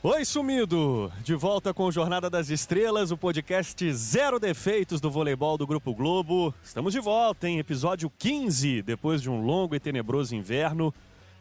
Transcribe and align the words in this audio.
Oi, 0.00 0.24
sumido! 0.24 1.12
De 1.24 1.34
volta 1.34 1.74
com 1.74 1.90
Jornada 1.90 2.30
das 2.30 2.50
Estrelas, 2.50 3.10
o 3.10 3.16
podcast 3.16 3.92
Zero 3.92 4.38
Defeitos 4.38 5.00
do 5.00 5.10
voleibol 5.10 5.58
do 5.58 5.66
Grupo 5.66 5.92
Globo. 5.92 6.54
Estamos 6.62 6.92
de 6.92 7.00
volta 7.00 7.48
em 7.48 7.58
episódio 7.58 8.08
15, 8.16 8.82
depois 8.82 9.20
de 9.20 9.28
um 9.28 9.44
longo 9.44 9.74
e 9.74 9.80
tenebroso 9.80 10.36
inverno. 10.36 10.94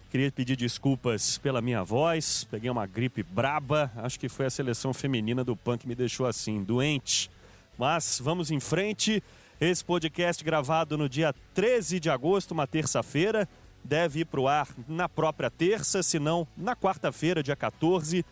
Queria 0.09 0.31
pedir 0.31 0.55
desculpas 0.55 1.37
pela 1.37 1.61
minha 1.61 1.83
voz, 1.83 2.45
peguei 2.49 2.67
uma 2.67 2.87
gripe 2.87 3.21
braba, 3.21 3.91
acho 3.97 4.19
que 4.19 4.27
foi 4.27 4.47
a 4.47 4.49
seleção 4.49 4.91
feminina 4.91 5.43
do 5.43 5.55
PAN 5.55 5.77
que 5.77 5.87
me 5.87 5.93
deixou 5.93 6.25
assim, 6.25 6.63
doente. 6.63 7.29
Mas 7.77 8.19
vamos 8.19 8.49
em 8.49 8.59
frente. 8.59 9.21
Esse 9.61 9.85
podcast 9.85 10.43
gravado 10.43 10.97
no 10.97 11.07
dia 11.07 11.31
13 11.53 11.99
de 11.99 12.09
agosto, 12.09 12.53
uma 12.53 12.65
terça-feira, 12.65 13.47
deve 13.83 14.21
ir 14.21 14.25
para 14.25 14.41
o 14.41 14.47
ar 14.47 14.67
na 14.87 15.07
própria 15.07 15.51
terça, 15.51 16.01
se 16.01 16.17
não 16.17 16.47
na 16.57 16.75
quarta-feira, 16.75 17.43
dia 17.43 17.55
14. 17.55 18.25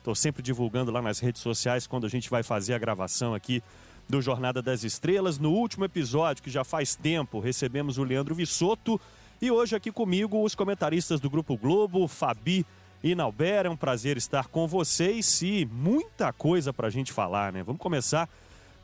Estou 0.00 0.14
sempre 0.14 0.42
divulgando 0.42 0.90
lá 0.90 1.02
nas 1.02 1.18
redes 1.18 1.42
sociais 1.42 1.86
quando 1.86 2.06
a 2.06 2.08
gente 2.08 2.30
vai 2.30 2.42
fazer 2.42 2.72
a 2.72 2.78
gravação 2.78 3.34
aqui 3.34 3.62
do 4.08 4.22
Jornada 4.22 4.62
das 4.62 4.82
Estrelas. 4.82 5.38
No 5.38 5.52
último 5.52 5.84
episódio, 5.84 6.42
que 6.42 6.48
já 6.48 6.64
faz 6.64 6.96
tempo, 6.96 7.38
recebemos 7.38 7.98
o 7.98 8.02
Leandro 8.02 8.34
Vissoto. 8.34 8.98
E 9.42 9.50
hoje 9.50 9.76
aqui 9.76 9.92
comigo 9.92 10.42
os 10.42 10.54
comentaristas 10.54 11.20
do 11.20 11.28
Grupo 11.28 11.54
Globo, 11.54 12.08
Fabi 12.08 12.64
e 13.04 13.14
Nauber. 13.14 13.66
É 13.66 13.68
um 13.68 13.76
prazer 13.76 14.16
estar 14.16 14.48
com 14.48 14.66
vocês 14.66 15.42
e 15.42 15.68
muita 15.70 16.32
coisa 16.32 16.72
para 16.72 16.86
a 16.86 16.90
gente 16.90 17.12
falar, 17.12 17.52
né? 17.52 17.62
Vamos 17.62 17.82
começar 17.82 18.26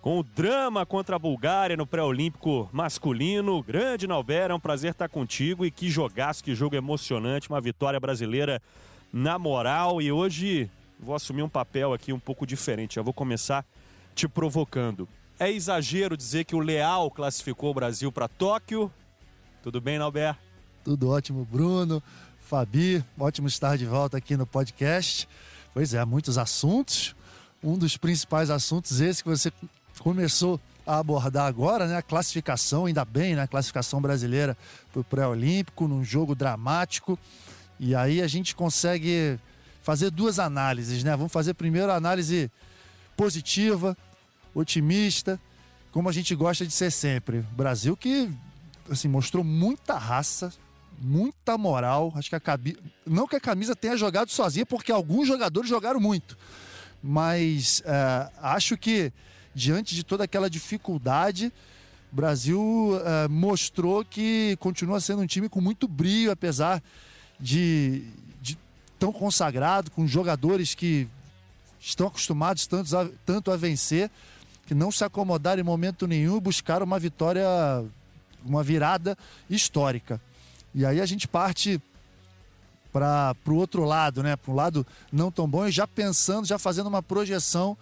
com 0.02 0.18
o 0.18 0.22
drama 0.22 0.84
contra 0.84 1.16
a 1.16 1.18
Bulgária 1.18 1.78
no 1.78 1.86
pré-olímpico 1.86 2.68
masculino. 2.74 3.62
Grande 3.62 4.06
Nauber, 4.06 4.50
é 4.50 4.54
um 4.54 4.60
prazer 4.60 4.90
estar 4.90 5.08
contigo 5.08 5.64
e 5.64 5.70
que 5.70 5.88
jogaço, 5.88 6.44
que 6.44 6.54
jogo 6.54 6.76
emocionante, 6.76 7.48
uma 7.48 7.60
vitória 7.60 7.98
brasileira 7.98 8.60
na 9.10 9.38
moral. 9.38 10.02
E 10.02 10.12
hoje 10.12 10.70
vou 10.98 11.14
assumir 11.14 11.42
um 11.42 11.48
papel 11.48 11.92
aqui 11.92 12.12
um 12.12 12.18
pouco 12.18 12.46
diferente. 12.46 12.96
Já 12.96 13.02
vou 13.02 13.12
começar 13.12 13.64
te 14.14 14.26
provocando. 14.28 15.08
É 15.38 15.50
exagero 15.50 16.16
dizer 16.16 16.44
que 16.44 16.54
o 16.54 16.60
Leal 16.60 17.10
classificou 17.10 17.70
o 17.70 17.74
Brasil 17.74 18.10
para 18.10 18.26
Tóquio. 18.26 18.90
Tudo 19.62 19.80
bem, 19.80 19.98
Nauber? 19.98 20.36
Tudo 20.82 21.10
ótimo, 21.10 21.44
Bruno. 21.44 22.02
Fabi, 22.40 23.04
ótimo 23.18 23.48
estar 23.48 23.76
de 23.76 23.84
volta 23.84 24.16
aqui 24.16 24.36
no 24.36 24.46
podcast. 24.46 25.28
Pois 25.74 25.92
é, 25.92 26.04
muitos 26.04 26.38
assuntos. 26.38 27.14
Um 27.62 27.76
dos 27.76 27.96
principais 27.96 28.48
assuntos, 28.48 29.00
esse 29.00 29.22
que 29.22 29.28
você 29.28 29.52
começou 29.98 30.60
a 30.86 30.98
abordar 30.98 31.46
agora, 31.46 31.86
né? 31.86 31.96
A 31.96 32.02
classificação, 32.02 32.86
ainda 32.86 33.04
bem, 33.04 33.34
né? 33.34 33.42
A 33.42 33.46
classificação 33.48 34.00
brasileira 34.00 34.56
para 34.92 35.00
o 35.00 35.04
pré-olímpico, 35.04 35.88
num 35.88 36.04
jogo 36.04 36.34
dramático. 36.34 37.18
E 37.78 37.94
aí 37.94 38.22
a 38.22 38.28
gente 38.28 38.54
consegue 38.54 39.38
fazer 39.86 40.10
duas 40.10 40.40
análises, 40.40 41.04
né? 41.04 41.16
Vamos 41.16 41.32
fazer 41.32 41.54
primeiro 41.54 41.92
a 41.92 41.94
análise 41.94 42.50
positiva, 43.16 43.96
otimista, 44.52 45.40
como 45.92 46.08
a 46.08 46.12
gente 46.12 46.34
gosta 46.34 46.66
de 46.66 46.72
ser 46.72 46.90
sempre. 46.90 47.42
Brasil 47.52 47.96
que 47.96 48.28
assim 48.90 49.06
mostrou 49.06 49.44
muita 49.44 49.96
raça, 49.96 50.52
muita 50.98 51.56
moral. 51.56 52.12
Acho 52.16 52.28
que 52.28 52.34
a 52.34 52.40
camisa, 52.40 52.76
não 53.06 53.28
que 53.28 53.36
a 53.36 53.40
camisa 53.40 53.76
tenha 53.76 53.96
jogado 53.96 54.28
sozinha, 54.28 54.66
porque 54.66 54.90
alguns 54.90 55.28
jogadores 55.28 55.70
jogaram 55.70 56.00
muito, 56.00 56.36
mas 57.00 57.80
é, 57.86 58.28
acho 58.42 58.76
que 58.76 59.12
diante 59.54 59.94
de 59.94 60.02
toda 60.02 60.24
aquela 60.24 60.50
dificuldade, 60.50 61.52
o 62.12 62.16
Brasil 62.16 63.00
é, 63.04 63.28
mostrou 63.28 64.04
que 64.04 64.56
continua 64.58 65.00
sendo 65.00 65.22
um 65.22 65.26
time 65.26 65.48
com 65.48 65.60
muito 65.60 65.86
brilho, 65.86 66.32
apesar 66.32 66.82
de, 67.38 68.02
tão 69.06 69.12
consagrado, 69.12 69.88
com 69.92 70.04
jogadores 70.04 70.74
que 70.74 71.06
estão 71.78 72.08
acostumados 72.08 72.66
tanto 72.66 72.96
a, 72.96 73.08
tanto 73.24 73.52
a 73.52 73.56
vencer, 73.56 74.10
que 74.66 74.74
não 74.74 74.90
se 74.90 75.04
acomodaram 75.04 75.60
em 75.60 75.64
momento 75.64 76.08
nenhum 76.08 76.38
e 76.38 76.40
buscaram 76.40 76.84
uma 76.84 76.98
vitória, 76.98 77.46
uma 78.44 78.64
virada 78.64 79.16
histórica. 79.48 80.20
E 80.74 80.84
aí 80.84 81.00
a 81.00 81.06
gente 81.06 81.28
parte 81.28 81.80
para 82.92 83.36
o 83.46 83.54
outro 83.54 83.84
lado, 83.84 84.24
né? 84.24 84.34
Para 84.34 84.50
um 84.50 84.56
lado 84.56 84.86
não 85.12 85.30
tão 85.30 85.48
bom 85.48 85.68
e 85.68 85.70
já 85.70 85.86
pensando, 85.86 86.44
já 86.44 86.58
fazendo 86.58 86.88
uma 86.88 87.02
projeção 87.02 87.76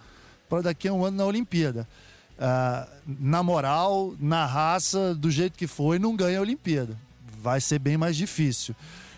para 0.47 0.60
daqui 0.60 0.88
a 0.88 0.93
um 0.93 1.06
ano 1.06 1.16
na 1.16 1.25
Olimpíada. 1.25 1.88
Uh, 2.37 2.91
na 3.06 3.43
moral, 3.43 4.15
na 4.21 4.44
raça, 4.44 5.15
do 5.15 5.31
jeito 5.31 5.56
que 5.56 5.66
foi, 5.66 5.98
não 5.98 6.15
ganha 6.15 6.38
a 6.38 6.43
Olimpíada. 6.43 6.94
Vai 7.41 7.62
ser 7.62 7.78
bem 7.78 7.97
mais 7.97 8.15
difícil. 8.15 8.75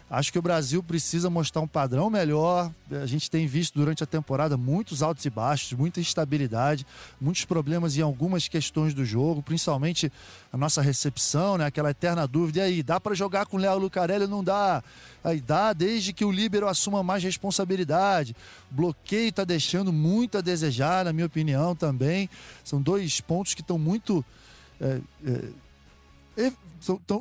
Acho 0.08 0.32
que 0.32 0.38
o 0.38 0.42
Brasil 0.42 0.84
precisa 0.84 1.28
mostrar 1.28 1.60
um 1.60 1.66
padrão 1.66 2.08
melhor. 2.08 2.70
A 3.02 3.06
gente 3.06 3.28
tem 3.28 3.44
visto 3.44 3.74
durante 3.74 4.04
a 4.04 4.06
temporada 4.06 4.56
muitos 4.56 5.02
altos 5.02 5.24
e 5.24 5.30
baixos, 5.30 5.72
muita 5.72 5.98
instabilidade, 5.98 6.86
muitos 7.20 7.44
problemas 7.44 7.96
em 7.96 8.02
algumas 8.02 8.46
questões 8.46 8.94
do 8.94 9.04
jogo, 9.04 9.42
principalmente 9.42 10.12
a 10.52 10.56
nossa 10.56 10.80
recepção, 10.80 11.58
né? 11.58 11.66
Aquela 11.66 11.90
eterna 11.90 12.24
dúvida. 12.24 12.60
E 12.60 12.62
aí, 12.62 12.82
dá 12.84 13.00
para 13.00 13.16
jogar 13.16 13.46
com 13.46 13.56
o 13.56 13.60
Léo 13.60 13.78
Lucarelli 13.78 14.28
não 14.28 14.44
dá? 14.44 14.80
Aí 15.24 15.40
dá, 15.40 15.72
desde 15.72 16.12
que 16.12 16.24
o 16.24 16.30
líbero 16.30 16.68
assuma 16.68 17.02
mais 17.02 17.24
responsabilidade. 17.24 18.36
O 18.70 18.74
bloqueio 18.76 19.30
está 19.30 19.42
deixando 19.42 19.92
muito 19.92 20.38
a 20.38 20.40
desejar, 20.40 21.04
na 21.04 21.12
minha 21.12 21.26
opinião, 21.26 21.74
também. 21.74 22.30
São 22.62 22.80
dois 22.80 23.20
pontos 23.20 23.54
que 23.54 23.60
estão 23.60 23.76
muito. 23.76 24.24
É, 24.80 25.00
é, 26.36 26.52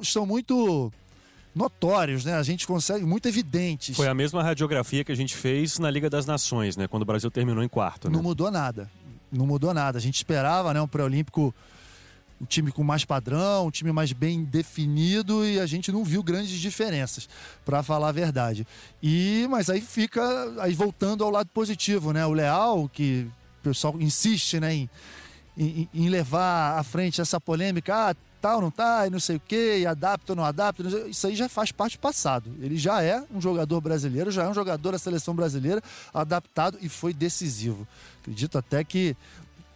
estão 0.04 0.26
muito 0.28 0.94
notórios, 1.56 2.26
né? 2.26 2.36
A 2.36 2.44
gente 2.44 2.68
consegue, 2.68 3.06
muito 3.06 3.28
evidentes. 3.28 3.96
Foi 3.96 4.08
a 4.08 4.14
mesma 4.14 4.44
radiografia 4.44 5.04
que 5.06 5.12
a 5.12 5.16
gente 5.16 5.34
fez 5.36 5.80
na 5.80 5.90
Liga 5.90 6.10
das 6.10 6.26
Nações, 6.26 6.76
né? 6.76 6.88
Quando 6.88 7.04
o 7.04 7.06
Brasil 7.06 7.32
terminou 7.32 7.64
em 7.64 7.70
quarto. 7.70 8.10
Né? 8.10 8.16
Não 8.16 8.22
mudou 8.22 8.52
nada. 8.52 8.92
Não 9.32 9.48
mudou 9.48 9.74
nada. 9.74 9.98
A 9.98 10.02
gente 10.02 10.16
esperava, 10.16 10.74
né? 10.74 10.82
Um 10.82 10.88
pré-olímpico, 10.88 11.56
um 12.42 12.46
time 12.46 12.72
com 12.72 12.84
mais 12.84 13.06
padrão, 13.06 13.68
um 13.68 13.72
time 13.72 13.92
mais 13.94 14.12
bem 14.12 14.44
definido 14.44 15.46
e 15.46 15.58
a 15.58 15.66
gente 15.66 15.92
não 15.92 16.04
viu 16.04 16.22
grandes 16.22 16.60
diferenças, 16.60 17.30
para 17.64 17.82
falar 17.82 18.10
a 18.10 18.12
verdade. 18.12 18.68
E 19.02 19.48
mas 19.50 19.70
aí 19.70 19.80
fica, 19.80 20.22
aí 20.60 20.74
voltando 20.74 21.24
ao 21.24 21.30
lado 21.30 21.50
positivo, 21.54 22.12
né? 22.12 22.26
O 22.26 22.34
Leal, 22.34 22.90
que 22.90 23.28
o 23.62 23.64
pessoal 23.64 23.96
insiste, 24.00 24.60
né? 24.60 24.74
Em, 24.74 24.90
em, 25.58 25.90
em 25.94 26.10
levar 26.10 26.78
à 26.78 26.84
frente 26.84 27.22
essa 27.22 27.40
polêmica, 27.40 28.10
ah, 28.10 28.16
tal, 28.46 28.62
não 28.62 28.70
tá, 28.70 29.08
e 29.08 29.10
não 29.10 29.20
sei 29.20 29.38
o 29.38 29.40
quê, 29.40 29.80
e 29.80 29.88
adapta 29.88 30.34
ou 30.34 30.36
não 30.36 30.46
adapta. 30.46 30.84
Isso 31.10 31.26
aí 31.26 31.36
já 31.36 31.50
faz 31.50 31.72
parte 31.72 31.98
do 31.98 32.00
passado. 32.00 32.54
Ele 32.62 32.78
já 32.78 33.02
é 33.02 33.24
um 33.34 33.42
jogador 33.42 33.82
brasileiro, 33.82 34.30
já 34.30 34.44
é 34.44 34.48
um 34.48 34.54
jogador 34.54 34.92
da 34.92 35.00
seleção 35.00 35.36
brasileira, 35.36 35.82
adaptado 36.14 36.78
e 36.80 36.88
foi 36.88 37.12
decisivo. 37.12 37.88
Acredito 38.22 38.56
até 38.56 38.84
que, 38.84 39.18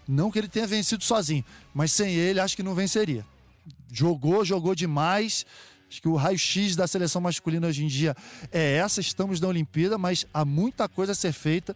não 0.07 0.29
que 0.29 0.37
ele 0.37 0.47
tenha 0.47 0.67
vencido 0.67 1.03
sozinho, 1.03 1.43
mas 1.73 1.91
sem 1.91 2.13
ele 2.13 2.39
acho 2.39 2.55
que 2.55 2.61
não 2.61 2.75
venceria. 2.75 3.25
Jogou, 3.91 4.45
jogou 4.45 4.75
demais. 4.75 5.47
Acho 5.89 6.03
que 6.03 6.07
o 6.07 6.15
raio-x 6.15 6.75
da 6.75 6.85
seleção 6.85 7.19
masculina 7.19 7.65
hoje 7.65 7.83
em 7.83 7.87
dia 7.87 8.15
é 8.51 8.75
essa. 8.75 9.01
Estamos 9.01 9.41
na 9.41 9.47
Olimpíada, 9.47 9.97
mas 9.97 10.27
há 10.31 10.45
muita 10.45 10.87
coisa 10.87 11.13
a 11.13 11.15
ser 11.15 11.33
feita 11.33 11.75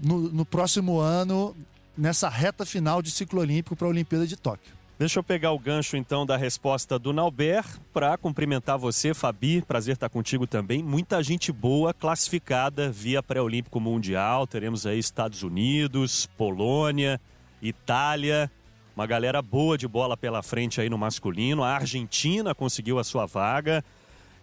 no, 0.00 0.30
no 0.30 0.46
próximo 0.46 1.00
ano, 1.00 1.56
nessa 1.98 2.28
reta 2.28 2.64
final 2.64 3.02
de 3.02 3.10
ciclo 3.10 3.40
olímpico 3.40 3.74
para 3.74 3.88
a 3.88 3.90
Olimpíada 3.90 4.28
de 4.28 4.36
Tóquio. 4.36 4.79
Deixa 5.00 5.18
eu 5.18 5.24
pegar 5.24 5.52
o 5.52 5.58
gancho 5.58 5.96
então 5.96 6.26
da 6.26 6.36
resposta 6.36 6.98
do 6.98 7.10
Nauber 7.10 7.64
para 7.90 8.18
cumprimentar 8.18 8.76
você, 8.76 9.14
Fabi. 9.14 9.62
Prazer 9.62 9.94
estar 9.94 10.10
contigo 10.10 10.46
também. 10.46 10.82
Muita 10.82 11.22
gente 11.22 11.50
boa 11.50 11.94
classificada 11.94 12.90
via 12.90 13.22
pré-olímpico 13.22 13.80
mundial. 13.80 14.46
Teremos 14.46 14.84
aí 14.84 14.98
Estados 14.98 15.42
Unidos, 15.42 16.28
Polônia, 16.36 17.18
Itália. 17.62 18.50
Uma 18.94 19.06
galera 19.06 19.40
boa 19.40 19.78
de 19.78 19.88
bola 19.88 20.18
pela 20.18 20.42
frente 20.42 20.82
aí 20.82 20.90
no 20.90 20.98
masculino. 20.98 21.64
A 21.64 21.76
Argentina 21.76 22.54
conseguiu 22.54 22.98
a 22.98 23.02
sua 23.02 23.24
vaga. 23.24 23.82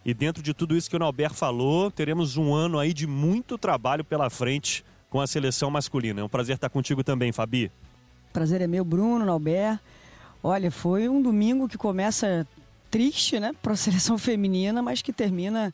E 0.04 0.12
dentro 0.12 0.42
de 0.42 0.56
tudo 0.56 0.76
isso 0.76 0.90
que 0.90 0.96
o 0.96 1.00
Nauber 1.00 1.36
falou, 1.36 1.92
teremos 1.92 2.36
um 2.36 2.52
ano 2.52 2.80
aí 2.80 2.96
de 2.96 3.06
muito 3.06 3.60
trabalho 3.60 4.04
pela 4.04 4.28
frente 4.28 4.84
com 5.08 5.22
a 5.22 5.28
seleção 5.28 5.70
masculina. 5.70 6.22
É 6.22 6.24
um 6.24 6.30
prazer 6.30 6.56
estar 6.56 6.70
contigo 6.70 7.04
também, 7.04 7.32
Fabi. 7.32 7.72
Prazer 8.34 8.60
é 8.60 8.66
meu, 8.66 8.84
Bruno, 8.84 9.24
Nauber. 9.24 9.80
Olha, 10.48 10.72
foi 10.72 11.10
um 11.10 11.22
domingo 11.22 11.68
que 11.68 11.78
começa 11.78 12.48
triste, 12.90 13.38
né, 13.38 13.52
para 13.62 13.74
a 13.74 13.76
seleção 13.76 14.18
feminina, 14.18 14.82
mas 14.82 15.02
que 15.02 15.12
termina 15.12 15.74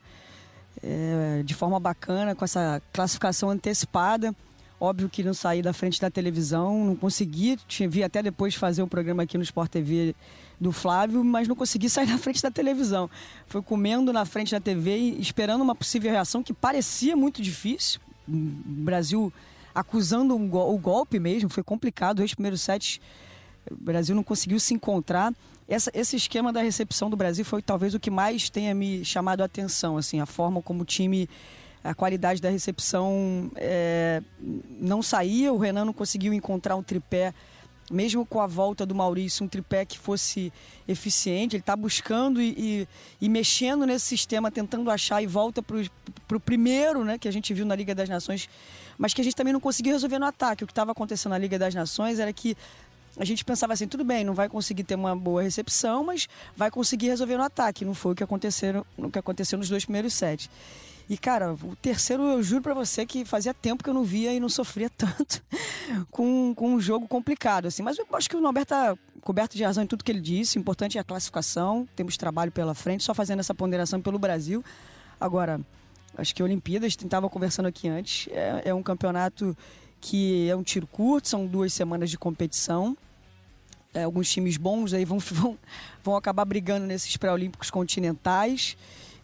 é, 0.81 1.43
de 1.45 1.53
forma 1.53 1.79
bacana 1.79 2.33
com 2.33 2.43
essa 2.43 2.81
classificação 2.91 3.51
antecipada. 3.51 4.35
Óbvio 4.79 5.07
que 5.09 5.23
não 5.23 5.35
saí 5.35 5.61
da 5.61 5.73
frente 5.73 6.01
da 6.01 6.09
televisão, 6.09 6.85
não 6.85 6.95
consegui, 6.95 7.55
vi 7.87 8.03
até 8.03 8.23
depois 8.23 8.55
fazer 8.55 8.81
um 8.81 8.87
programa 8.87 9.21
aqui 9.21 9.37
no 9.37 9.43
Sport 9.43 9.69
TV 9.69 10.15
do 10.59 10.71
Flávio, 10.71 11.23
mas 11.23 11.47
não 11.47 11.55
consegui 11.55 11.87
sair 11.87 12.07
da 12.07 12.17
frente 12.17 12.41
da 12.41 12.49
televisão. 12.49 13.07
Foi 13.45 13.61
comendo 13.61 14.11
na 14.11 14.25
frente 14.25 14.53
da 14.53 14.59
TV 14.59 14.97
e 14.97 15.21
esperando 15.21 15.61
uma 15.61 15.75
possível 15.75 16.09
reação 16.09 16.41
que 16.41 16.51
parecia 16.51 17.15
muito 17.15 17.43
difícil. 17.43 18.01
O 18.27 18.33
Brasil 18.33 19.31
acusando 19.75 20.35
um 20.35 20.47
go 20.47 20.73
o 20.73 20.79
golpe 20.79 21.19
mesmo, 21.19 21.47
foi 21.47 21.61
complicado. 21.61 22.23
Os 22.23 22.33
primeiros 22.33 22.61
sets 22.61 22.99
o 23.69 23.75
Brasil 23.75 24.15
não 24.15 24.23
conseguiu 24.23 24.59
se 24.59 24.73
encontrar. 24.73 25.33
Essa, 25.67 25.91
esse 25.93 26.15
esquema 26.15 26.51
da 26.51 26.61
recepção 26.61 27.09
do 27.09 27.15
Brasil 27.15 27.45
foi 27.45 27.61
talvez 27.61 27.93
o 27.93 27.99
que 27.99 28.11
mais 28.11 28.49
tenha 28.49 28.73
me 28.73 29.03
chamado 29.05 29.41
a 29.41 29.45
atenção, 29.45 29.97
assim, 29.97 30.19
a 30.19 30.25
forma 30.25 30.61
como 30.61 30.83
o 30.83 30.85
time 30.85 31.29
a 31.83 31.93
qualidade 31.93 32.41
da 32.41 32.49
recepção 32.49 33.51
é, 33.55 34.21
não 34.79 35.03
saía, 35.03 35.51
o 35.51 35.57
Renan 35.57 35.83
não 35.83 35.93
conseguiu 35.93 36.33
encontrar 36.33 36.77
um 36.77 36.83
tripé, 36.83 37.33
mesmo 37.91 38.25
com 38.25 38.39
a 38.39 38.47
volta 38.47 38.85
do 38.85 38.95
Maurício, 38.95 39.43
um 39.43 39.49
tripé 39.49 39.83
que 39.83 39.99
fosse 39.99 40.53
eficiente. 40.87 41.57
Ele 41.57 41.61
está 41.61 41.75
buscando 41.75 42.41
e, 42.41 42.55
e, 42.57 42.87
e, 43.25 43.27
mexendo 43.27 43.85
nesse 43.85 44.05
sistema, 44.05 44.49
tentando 44.49 44.89
achar 44.89 45.21
e 45.21 45.27
volta 45.27 45.61
para 45.61 46.37
o 46.37 46.39
primeiro, 46.39 47.03
né, 47.03 47.17
que 47.17 47.27
a 47.27 47.31
gente 47.31 47.53
viu 47.53 47.65
na 47.65 47.75
Liga 47.75 47.93
das 47.93 48.07
Nações, 48.07 48.47
mas 48.97 49.13
que 49.13 49.19
a 49.19 49.23
gente 49.23 49.35
também 49.35 49.51
não 49.51 49.59
conseguiu 49.59 49.91
resolver 49.91 50.19
no 50.19 50.25
ataque. 50.25 50.63
O 50.63 50.67
que 50.67 50.71
estava 50.71 50.93
acontecendo 50.93 51.31
na 51.31 51.37
Liga 51.37 51.59
das 51.59 51.75
Nações 51.75 52.19
era 52.19 52.31
que 52.31 52.55
a 53.17 53.25
gente 53.25 53.45
pensava 53.45 53.73
assim, 53.73 53.87
tudo 53.87 54.03
bem, 54.03 54.23
não 54.23 54.33
vai 54.33 54.49
conseguir 54.49 54.83
ter 54.83 54.95
uma 54.95 55.15
boa 55.15 55.43
recepção, 55.43 56.03
mas 56.03 56.27
vai 56.55 56.71
conseguir 56.71 57.07
resolver 57.09 57.37
no 57.37 57.43
ataque. 57.43 57.85
Não 57.85 57.93
foi 57.93 58.13
o 58.13 58.15
que 58.15 58.23
aconteceu, 58.23 58.85
o 58.97 59.09
que 59.09 59.19
aconteceu 59.19 59.57
nos 59.57 59.69
dois 59.69 59.85
primeiros 59.85 60.13
sets. 60.13 60.49
E, 61.09 61.17
cara, 61.17 61.53
o 61.53 61.75
terceiro, 61.75 62.23
eu 62.23 62.41
juro 62.41 62.61
para 62.61 62.73
você 62.73 63.05
que 63.05 63.25
fazia 63.25 63.53
tempo 63.53 63.83
que 63.83 63.89
eu 63.89 63.93
não 63.93 64.03
via 64.03 64.33
e 64.33 64.39
não 64.39 64.49
sofria 64.49 64.89
tanto 64.97 65.43
com, 66.09 66.53
com 66.55 66.73
um 66.73 66.79
jogo 66.79 67.07
complicado, 67.07 67.67
assim. 67.67 67.83
Mas 67.83 67.97
eu 67.97 68.07
acho 68.13 68.29
que 68.29 68.35
o 68.35 68.41
Norberto 68.41 68.69
tá 68.69 68.97
coberto 69.21 69.55
de 69.55 69.63
razão 69.63 69.83
em 69.83 69.87
tudo 69.87 70.03
que 70.03 70.11
ele 70.11 70.21
disse. 70.21 70.57
O 70.57 70.61
importante 70.61 70.97
é 70.97 71.01
a 71.01 71.03
classificação, 71.03 71.87
temos 71.95 72.17
trabalho 72.17 72.51
pela 72.51 72.73
frente, 72.73 73.03
só 73.03 73.13
fazendo 73.13 73.41
essa 73.41 73.53
ponderação 73.53 74.01
pelo 74.01 74.17
Brasil. 74.17 74.63
Agora, 75.19 75.59
acho 76.17 76.33
que 76.33 76.41
Olimpíadas, 76.41 76.93
estava 76.93 77.29
conversando 77.29 77.67
aqui 77.67 77.87
antes, 77.87 78.27
é, 78.31 78.63
é 78.65 78.73
um 78.73 78.81
campeonato 78.81 79.55
que 80.03 80.49
é 80.49 80.55
um 80.55 80.61
tiro 80.61 80.85
curto, 80.85 81.29
são 81.29 81.47
duas 81.47 81.71
semanas 81.71 82.09
de 82.09 82.17
competição. 82.17 82.95
É, 83.93 84.03
alguns 84.03 84.29
times 84.29 84.57
bons 84.57 84.93
aí 84.93 85.05
vão, 85.05 85.17
vão, 85.31 85.57
vão 86.03 86.17
acabar 86.17 86.43
brigando 86.43 86.85
nesses 86.85 87.15
pré-olímpicos 87.15 87.71
continentais. 87.71 88.75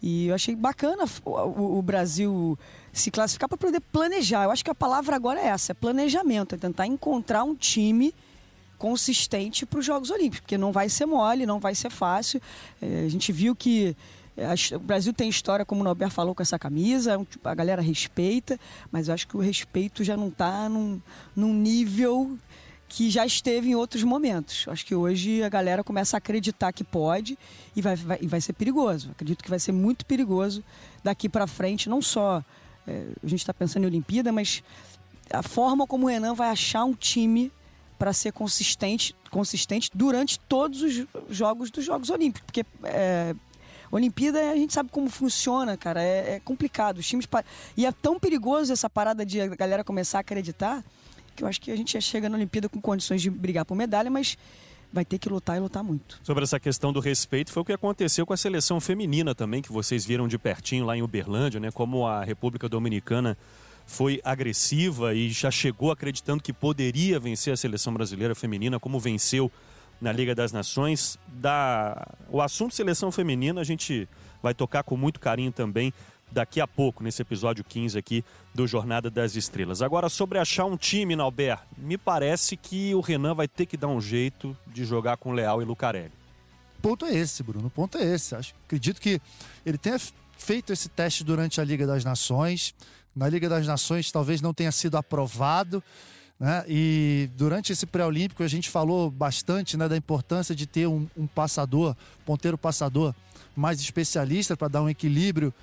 E 0.01 0.27
eu 0.27 0.35
achei 0.35 0.55
bacana 0.55 1.03
o, 1.25 1.79
o 1.79 1.81
Brasil 1.81 2.57
se 2.93 3.11
classificar 3.11 3.49
para 3.49 3.57
poder 3.57 3.81
planejar. 3.81 4.45
Eu 4.45 4.51
acho 4.51 4.63
que 4.63 4.71
a 4.71 4.75
palavra 4.75 5.17
agora 5.17 5.41
é 5.41 5.47
essa, 5.47 5.73
é 5.73 5.75
planejamento, 5.75 6.55
é 6.55 6.57
tentar 6.57 6.87
encontrar 6.87 7.43
um 7.43 7.53
time 7.53 8.15
consistente 8.77 9.65
para 9.65 9.79
os 9.79 9.85
Jogos 9.85 10.09
Olímpicos, 10.09 10.39
porque 10.39 10.57
não 10.57 10.71
vai 10.71 10.87
ser 10.87 11.05
mole, 11.05 11.45
não 11.45 11.59
vai 11.59 11.75
ser 11.75 11.89
fácil. 11.89 12.41
É, 12.81 13.03
a 13.05 13.09
gente 13.09 13.33
viu 13.33 13.53
que 13.53 13.97
o 14.75 14.79
Brasil 14.79 15.13
tem 15.13 15.29
história, 15.29 15.65
como 15.65 15.81
o 15.81 15.83
Norberto 15.83 16.13
falou, 16.13 16.33
com 16.33 16.41
essa 16.41 16.57
camisa, 16.57 17.13
é 17.13 17.49
a 17.49 17.55
galera 17.55 17.81
respeita, 17.81 18.59
mas 18.91 19.07
eu 19.07 19.13
acho 19.13 19.27
que 19.27 19.35
o 19.35 19.39
respeito 19.39 20.03
já 20.03 20.15
não 20.15 20.29
está 20.29 20.69
num, 20.69 21.01
num 21.35 21.53
nível 21.53 22.37
que 22.87 23.09
já 23.09 23.25
esteve 23.25 23.69
em 23.69 23.75
outros 23.75 24.03
momentos. 24.03 24.65
Acho 24.67 24.85
que 24.85 24.95
hoje 24.95 25.43
a 25.43 25.49
galera 25.49 25.83
começa 25.83 26.17
a 26.17 26.19
acreditar 26.19 26.73
que 26.73 26.83
pode 26.83 27.37
e 27.75 27.81
vai, 27.81 27.95
vai, 27.95 28.17
vai 28.23 28.41
ser 28.41 28.53
perigoso. 28.53 29.11
Acredito 29.11 29.43
que 29.43 29.49
vai 29.49 29.59
ser 29.59 29.71
muito 29.71 30.05
perigoso 30.05 30.63
daqui 31.03 31.29
para 31.29 31.45
frente, 31.45 31.87
não 31.87 32.01
só 32.01 32.43
é, 32.87 33.05
a 33.23 33.27
gente 33.27 33.41
está 33.41 33.53
pensando 33.53 33.83
em 33.83 33.87
Olimpíada, 33.87 34.31
mas 34.31 34.63
a 35.31 35.43
forma 35.43 35.85
como 35.85 36.07
o 36.07 36.09
Renan 36.09 36.33
vai 36.33 36.49
achar 36.49 36.83
um 36.83 36.93
time 36.93 37.51
para 37.99 38.11
ser 38.13 38.31
consistente, 38.31 39.13
consistente 39.29 39.91
durante 39.93 40.39
todos 40.39 40.81
os 40.81 41.05
jogos 41.29 41.69
dos 41.69 41.85
Jogos 41.85 42.09
Olímpicos, 42.09 42.45
porque 42.45 42.65
é, 42.85 43.35
Olimpíada 43.91 44.51
a 44.51 44.55
gente 44.55 44.73
sabe 44.73 44.89
como 44.91 45.09
funciona, 45.09 45.75
cara, 45.77 46.01
é, 46.01 46.35
é 46.35 46.39
complicado. 46.39 46.99
Os 46.99 47.07
times 47.07 47.27
e 47.75 47.85
é 47.85 47.91
tão 47.91 48.19
perigoso 48.19 48.71
essa 48.71 48.89
parada 48.89 49.25
de 49.25 49.41
a 49.41 49.47
galera 49.47 49.83
começar 49.83 50.19
a 50.19 50.21
acreditar 50.21 50.83
que 51.35 51.43
eu 51.43 51.47
acho 51.47 51.61
que 51.61 51.71
a 51.71 51.75
gente 51.75 51.93
já 51.93 52.01
chega 52.01 52.27
na 52.27 52.35
Olimpíada 52.35 52.67
com 52.67 52.81
condições 52.81 53.21
de 53.21 53.29
brigar 53.29 53.63
por 53.63 53.75
medalha, 53.75 54.09
mas 54.11 54.37
vai 54.91 55.05
ter 55.05 55.17
que 55.17 55.29
lutar 55.29 55.55
e 55.55 55.59
lutar 55.59 55.83
muito. 55.83 56.19
Sobre 56.23 56.43
essa 56.43 56.59
questão 56.59 56.91
do 56.91 56.99
respeito, 56.99 57.51
foi 57.51 57.61
o 57.61 57.65
que 57.65 57.73
aconteceu 57.73 58.25
com 58.25 58.33
a 58.33 58.37
seleção 58.37 58.79
feminina 58.81 59.33
também, 59.33 59.61
que 59.61 59.71
vocês 59.71 60.05
viram 60.05 60.27
de 60.27 60.37
pertinho 60.37 60.85
lá 60.85 60.97
em 60.97 61.01
Uberlândia, 61.01 61.59
né? 61.59 61.71
Como 61.71 62.05
a 62.05 62.23
República 62.23 62.67
Dominicana 62.67 63.37
foi 63.85 64.19
agressiva 64.23 65.15
e 65.15 65.29
já 65.29 65.49
chegou 65.49 65.91
acreditando 65.91 66.43
que 66.43 66.53
poderia 66.53 67.19
vencer 67.19 67.53
a 67.53 67.57
seleção 67.57 67.93
brasileira 67.93 68.35
feminina, 68.35 68.79
como 68.79 68.99
venceu 68.99 69.51
na 70.01 70.11
Liga 70.11 70.33
das 70.33 70.51
Nações. 70.51 71.17
Da... 71.27 72.07
O 72.29 72.41
assunto 72.41 72.73
seleção 72.73 73.11
feminina 73.11 73.61
a 73.61 73.63
gente 73.63 74.07
vai 74.41 74.53
tocar 74.53 74.83
com 74.83 74.95
muito 74.95 75.19
carinho 75.19 75.51
também 75.51 75.93
daqui 76.31 76.61
a 76.61 76.67
pouco, 76.67 77.03
nesse 77.03 77.21
episódio 77.21 77.63
15 77.63 77.97
aqui 77.97 78.23
do 78.53 78.67
Jornada 78.67 79.09
das 79.09 79.35
Estrelas. 79.35 79.81
Agora, 79.81 80.09
sobre 80.09 80.37
achar 80.37 80.65
um 80.65 80.77
time, 80.77 81.15
Nalber, 81.15 81.57
me 81.77 81.97
parece 81.97 82.55
que 82.55 82.93
o 82.93 83.01
Renan 83.01 83.33
vai 83.33 83.47
ter 83.47 83.65
que 83.65 83.75
dar 83.75 83.87
um 83.87 83.99
jeito 83.99 84.55
de 84.67 84.85
jogar 84.85 85.17
com 85.17 85.31
Leal 85.31 85.61
e 85.61 85.65
Lucarelli. 85.65 86.11
O 86.77 86.81
ponto 86.81 87.05
é 87.05 87.13
esse, 87.13 87.43
Bruno. 87.43 87.67
O 87.67 87.71
ponto 87.71 87.97
é 87.97 88.03
esse. 88.03 88.35
Acho, 88.35 88.53
acredito 88.65 89.01
que 89.01 89.19
ele 89.65 89.77
tenha 89.77 89.99
feito 90.37 90.71
esse 90.71 90.87
teste 90.87 91.23
durante 91.23 91.59
a 91.59 91.63
Liga 91.63 91.85
das 91.85 92.05
Nações. 92.05 92.73
Na 93.15 93.27
Liga 93.27 93.49
das 93.49 93.67
Nações 93.67 94.11
talvez 94.11 94.41
não 94.41 94.53
tenha 94.53 94.71
sido 94.71 94.95
aprovado. 94.95 95.83
Né? 96.39 96.63
E 96.67 97.29
durante 97.35 97.73
esse 97.73 97.85
pré-olímpico 97.85 98.41
a 98.43 98.47
gente 98.47 98.69
falou 98.69 99.11
bastante 99.11 99.75
né, 99.75 99.89
da 99.89 99.97
importância 99.97 100.55
de 100.55 100.65
ter 100.65 100.87
um, 100.87 101.05
um 101.17 101.27
passador, 101.27 101.95
ponteiro 102.25 102.57
passador 102.57 103.13
mais 103.55 103.81
especialista 103.81 104.55
para 104.55 104.69
dar 104.69 104.81
um 104.81 104.89
equilíbrio 104.89 105.53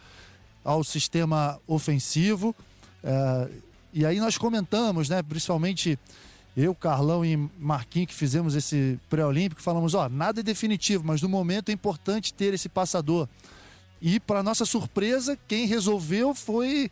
ao 0.62 0.84
sistema 0.84 1.58
ofensivo. 1.66 2.54
É, 3.02 3.48
e 3.92 4.04
aí 4.04 4.20
nós 4.20 4.36
comentamos, 4.36 5.08
né, 5.08 5.22
principalmente 5.22 5.98
eu, 6.56 6.74
Carlão 6.74 7.24
e 7.24 7.36
Marquinhos, 7.58 8.08
que 8.08 8.14
fizemos 8.14 8.54
esse 8.54 8.98
pré-olímpico, 9.08 9.62
falamos: 9.62 9.94
ó, 9.94 10.08
nada 10.08 10.40
é 10.40 10.42
definitivo, 10.42 11.04
mas 11.04 11.22
no 11.22 11.28
momento 11.28 11.68
é 11.68 11.72
importante 11.72 12.32
ter 12.32 12.54
esse 12.54 12.68
passador. 12.68 13.28
E, 14.00 14.20
para 14.20 14.42
nossa 14.42 14.64
surpresa, 14.64 15.38
quem 15.48 15.66
resolveu 15.66 16.34
foi 16.34 16.90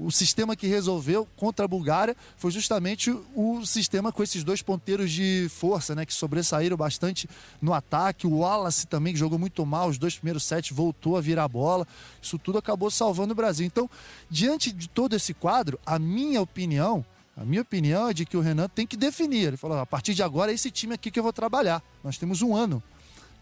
o 0.00 0.10
sistema 0.10 0.56
que 0.56 0.66
resolveu 0.66 1.26
contra 1.36 1.64
a 1.64 1.68
Bulgária 1.68 2.16
foi 2.36 2.50
justamente 2.50 3.10
o 3.34 3.64
sistema 3.64 4.10
com 4.10 4.22
esses 4.24 4.42
dois 4.42 4.60
ponteiros 4.60 5.10
de 5.10 5.46
força, 5.48 5.94
né, 5.94 6.04
que 6.04 6.12
sobressaíram 6.12 6.76
bastante 6.76 7.28
no 7.62 7.72
ataque. 7.72 8.26
O 8.26 8.38
Wallace 8.38 8.88
também, 8.88 9.12
que 9.12 9.18
jogou 9.18 9.38
muito 9.38 9.64
mal, 9.64 9.88
os 9.88 9.98
dois 9.98 10.16
primeiros 10.16 10.42
sets 10.42 10.74
voltou 10.74 11.16
a 11.16 11.20
virar 11.20 11.46
bola. 11.46 11.86
Isso 12.20 12.38
tudo 12.38 12.58
acabou 12.58 12.90
salvando 12.90 13.32
o 13.32 13.36
Brasil. 13.36 13.64
Então, 13.64 13.88
diante 14.28 14.72
de 14.72 14.88
todo 14.88 15.14
esse 15.14 15.32
quadro, 15.32 15.78
a 15.86 15.98
minha 15.98 16.40
opinião, 16.42 17.04
a 17.36 17.44
minha 17.44 17.62
opinião 17.62 18.08
é 18.08 18.12
de 18.12 18.26
que 18.26 18.36
o 18.36 18.40
Renan 18.40 18.68
tem 18.68 18.86
que 18.86 18.96
definir. 18.96 19.48
Ele 19.48 19.56
falou: 19.56 19.78
a 19.78 19.86
partir 19.86 20.12
de 20.12 20.22
agora 20.24 20.50
é 20.50 20.54
esse 20.54 20.70
time 20.70 20.94
aqui 20.94 21.10
que 21.10 21.18
eu 21.18 21.22
vou 21.22 21.32
trabalhar. 21.32 21.80
Nós 22.02 22.18
temos 22.18 22.42
um 22.42 22.54
ano 22.54 22.82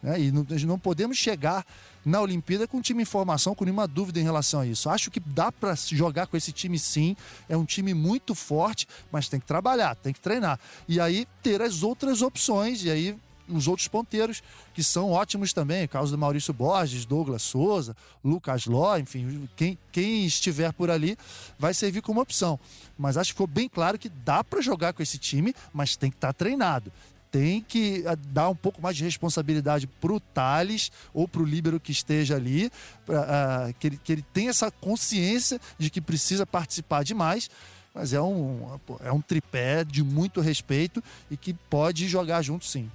né? 0.03 0.21
E 0.21 0.33
não, 0.33 0.47
não 0.67 0.79
podemos 0.79 1.17
chegar 1.17 1.65
na 2.05 2.21
Olimpíada 2.21 2.67
com 2.67 2.81
time 2.81 3.03
em 3.03 3.07
formação, 3.07 3.55
com 3.55 3.65
nenhuma 3.65 3.87
dúvida 3.87 4.21
em 4.21 4.23
relação 4.23 4.61
a 4.61 4.67
isso. 4.67 4.89
Acho 4.89 5.11
que 5.11 5.21
dá 5.21 5.53
para 5.53 5.75
jogar 5.75 6.27
com 6.27 6.37
esse 6.37 6.53
time 6.53 6.79
sim. 6.79 7.17
É 7.49 7.57
um 7.57 7.65
time 7.65 7.93
muito 7.93 8.35
forte, 8.35 8.87
mas 9.13 9.29
tem 9.29 9.39
que 9.39 9.47
trabalhar, 9.47 9.95
tem 9.97 10.13
que 10.13 10.21
treinar. 10.21 10.59
E 10.89 11.01
aí 11.01 11.27
ter 11.43 11.61
as 11.61 11.83
outras 11.83 12.23
opções, 12.23 12.85
e 12.85 12.91
aí 12.91 13.17
os 13.49 13.67
outros 13.67 13.89
ponteiros, 13.89 14.43
que 14.75 14.85
são 14.85 15.11
ótimos 15.11 15.53
também, 15.53 15.89
caso 15.89 16.13
do 16.13 16.19
Maurício 16.19 16.53
Borges, 16.53 17.07
Douglas 17.07 17.43
Souza, 17.43 17.97
Lucas 18.23 18.67
Ló, 18.67 18.97
enfim, 18.99 19.49
quem, 19.57 19.79
quem 19.91 20.27
estiver 20.27 20.73
por 20.73 20.91
ali 20.91 21.17
vai 21.59 21.73
servir 21.73 22.03
como 22.03 22.21
opção. 22.21 22.61
Mas 22.99 23.17
acho 23.17 23.31
que 23.31 23.35
ficou 23.35 23.47
bem 23.47 23.69
claro 23.69 23.99
que 23.99 24.09
dá 24.09 24.45
para 24.45 24.61
jogar 24.61 24.93
com 24.93 25.03
esse 25.03 25.19
time, 25.19 25.55
mas 25.73 25.97
tem 25.97 26.11
que 26.11 26.17
estar 26.17 26.29
tá 26.29 26.33
treinado 26.35 26.93
tem 27.31 27.61
que 27.61 28.03
eh, 28.07 28.17
dar 28.33 28.49
um 28.49 28.55
pouco 28.55 28.81
mais 28.81 28.97
de 28.97 29.05
responsabilidade 29.05 29.87
para 29.87 30.13
o 30.13 30.21
Thales 30.21 30.91
ou 31.13 31.29
para 31.29 31.43
o 31.43 31.45
líbero 31.45 31.79
que 31.81 31.93
esteja 31.93 32.37
ali, 32.37 32.71
pra, 33.05 33.23
uh, 33.69 33.75
que, 33.79 33.87
ele, 33.87 34.01
que 34.03 34.13
ele 34.13 34.25
tenha 34.33 34.51
essa 34.51 34.71
consciência 34.71 35.61
de 35.79 35.91
que 35.91 36.01
precisa 36.01 36.47
participar 36.47 37.05
demais. 37.05 37.51
Mas 37.95 38.13
é 38.13 38.21
um, 38.21 38.79
é 39.01 39.11
um 39.11 39.21
tripé 39.21 39.85
de 39.85 40.03
muito 40.03 40.41
respeito 40.41 41.03
e 41.31 41.37
que 41.37 41.53
pode 41.53 42.07
jogar 42.07 42.43
junto 42.43 42.65
sim. 42.65 42.91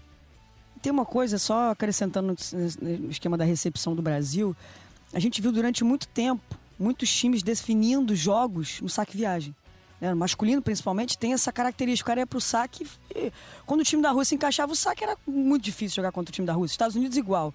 Tem 0.81 0.91
uma 0.91 1.05
coisa, 1.05 1.37
só 1.37 1.71
acrescentando 1.71 2.35
no 2.81 3.09
esquema 3.09 3.37
da 3.37 3.45
recepção 3.45 3.95
do 3.95 4.01
Brasil, 4.01 4.55
a 5.13 5.19
gente 5.19 5.41
viu 5.41 5.51
durante 5.51 5.83
muito 5.83 6.07
tempo 6.07 6.57
muitos 6.77 7.13
times 7.13 7.43
definindo 7.43 8.15
jogos 8.15 8.81
no 8.81 8.89
saque 8.89 9.15
né, 10.03 10.13
masculino 10.13 10.62
principalmente, 10.62 11.17
tem 11.17 11.31
essa 11.31 11.51
característica. 11.51 12.05
O 12.05 12.12
cara 12.12 12.19
ia 12.19 12.27
pro 12.27 12.41
saque. 12.41 12.86
E, 13.15 13.31
quando 13.65 13.79
o 13.79 13.83
time 13.83 14.01
da 14.01 14.12
Rússia 14.12 14.36
encaixava 14.36 14.74
o 14.74 14.75
saque, 14.75 15.01
era 15.01 15.17
muito 15.25 15.63
difícil 15.63 15.95
jogar 15.95 16.12
contra 16.12 16.29
o 16.29 16.33
time 16.33 16.45
da 16.45 16.51
Rússia. 16.51 16.74
Estados 16.74 16.95
Unidos 16.98 17.17
igual. 17.17 17.53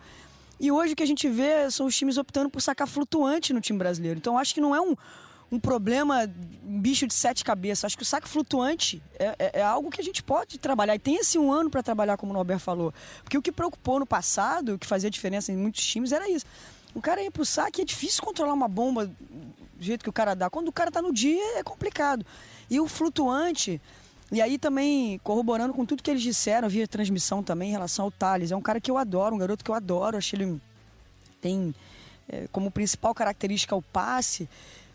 E 0.59 0.73
hoje 0.73 0.95
o 0.95 0.97
que 0.97 1.03
a 1.03 1.07
gente 1.07 1.29
vê 1.29 1.71
são 1.71 1.87
os 1.87 1.95
times 1.95 2.17
optando 2.17 2.49
por 2.49 2.63
sacar 2.63 2.89
flutuante 2.89 3.53
no 3.53 3.61
time 3.61 3.79
brasileiro. 3.79 4.19
Então 4.19 4.39
acho 4.39 4.55
que 4.55 4.63
não 4.63 4.75
é 4.75 4.81
um, 4.81 4.97
um 5.53 5.61
problema, 5.61 6.29
um 6.67 6.81
bicho 6.81 7.07
de 7.07 7.13
sete 7.13 7.45
cabeças. 7.45 7.85
Acho 7.85 7.97
que 7.99 8.03
o 8.03 8.07
saque 8.07 8.27
flutuante 8.27 9.03
é, 9.19 9.35
é, 9.39 9.61
é 9.61 9.63
algo 9.63 9.91
que 9.91 10.01
a 10.01 10.05
gente 10.05 10.23
pode 10.23 10.59
trabalhar. 10.59 10.95
E 10.95 10.99
tem 10.99 11.17
esse 11.17 11.39
um 11.39 11.53
ano 11.53 11.69
para 11.69 11.83
trabalhar, 11.83 12.17
como 12.17 12.33
o 12.33 12.35
Norberto 12.35 12.63
falou. 12.65 12.95
Porque 13.23 13.37
o 13.37 13.43
que 13.43 13.53
preocupou 13.53 14.01
no 14.01 14.07
passado, 14.07 14.75
o 14.75 14.79
que 14.79 14.87
fazia 14.87 15.11
diferença 15.11 15.53
em 15.53 15.57
muitos 15.57 15.85
times, 15.85 16.13
era 16.13 16.27
isso. 16.29 16.47
O 16.95 17.03
cara 17.03 17.23
ia 17.23 17.31
pro 17.31 17.45
saque, 17.45 17.83
é 17.83 17.85
difícil 17.85 18.23
controlar 18.23 18.55
uma 18.55 18.69
bomba 18.69 19.11
jeito 19.79 20.03
que 20.03 20.11
o 20.11 20.13
cara 20.13 20.35
dá. 20.35 20.51
Quando 20.51 20.69
o 20.69 20.73
cara 20.73 20.91
tá 20.91 21.01
no 21.01 21.13
dia, 21.13 21.59
é 21.59 21.63
complicado. 21.63 22.25
E 22.71 22.81
o 22.81 22.87
flutuante, 22.87 23.81
e 24.31 24.43
aí 24.43 24.59
também 24.59 25.19
corroborando 25.25 25.73
com 25.73 25.87
tudo 25.87 26.03
que 26.03 26.11
eles 26.11 26.23
disseram 26.23 26.69
via 26.69 26.87
transmissão 26.87 27.43
também 27.43 27.71
em 27.71 27.73
relação 27.73 28.05
ao 28.07 28.11
Thales. 28.11 28.51
É 28.51 28.57
um 28.57 28.61
cara 28.61 28.81
que 28.81 28.91
eu 28.91 28.99
adoro, 28.99 29.35
um 29.35 29.39
garoto 29.39 29.65
que 29.65 29.71
eu 29.71 29.75
adoro. 29.75 30.17
Acho 30.17 30.37
ele 30.37 30.61
tem 31.41 31.75
é, 32.29 32.47
como 32.53 32.71
principal 32.71 33.15
característica 33.15 33.75
o 33.75 33.83
passe, 33.83 34.49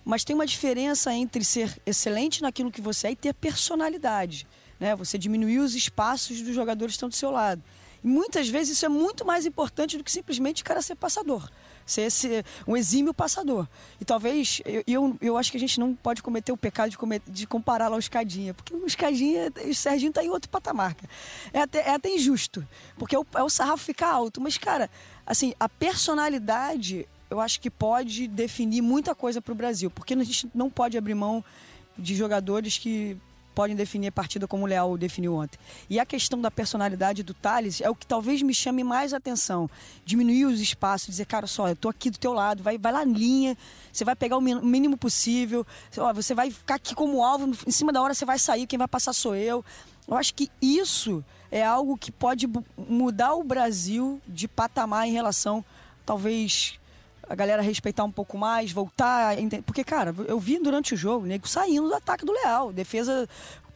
mas 0.05 0.23
tem 0.23 0.35
uma 0.35 0.45
diferença 0.45 1.13
entre 1.13 1.43
ser 1.43 1.75
excelente 1.85 2.41
naquilo 2.41 2.71
que 2.71 2.81
você 2.81 3.07
é 3.07 3.11
e 3.11 3.15
ter 3.15 3.33
personalidade. 3.33 4.45
Né? 4.79 4.95
Você 4.95 5.17
diminuir 5.17 5.59
os 5.59 5.75
espaços 5.75 6.41
dos 6.41 6.53
jogadores 6.53 6.93
que 6.93 6.97
estão 6.97 7.09
do 7.09 7.15
seu 7.15 7.31
lado. 7.31 7.61
Muitas 8.03 8.49
vezes 8.49 8.75
isso 8.75 8.85
é 8.85 8.89
muito 8.89 9.25
mais 9.25 9.45
importante 9.45 9.97
do 9.97 10.03
que 10.03 10.11
simplesmente 10.11 10.61
o 10.61 10.65
cara 10.65 10.81
ser 10.81 10.95
passador. 10.95 11.49
Ser 11.85 12.03
esse, 12.03 12.43
um 12.67 12.75
exímio 12.75 13.13
passador. 13.13 13.67
E 13.99 14.05
talvez, 14.05 14.61
eu, 14.65 14.83
eu, 14.85 15.17
eu 15.21 15.37
acho 15.37 15.51
que 15.51 15.57
a 15.57 15.59
gente 15.59 15.79
não 15.79 15.93
pode 15.95 16.21
cometer 16.21 16.51
o 16.51 16.57
pecado 16.57 16.89
de, 16.89 16.97
comet, 16.97 17.23
de 17.27 17.47
compará-lo 17.47 17.93
ao 17.93 17.99
Escadinha, 17.99 18.53
porque 18.53 18.73
o 18.73 18.85
Escadinha, 18.85 19.51
o 19.65 19.73
Serginho 19.73 20.09
está 20.09 20.23
em 20.23 20.29
outro 20.29 20.49
patamar. 20.49 20.95
É 21.53 21.61
até, 21.61 21.79
é 21.79 21.93
até 21.93 22.09
injusto, 22.09 22.65
porque 22.97 23.15
é 23.15 23.19
o, 23.19 23.25
é 23.35 23.43
o 23.43 23.49
sarrafo 23.49 23.83
ficar 23.83 24.09
alto. 24.09 24.41
Mas, 24.41 24.57
cara, 24.57 24.89
assim, 25.25 25.53
a 25.59 25.69
personalidade 25.69 27.07
eu 27.33 27.39
acho 27.39 27.59
que 27.59 27.69
pode 27.69 28.27
definir 28.27 28.81
muita 28.81 29.15
coisa 29.15 29.41
para 29.41 29.51
o 29.51 29.55
Brasil, 29.55 29.89
porque 29.89 30.13
a 30.13 30.23
gente 30.23 30.47
não 30.53 30.69
pode 30.69 30.97
abrir 30.97 31.15
mão 31.15 31.43
de 31.97 32.15
jogadores 32.15 32.77
que 32.77 33.17
podem 33.53 33.75
definir 33.75 34.07
a 34.07 34.11
partida 34.11 34.47
como 34.47 34.63
o 34.63 34.65
Leal 34.65 34.97
definiu 34.97 35.35
ontem. 35.35 35.57
E 35.89 35.99
a 35.99 36.05
questão 36.05 36.41
da 36.41 36.51
personalidade 36.51 37.23
do 37.23 37.33
Thales 37.33 37.79
é 37.81 37.89
o 37.89 37.95
que 37.95 38.05
talvez 38.05 38.41
me 38.41 38.53
chame 38.53 38.83
mais 38.83 39.13
atenção. 39.13 39.69
Diminuir 40.05 40.45
os 40.45 40.59
espaços, 40.59 41.07
dizer, 41.07 41.25
cara, 41.25 41.47
só, 41.47 41.69
eu 41.69 41.75
tô 41.75 41.89
aqui 41.89 42.09
do 42.09 42.17
teu 42.17 42.33
lado, 42.33 42.63
vai, 42.63 42.77
vai 42.77 42.91
lá 42.91 43.05
na 43.05 43.13
linha, 43.17 43.57
você 43.91 44.03
vai 44.03 44.15
pegar 44.15 44.37
o 44.37 44.41
mínimo 44.41 44.97
possível, 44.97 45.65
você 46.13 46.33
vai 46.33 46.51
ficar 46.51 46.75
aqui 46.75 46.95
como 46.95 47.23
alvo, 47.23 47.55
em 47.65 47.71
cima 47.71 47.93
da 47.93 48.01
hora 48.01 48.13
você 48.13 48.25
vai 48.25 48.39
sair, 48.39 48.67
quem 48.67 48.77
vai 48.77 48.87
passar 48.87 49.13
sou 49.13 49.35
eu. 49.35 49.63
Eu 50.07 50.17
acho 50.17 50.33
que 50.33 50.49
isso 50.61 51.23
é 51.49 51.63
algo 51.63 51.97
que 51.97 52.11
pode 52.11 52.49
mudar 52.77 53.35
o 53.35 53.43
Brasil 53.43 54.21
de 54.27 54.47
patamar 54.47 55.07
em 55.07 55.13
relação, 55.13 55.63
talvez, 56.05 56.79
a 57.33 57.35
galera 57.35 57.63
respeitar 57.63 58.03
um 58.03 58.11
pouco 58.11 58.37
mais, 58.37 58.71
voltar. 58.71 59.35
Porque, 59.65 59.83
cara, 59.83 60.13
eu 60.27 60.39
vi 60.39 60.59
durante 60.59 60.93
o 60.93 60.97
jogo, 60.97 61.25
nego 61.25 61.47
saindo 61.47 61.87
do 61.87 61.95
ataque 61.95 62.23
do 62.23 62.31
Leal. 62.31 62.71
Defesa. 62.71 63.27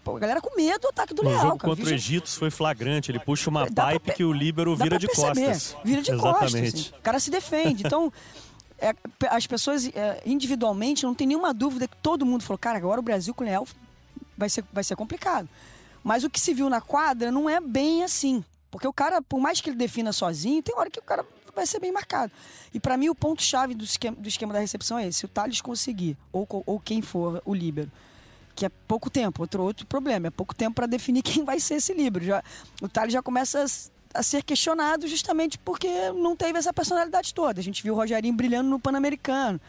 a 0.05 0.19
galera 0.19 0.39
com 0.39 0.55
medo 0.55 0.81
do 0.81 0.89
ataque 0.89 1.11
do 1.11 1.23
no 1.23 1.29
Leal. 1.29 1.39
O 1.39 1.43
jogo 1.47 1.57
cara. 1.57 1.75
contra 1.75 1.91
o 1.91 1.93
Egito 1.95 2.29
foi 2.29 2.51
flagrante. 2.51 3.09
Ele 3.09 3.19
puxa 3.19 3.49
uma 3.49 3.67
dá 3.67 3.87
pipe 3.93 4.13
que 4.13 4.23
o 4.23 4.31
líbero 4.31 4.75
vira 4.75 4.99
de 4.99 5.07
perceber. 5.07 5.47
costas. 5.47 5.75
Vira 5.83 6.03
de 6.03 6.11
Exatamente. 6.11 6.39
costas. 6.39 6.73
Assim. 6.73 6.99
O 6.99 7.01
cara 7.01 7.19
se 7.19 7.31
defende. 7.31 7.83
Então. 7.85 8.13
É, 8.79 8.93
as 9.31 9.47
pessoas 9.47 9.87
é, 9.87 10.21
individualmente 10.23 11.03
não 11.03 11.15
tem 11.15 11.25
nenhuma 11.25 11.51
dúvida 11.51 11.87
que 11.87 11.97
todo 11.97 12.23
mundo 12.23 12.43
falou, 12.43 12.59
cara, 12.59 12.77
agora 12.77 12.99
o 12.99 13.03
Brasil 13.03 13.33
com 13.33 13.43
o 13.43 13.47
Leal 13.47 13.67
vai 14.37 14.49
ser, 14.49 14.63
vai 14.71 14.83
ser 14.83 14.95
complicado. 14.95 15.49
Mas 16.03 16.23
o 16.23 16.29
que 16.29 16.39
se 16.39 16.53
viu 16.53 16.69
na 16.69 16.79
quadra 16.79 17.31
não 17.31 17.49
é 17.49 17.59
bem 17.59 18.03
assim. 18.03 18.45
Porque 18.69 18.87
o 18.87 18.93
cara, 18.93 19.19
por 19.19 19.39
mais 19.39 19.59
que 19.59 19.71
ele 19.71 19.77
defina 19.77 20.13
sozinho, 20.13 20.61
tem 20.61 20.75
hora 20.77 20.91
que 20.91 20.99
o 20.99 21.01
cara 21.01 21.25
vai 21.57 21.65
ser 21.65 21.79
bem 21.79 21.91
marcado. 21.91 22.31
E 22.73 22.79
para 22.79 22.95
mim 22.95 23.09
o 23.09 23.15
ponto-chave 23.15 23.73
do 23.73 23.83
esquema, 23.83 24.15
do 24.15 24.27
esquema 24.27 24.53
da 24.53 24.59
recepção 24.59 24.97
é 24.97 25.07
esse. 25.07 25.19
Se 25.19 25.25
o 25.25 25.27
Thales 25.27 25.59
conseguir, 25.59 26.15
ou, 26.31 26.47
ou 26.65 26.79
quem 26.79 27.01
for 27.01 27.41
o 27.45 27.53
líbero, 27.53 27.91
que 28.55 28.65
é 28.65 28.69
pouco 28.87 29.09
tempo, 29.09 29.41
outro, 29.41 29.63
outro 29.63 29.85
problema, 29.85 30.27
é 30.27 30.29
pouco 30.29 30.55
tempo 30.55 30.75
para 30.75 30.87
definir 30.87 31.21
quem 31.23 31.43
vai 31.43 31.59
ser 31.59 31.75
esse 31.75 31.93
líbero. 31.93 32.25
Já, 32.25 32.43
o 32.81 32.87
Thales 32.87 33.13
já 33.13 33.21
começa 33.21 33.63
a, 33.63 34.19
a, 34.19 34.23
ser 34.23 34.43
questionado 34.43 35.07
justamente 35.07 35.57
porque 35.59 36.11
não 36.11 36.35
teve 36.35 36.57
essa 36.57 36.71
personalidade 36.71 37.33
toda. 37.33 37.59
A 37.59 37.63
gente 37.63 37.83
viu 37.83 37.93
o 37.93 37.97
Rogerinho 37.97 38.33
brilhando 38.33 38.69
no 38.69 38.79
Pan-Americano. 38.79 39.59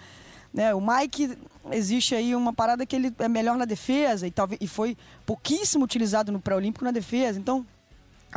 Né? 0.53 0.75
O 0.75 0.81
Mike, 0.81 1.37
existe 1.71 2.15
aí 2.15 2.35
uma 2.35 2.53
parada 2.53 2.87
que 2.87 2.97
ele 2.97 3.15
é 3.19 3.29
melhor 3.29 3.57
na 3.57 3.65
defesa 3.65 4.27
e, 4.27 4.31
talvez, 4.31 4.59
e 4.63 4.67
foi 4.67 4.97
pouquíssimo 5.27 5.85
utilizado 5.85 6.33
no 6.33 6.41
pré-olímpico 6.41 6.85
na 6.85 6.91
defesa. 6.91 7.39
Então, 7.39 7.67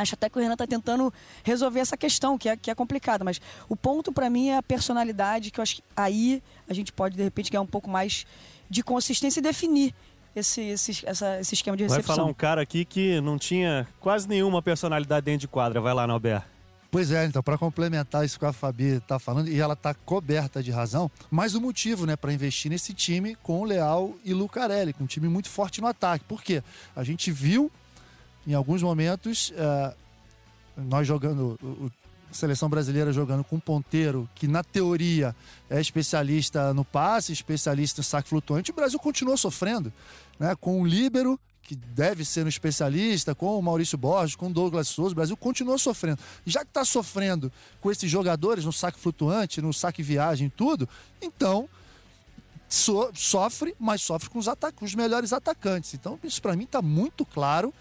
Acho 0.01 0.15
até 0.15 0.29
que 0.29 0.37
o 0.37 0.41
Renan 0.41 0.53
está 0.53 0.67
tentando 0.67 1.13
resolver 1.43 1.79
essa 1.79 1.97
questão, 1.97 2.37
que 2.37 2.49
é, 2.49 2.57
que 2.57 2.71
é 2.71 2.75
complicada. 2.75 3.23
Mas 3.23 3.41
o 3.69 3.75
ponto 3.75 4.11
para 4.11 4.29
mim 4.29 4.49
é 4.49 4.57
a 4.57 4.63
personalidade, 4.63 5.51
que 5.51 5.59
eu 5.59 5.63
acho 5.63 5.77
que 5.77 5.83
aí 5.95 6.41
a 6.69 6.73
gente 6.73 6.91
pode, 6.91 7.15
de 7.15 7.23
repente, 7.23 7.51
ganhar 7.51 7.61
um 7.61 7.67
pouco 7.67 7.89
mais 7.89 8.25
de 8.69 8.83
consistência 8.83 9.39
e 9.39 9.43
definir 9.43 9.93
esse, 10.35 10.61
esse, 10.61 11.05
essa, 11.05 11.39
esse 11.39 11.55
esquema 11.55 11.75
de 11.75 11.83
recepção. 11.83 12.07
Vai 12.07 12.15
falar 12.15 12.29
um 12.29 12.33
cara 12.33 12.61
aqui 12.61 12.85
que 12.85 13.19
não 13.21 13.37
tinha 13.37 13.87
quase 13.99 14.27
nenhuma 14.27 14.61
personalidade 14.61 15.25
dentro 15.25 15.41
de 15.41 15.47
quadra. 15.47 15.81
Vai 15.81 15.93
lá, 15.93 16.07
Norberto. 16.07 16.51
Pois 16.91 17.09
é, 17.09 17.25
então, 17.25 17.41
para 17.41 17.57
complementar 17.57 18.25
isso 18.25 18.37
que 18.37 18.45
a 18.45 18.51
Fabi 18.51 18.97
está 18.97 19.17
falando, 19.17 19.47
e 19.47 19.57
ela 19.61 19.75
está 19.75 19.93
coberta 19.93 20.61
de 20.61 20.71
razão, 20.71 21.09
mais 21.29 21.55
um 21.55 21.61
motivo 21.61 22.05
né, 22.05 22.17
para 22.17 22.33
investir 22.33 22.69
nesse 22.69 22.93
time 22.93 23.33
com 23.35 23.61
o 23.61 23.63
Leal 23.63 24.13
e 24.25 24.33
Lucarelli, 24.33 24.91
com 24.91 25.05
um 25.05 25.07
time 25.07 25.29
muito 25.29 25.49
forte 25.49 25.79
no 25.79 25.87
ataque. 25.87 26.25
Por 26.25 26.43
quê? 26.43 26.61
A 26.93 27.01
gente 27.01 27.31
viu 27.31 27.71
em 28.45 28.53
alguns 28.53 28.81
momentos, 28.81 29.51
uh, 29.51 29.95
nós 30.77 31.07
jogando, 31.07 31.59
o, 31.61 31.91
a 32.29 32.33
seleção 32.33 32.69
brasileira 32.69 33.11
jogando 33.11 33.43
com 33.43 33.57
um 33.57 33.59
ponteiro 33.59 34.29
que, 34.33 34.47
na 34.47 34.63
teoria, 34.63 35.35
é 35.69 35.79
especialista 35.79 36.73
no 36.73 36.83
passe, 36.83 37.31
especialista 37.31 37.99
no 37.99 38.03
saque 38.03 38.29
flutuante, 38.29 38.71
o 38.71 38.73
Brasil 38.73 38.99
continuou 38.99 39.37
sofrendo. 39.37 39.91
Né? 40.39 40.55
Com 40.55 40.81
o 40.81 40.85
Líbero, 40.85 41.39
que 41.61 41.75
deve 41.75 42.25
ser 42.25 42.45
um 42.45 42.49
especialista, 42.49 43.35
com 43.35 43.57
o 43.57 43.61
Maurício 43.61 43.97
Borges, 43.97 44.35
com 44.35 44.47
o 44.47 44.53
Douglas 44.53 44.87
Souza, 44.87 45.11
o 45.11 45.15
Brasil 45.15 45.37
continuou 45.37 45.77
sofrendo. 45.77 46.19
Já 46.45 46.61
que 46.61 46.69
está 46.69 46.83
sofrendo 46.83 47.51
com 47.79 47.91
esses 47.91 48.09
jogadores 48.09 48.65
no 48.65 48.73
saque 48.73 48.99
flutuante, 48.99 49.61
no 49.61 49.73
saque 49.73 50.01
viagem 50.01 50.49
tudo, 50.49 50.89
então 51.21 51.69
so, 52.67 53.11
sofre, 53.13 53.75
mas 53.79 54.01
sofre 54.01 54.29
com 54.29 54.39
os, 54.39 54.47
com 54.75 54.85
os 54.85 54.95
melhores 54.95 55.31
atacantes. 55.33 55.93
Então, 55.93 56.17
isso 56.23 56.41
para 56.41 56.55
mim 56.55 56.63
está 56.63 56.81
muito 56.81 57.25
claro 57.25 57.73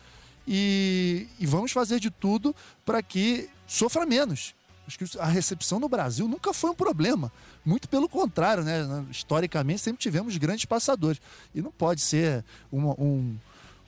e, 0.52 1.28
e 1.38 1.46
vamos 1.46 1.70
fazer 1.70 2.00
de 2.00 2.10
tudo 2.10 2.54
para 2.84 3.00
que 3.00 3.48
sofra 3.68 4.04
menos. 4.04 4.52
Acho 4.84 4.98
que 4.98 5.18
a 5.18 5.26
recepção 5.26 5.78
no 5.78 5.88
Brasil 5.88 6.26
nunca 6.26 6.52
foi 6.52 6.70
um 6.70 6.74
problema. 6.74 7.30
Muito 7.64 7.88
pelo 7.88 8.08
contrário, 8.08 8.64
né? 8.64 9.06
Historicamente, 9.08 9.80
sempre 9.80 10.02
tivemos 10.02 10.36
grandes 10.36 10.64
passadores. 10.64 11.20
E 11.54 11.62
não 11.62 11.70
pode 11.70 12.00
ser 12.00 12.44
um, 12.72 13.36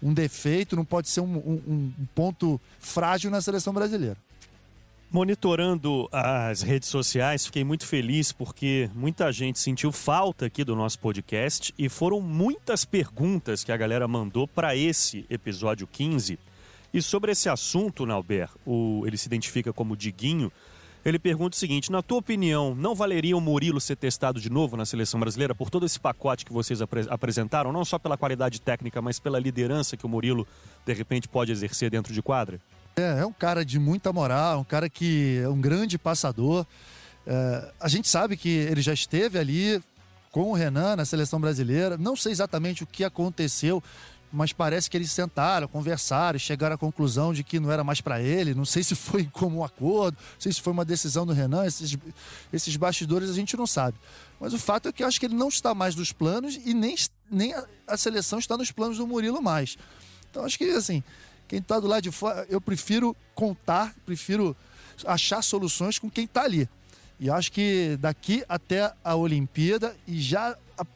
um 0.00 0.14
defeito, 0.14 0.76
não 0.76 0.85
pode 0.85 1.09
ser 1.09 1.21
um, 1.21 1.37
um, 1.37 1.92
um 1.99 2.07
ponto 2.14 2.61
frágil 2.78 3.28
na 3.33 3.40
seleção 3.40 3.73
brasileira. 3.73 4.16
Monitorando 5.11 6.09
as 6.12 6.62
redes 6.62 6.88
sociais, 6.88 7.45
fiquei 7.45 7.64
muito 7.64 7.85
feliz 7.85 8.31
porque 8.31 8.88
muita 8.95 9.31
gente 9.33 9.59
sentiu 9.59 9.90
falta 9.90 10.47
aqui 10.47 10.62
do 10.62 10.76
nosso 10.76 10.99
podcast 11.00 11.75
e 11.76 11.88
foram 11.88 12.21
muitas 12.21 12.85
perguntas 12.85 13.64
que 13.64 13.73
a 13.73 13.76
galera 13.76 14.07
mandou 14.07 14.47
para 14.47 14.76
esse 14.76 15.26
episódio 15.28 15.87
15. 15.87 16.38
E 16.92 17.00
sobre 17.00 17.32
esse 17.32 17.49
assunto, 17.49 18.04
Nauber, 18.04 18.50
o, 18.66 19.04
ele 19.06 19.16
se 19.16 19.26
identifica 19.26 19.72
como 19.72 19.96
Diguinho. 19.96 20.52
Ele 21.04 21.18
pergunta 21.18 21.56
o 21.56 21.58
seguinte: 21.58 21.90
na 21.90 22.02
tua 22.02 22.18
opinião, 22.18 22.75
não 22.75 22.94
valeria 22.94 23.37
o 23.37 23.40
Murilo 23.40 23.80
ser 23.80 23.96
testado 23.96 24.40
de 24.40 24.50
novo 24.50 24.76
na 24.76 24.84
seleção 24.84 25.18
brasileira 25.18 25.54
por 25.54 25.70
todo 25.70 25.87
esse 25.87 25.99
pacote 25.99 26.44
que 26.44 26.52
vocês 26.52 26.80
apre 26.80 27.06
apresentaram, 27.08 27.72
não 27.72 27.84
só 27.84 27.99
pela 27.99 28.16
qualidade 28.16 28.61
técnica, 28.61 29.00
mas 29.02 29.18
pela 29.18 29.38
liderança 29.38 29.96
que 29.96 30.06
o 30.06 30.08
Murilo 30.08 30.46
de 30.87 30.92
repente 30.92 31.28
pode 31.28 31.50
exercer 31.50 31.90
dentro 31.90 32.12
de 32.12 32.22
quadra? 32.22 32.61
É, 32.94 33.20
é 33.20 33.26
um 33.26 33.32
cara 33.32 33.64
de 33.64 33.78
muita 33.78 34.12
moral, 34.12 34.61
um 34.61 34.64
cara 34.64 34.88
que 34.88 35.40
é 35.42 35.49
um 35.49 35.61
grande 35.61 35.99
passador. 35.99 36.66
É, 37.26 37.72
a 37.80 37.88
gente 37.88 38.08
sabe 38.08 38.37
que 38.37 38.49
ele 38.49 38.82
já 38.82 38.92
esteve 38.92 39.38
ali 39.38 39.82
com 40.30 40.50
o 40.50 40.54
Renan 40.54 40.96
na 40.96 41.04
seleção 41.04 41.40
brasileira. 41.40 41.96
Não 41.96 42.16
sei 42.16 42.32
exatamente 42.32 42.82
o 42.82 42.87
que 42.87 43.04
aconteceu, 43.04 43.82
mas 44.32 44.52
parece 44.52 44.88
que 44.88 44.96
eles 44.96 45.10
sentaram, 45.12 45.68
conversaram, 45.68 46.38
chegaram 46.38 46.74
à 46.74 46.78
conclusão 46.78 47.34
de 47.34 47.44
que 47.44 47.60
não 47.60 47.70
era 47.70 47.84
mais 47.84 48.00
para 48.00 48.20
ele. 48.20 48.54
Não 48.54 48.64
sei 48.64 48.82
se 48.82 48.94
foi 48.94 49.24
como 49.32 49.58
um 49.58 49.64
acordo, 49.64 50.16
não 50.16 50.40
sei 50.40 50.52
se 50.52 50.60
foi 50.60 50.72
uma 50.72 50.84
decisão 50.84 51.26
do 51.26 51.32
Renan. 51.32 51.66
Esses, 51.66 51.96
esses 52.52 52.76
bastidores 52.76 53.28
a 53.28 53.34
gente 53.34 53.56
não 53.56 53.66
sabe. 53.66 53.98
Mas 54.40 54.54
o 54.54 54.58
fato 54.58 54.88
é 54.88 54.92
que 54.92 55.02
eu 55.02 55.06
acho 55.06 55.20
que 55.20 55.26
ele 55.26 55.34
não 55.34 55.48
está 55.48 55.74
mais 55.74 55.94
nos 55.94 56.12
planos 56.12 56.58
e 56.64 56.72
nem, 56.72 56.96
nem 57.30 57.52
a, 57.52 57.66
a 57.86 57.96
seleção 57.96 58.38
está 58.38 58.56
nos 58.56 58.72
planos 58.72 58.98
do 58.98 59.06
Murilo 59.06 59.42
mais. 59.42 59.76
Então 60.30 60.44
acho 60.44 60.56
que 60.56 60.64
assim 60.70 61.02
quem 61.52 61.58
está 61.58 61.78
do 61.78 61.86
lado 61.86 62.02
de 62.02 62.10
fora, 62.10 62.46
eu 62.48 62.62
prefiro 62.62 63.14
contar, 63.34 63.94
prefiro 64.06 64.56
achar 65.04 65.42
soluções 65.42 65.98
com 65.98 66.10
quem 66.10 66.24
está 66.24 66.44
ali. 66.44 66.66
E 67.20 67.28
acho 67.28 67.52
que 67.52 67.98
daqui 68.00 68.42
até 68.48 68.90
a 69.04 69.14
Olimpíada, 69.14 69.94
e 70.08 70.18
já 70.18 70.56
a, 70.78 70.86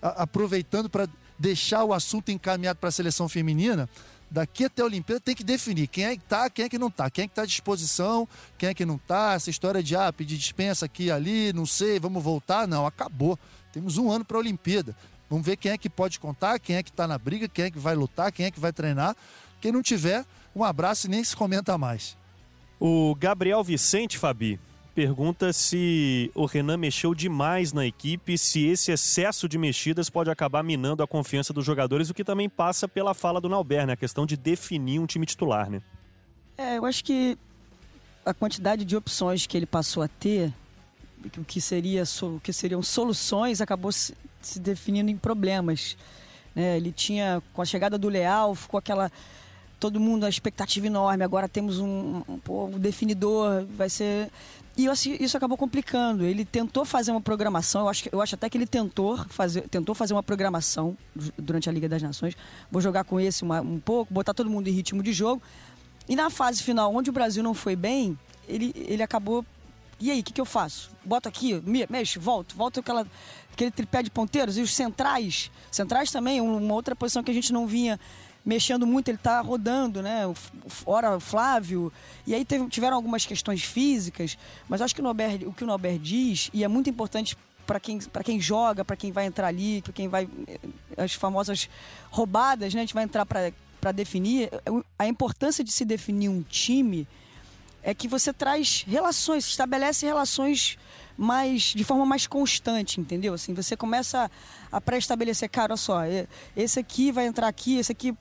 a, 0.00 0.22
aproveitando 0.22 0.88
para 0.88 1.08
deixar 1.38 1.84
o 1.84 1.92
assunto 1.92 2.30
encaminhado 2.30 2.78
para 2.78 2.88
a 2.88 2.92
seleção 2.92 3.28
feminina, 3.28 3.88
daqui 4.30 4.64
até 4.64 4.82
a 4.82 4.84
Olimpíada 4.84 5.20
tem 5.20 5.34
que 5.34 5.44
definir 5.44 5.86
quem 5.86 6.04
é 6.04 6.16
que 6.16 6.22
está, 6.22 6.48
quem 6.50 6.64
é 6.64 6.68
que 6.68 6.78
não 6.78 6.88
está, 6.88 7.10
quem 7.10 7.24
é 7.24 7.26
que 7.26 7.32
está 7.32 7.42
à 7.42 7.46
disposição, 7.46 8.28
quem 8.58 8.68
é 8.68 8.74
que 8.74 8.84
não 8.84 8.96
está. 8.96 9.34
Essa 9.34 9.50
história 9.50 9.82
de 9.82 9.94
ah, 9.96 10.12
pedir 10.12 10.36
dispensa 10.36 10.86
aqui 10.86 11.10
ali, 11.10 11.52
não 11.52 11.66
sei, 11.66 11.98
vamos 11.98 12.22
voltar. 12.22 12.66
Não, 12.66 12.86
acabou. 12.86 13.38
Temos 13.72 13.98
um 13.98 14.10
ano 14.10 14.24
para 14.24 14.36
a 14.36 14.40
Olimpíada. 14.40 14.96
Vamos 15.28 15.44
ver 15.44 15.56
quem 15.56 15.72
é 15.72 15.78
que 15.78 15.90
pode 15.90 16.20
contar, 16.20 16.58
quem 16.58 16.76
é 16.76 16.82
que 16.82 16.90
está 16.90 17.06
na 17.06 17.18
briga, 17.18 17.48
quem 17.48 17.66
é 17.66 17.70
que 17.70 17.78
vai 17.78 17.94
lutar, 17.94 18.30
quem 18.30 18.46
é 18.46 18.50
que 18.50 18.60
vai 18.60 18.72
treinar. 18.72 19.16
Quem 19.60 19.72
não 19.72 19.82
tiver, 19.82 20.24
um 20.54 20.62
abraço 20.62 21.06
e 21.06 21.10
nem 21.10 21.22
se 21.24 21.34
comenta 21.34 21.76
mais. 21.76 22.16
O 22.78 23.14
Gabriel 23.14 23.64
Vicente, 23.64 24.18
Fabi, 24.18 24.60
pergunta 24.96 25.52
se 25.52 26.30
o 26.34 26.46
Renan 26.46 26.78
mexeu 26.78 27.14
demais 27.14 27.70
na 27.70 27.84
equipe, 27.84 28.38
se 28.38 28.64
esse 28.64 28.90
excesso 28.90 29.46
de 29.46 29.58
mexidas 29.58 30.08
pode 30.08 30.30
acabar 30.30 30.64
minando 30.64 31.02
a 31.02 31.06
confiança 31.06 31.52
dos 31.52 31.66
jogadores, 31.66 32.08
o 32.08 32.14
que 32.14 32.24
também 32.24 32.48
passa 32.48 32.88
pela 32.88 33.12
fala 33.12 33.38
do 33.38 33.46
Nauber, 33.46 33.86
né? 33.86 33.92
A 33.92 33.96
questão 33.96 34.24
de 34.24 34.38
definir 34.38 34.98
um 34.98 35.04
time 35.04 35.26
titular, 35.26 35.68
né? 35.68 35.82
É, 36.56 36.78
eu 36.78 36.86
acho 36.86 37.04
que 37.04 37.36
a 38.24 38.32
quantidade 38.32 38.86
de 38.86 38.96
opções 38.96 39.46
que 39.46 39.54
ele 39.54 39.66
passou 39.66 40.02
a 40.02 40.08
ter 40.08 40.50
o 41.36 41.44
que, 41.44 41.60
seria, 41.60 42.04
o 42.22 42.40
que 42.40 42.50
seriam 42.50 42.82
soluções 42.82 43.60
acabou 43.60 43.92
se, 43.92 44.14
se 44.40 44.58
definindo 44.58 45.10
em 45.10 45.16
problemas. 45.18 45.94
Né? 46.54 46.78
Ele 46.78 46.90
tinha, 46.90 47.42
com 47.52 47.60
a 47.60 47.66
chegada 47.66 47.98
do 47.98 48.08
Leal, 48.08 48.54
ficou 48.54 48.78
aquela 48.78 49.12
todo 49.78 50.00
mundo 50.00 50.24
a 50.24 50.28
expectativa 50.30 50.86
enorme. 50.86 51.22
Agora 51.22 51.48
temos 51.48 51.78
um, 51.78 52.22
um, 52.26 52.40
um 52.48 52.78
definidor, 52.78 53.66
vai 53.76 53.90
ser. 53.90 54.30
E 54.76 54.86
isso 55.24 55.36
acabou 55.36 55.56
complicando. 55.56 56.24
Ele 56.24 56.44
tentou 56.44 56.84
fazer 56.84 57.10
uma 57.10 57.20
programação, 57.20 57.82
eu 57.82 57.88
acho, 57.88 58.08
eu 58.12 58.20
acho 58.20 58.34
até 58.34 58.50
que 58.50 58.58
ele 58.58 58.66
tentou 58.66 59.16
fazer, 59.28 59.62
tentou 59.68 59.94
fazer 59.94 60.12
uma 60.12 60.22
programação 60.22 60.96
durante 61.38 61.68
a 61.70 61.72
Liga 61.72 61.88
das 61.88 62.02
Nações. 62.02 62.36
Vou 62.70 62.82
jogar 62.82 63.04
com 63.04 63.18
esse 63.18 63.42
uma, 63.42 63.62
um 63.62 63.80
pouco, 63.80 64.12
botar 64.12 64.34
todo 64.34 64.50
mundo 64.50 64.68
em 64.68 64.72
ritmo 64.72 65.02
de 65.02 65.14
jogo. 65.14 65.42
E 66.06 66.14
na 66.14 66.28
fase 66.28 66.62
final, 66.62 66.94
onde 66.94 67.08
o 67.08 67.12
Brasil 67.12 67.42
não 67.42 67.54
foi 67.54 67.74
bem, 67.74 68.18
ele, 68.46 68.72
ele 68.76 69.02
acabou. 69.02 69.44
E 69.98 70.10
aí, 70.10 70.20
o 70.20 70.22
que, 70.22 70.34
que 70.34 70.40
eu 70.40 70.44
faço? 70.44 70.90
Boto 71.02 71.26
aqui, 71.26 71.54
me, 71.64 71.86
mexe, 71.88 72.18
volto, 72.18 72.54
volto 72.54 72.80
aquela, 72.80 73.06
aquele 73.50 73.70
tripé 73.70 74.02
de 74.02 74.10
ponteiros 74.10 74.58
e 74.58 74.60
os 74.60 74.74
centrais. 74.74 75.50
Centrais 75.70 76.10
também, 76.10 76.38
uma 76.38 76.74
outra 76.74 76.94
posição 76.94 77.22
que 77.24 77.30
a 77.30 77.34
gente 77.34 77.50
não 77.50 77.66
vinha 77.66 77.98
mexendo 78.46 78.86
muito, 78.86 79.08
ele 79.08 79.18
está 79.18 79.40
rodando, 79.40 80.00
né? 80.00 80.22
Ora, 80.86 81.16
o 81.16 81.20
Flávio. 81.20 81.92
E 82.24 82.32
aí 82.32 82.44
teve, 82.44 82.68
tiveram 82.68 82.96
algumas 82.96 83.26
questões 83.26 83.64
físicas, 83.64 84.38
mas 84.68 84.80
acho 84.80 84.94
que 84.94 85.00
o, 85.00 85.04
Nober, 85.04 85.48
o 85.48 85.52
que 85.52 85.64
o 85.64 85.66
Nober 85.66 85.98
diz, 85.98 86.48
e 86.54 86.62
é 86.62 86.68
muito 86.68 86.88
importante 86.88 87.36
para 87.66 87.80
quem, 87.80 87.98
quem 87.98 88.40
joga, 88.40 88.84
para 88.84 88.94
quem 88.94 89.10
vai 89.10 89.26
entrar 89.26 89.48
ali, 89.48 89.82
para 89.82 89.92
quem 89.92 90.06
vai. 90.06 90.28
Eh, 90.46 90.60
as 90.96 91.14
famosas 91.14 91.68
roubadas, 92.08 92.72
né? 92.72 92.80
A 92.80 92.84
gente 92.84 92.94
vai 92.94 93.02
entrar 93.02 93.26
para 93.26 93.92
definir. 93.92 94.48
A 94.96 95.08
importância 95.08 95.64
de 95.64 95.72
se 95.72 95.84
definir 95.84 96.28
um 96.28 96.42
time 96.42 97.08
é 97.82 97.92
que 97.92 98.06
você 98.06 98.32
traz 98.32 98.84
relações, 98.86 99.44
estabelece 99.44 100.06
relações 100.06 100.78
mais 101.16 101.62
de 101.74 101.84
forma 101.84 102.04
mais 102.04 102.26
constante, 102.26 103.00
entendeu? 103.00 103.34
Assim, 103.34 103.54
você 103.54 103.76
começa 103.76 104.30
a 104.70 104.80
pré-estabelecer, 104.80 105.48
cara, 105.48 105.72
olha 105.72 105.76
só, 105.76 106.00
esse 106.56 106.78
aqui 106.78 107.10
vai 107.10 107.26
entrar 107.26 107.48
aqui, 107.48 107.78
esse 107.78 107.92
aqui, 107.92 108.14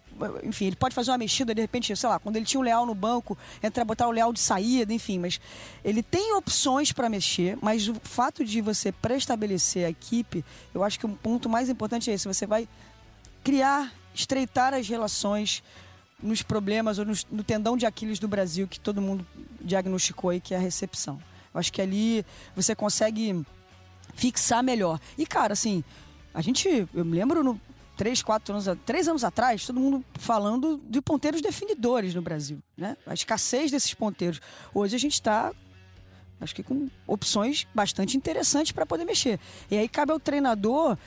enfim, 0.44 0.68
ele 0.68 0.76
pode 0.76 0.96
fazer 0.96 1.12
uma 1.12 1.18
mexida, 1.18 1.54
de 1.54 1.62
repente, 1.62 1.96
sei 1.96 2.10
lá, 2.10 2.20
quando 2.20 2.38
ele 2.38 2.46
tinha 2.46 2.60
o 2.60 2.64
Leal 2.64 2.86
no 2.86 2.96
banco, 2.96 3.38
entrar, 3.62 3.84
botar 3.84 4.08
o 4.08 4.12
Leal 4.12 4.32
de 4.32 4.40
saída, 4.40 4.94
enfim, 4.94 5.20
mas 5.20 5.40
ele 5.84 6.02
tem 6.02 6.34
opções 6.36 6.92
para 6.92 7.10
mexer, 7.10 7.58
mas 7.62 7.88
o 7.88 7.96
fato 8.04 8.46
de 8.46 8.62
você 8.62 8.92
pré-estabelecer 8.92 9.86
a 9.86 9.90
equipe, 9.90 10.46
eu 10.74 10.84
acho 10.84 11.00
que 11.00 11.06
um 11.06 11.14
ponto 11.14 11.50
mais 11.50 11.70
importante 11.70 12.10
é 12.10 12.14
esse, 12.14 12.28
você 12.28 12.46
vai 12.46 12.68
criar, 13.44 13.94
estreitar 14.14 14.74
as 14.74 14.88
relações 14.88 15.62
nos 16.22 16.42
problemas 16.42 16.98
ou 16.98 17.06
no, 17.06 17.14
no 17.32 17.44
tendão 17.44 17.76
de 17.76 17.86
Aquiles 17.86 18.20
do 18.20 18.28
Brasil 18.28 18.68
que 18.68 18.80
todo 18.80 19.02
mundo 19.02 19.26
diagnosticou 19.62 20.30
aí, 20.30 20.40
que 20.40 20.54
é 20.54 20.58
a 20.58 20.60
recepção. 20.60 21.20
Eu 21.56 21.60
acho 21.60 21.72
que 21.72 21.82
ali 21.82 22.26
você 22.54 22.76
consegue 22.76 23.44
fixar 24.14 24.62
melhor. 24.62 25.00
E, 25.18 25.26
cara, 25.26 25.54
assim, 25.54 25.84
a 26.34 26.42
gente, 26.42 26.86
eu 26.94 27.06
me 27.06 27.18
lembro 27.18 27.42
no 27.44 27.60
três, 27.96 28.22
quatro 28.22 28.54
anos, 28.54 28.68
três 28.86 29.08
anos 29.08 29.24
atrás, 29.24 29.66
todo 29.66 29.80
mundo 29.80 30.04
falando 30.16 30.82
de 30.90 31.02
ponteiros 31.02 31.42
definidores 31.42 32.14
no 32.14 32.22
Brasil, 32.22 32.60
né? 32.78 32.98
A 33.08 33.14
escassez 33.14 33.72
desses 33.72 33.94
ponteiros. 33.94 34.42
Hoje 34.74 34.98
a 34.98 35.00
gente 35.00 35.14
está 35.14 35.54
acho 36.42 36.54
que 36.54 36.62
com 36.62 36.90
opções 37.08 37.66
bastante 37.74 38.18
interessantes 38.18 38.74
para 38.74 38.86
poder 38.86 39.06
mexer. 39.06 39.40
E 39.72 39.78
aí 39.78 39.88
cabe 39.88 40.12
ao 40.12 40.20
treinador 40.20 40.98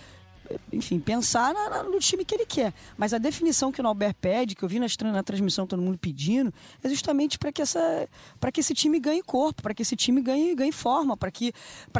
enfim, 0.72 0.98
pensar 0.98 1.52
na, 1.52 1.70
na, 1.70 1.82
no 1.82 1.98
time 1.98 2.24
que 2.24 2.34
ele 2.34 2.46
quer. 2.46 2.72
Mas 2.96 3.12
a 3.12 3.18
definição 3.18 3.70
que 3.72 3.80
o 3.80 3.86
Albert 3.86 4.14
pede, 4.20 4.54
que 4.54 4.62
eu 4.62 4.68
vi 4.68 4.78
na, 4.78 4.86
na 5.12 5.22
transmissão 5.22 5.66
todo 5.66 5.82
mundo 5.82 5.98
pedindo, 5.98 6.52
é 6.82 6.88
justamente 6.88 7.38
para 7.38 7.52
que, 7.52 7.62
essa, 7.62 8.08
que 8.52 8.60
esse 8.60 8.74
time 8.74 8.98
ganhe 8.98 9.22
corpo, 9.22 9.62
para 9.62 9.74
que 9.74 9.82
esse 9.82 9.96
time 9.96 10.20
ganhe, 10.20 10.54
ganhe 10.54 10.72
forma, 10.72 11.16
para 11.16 11.30
que, 11.30 11.52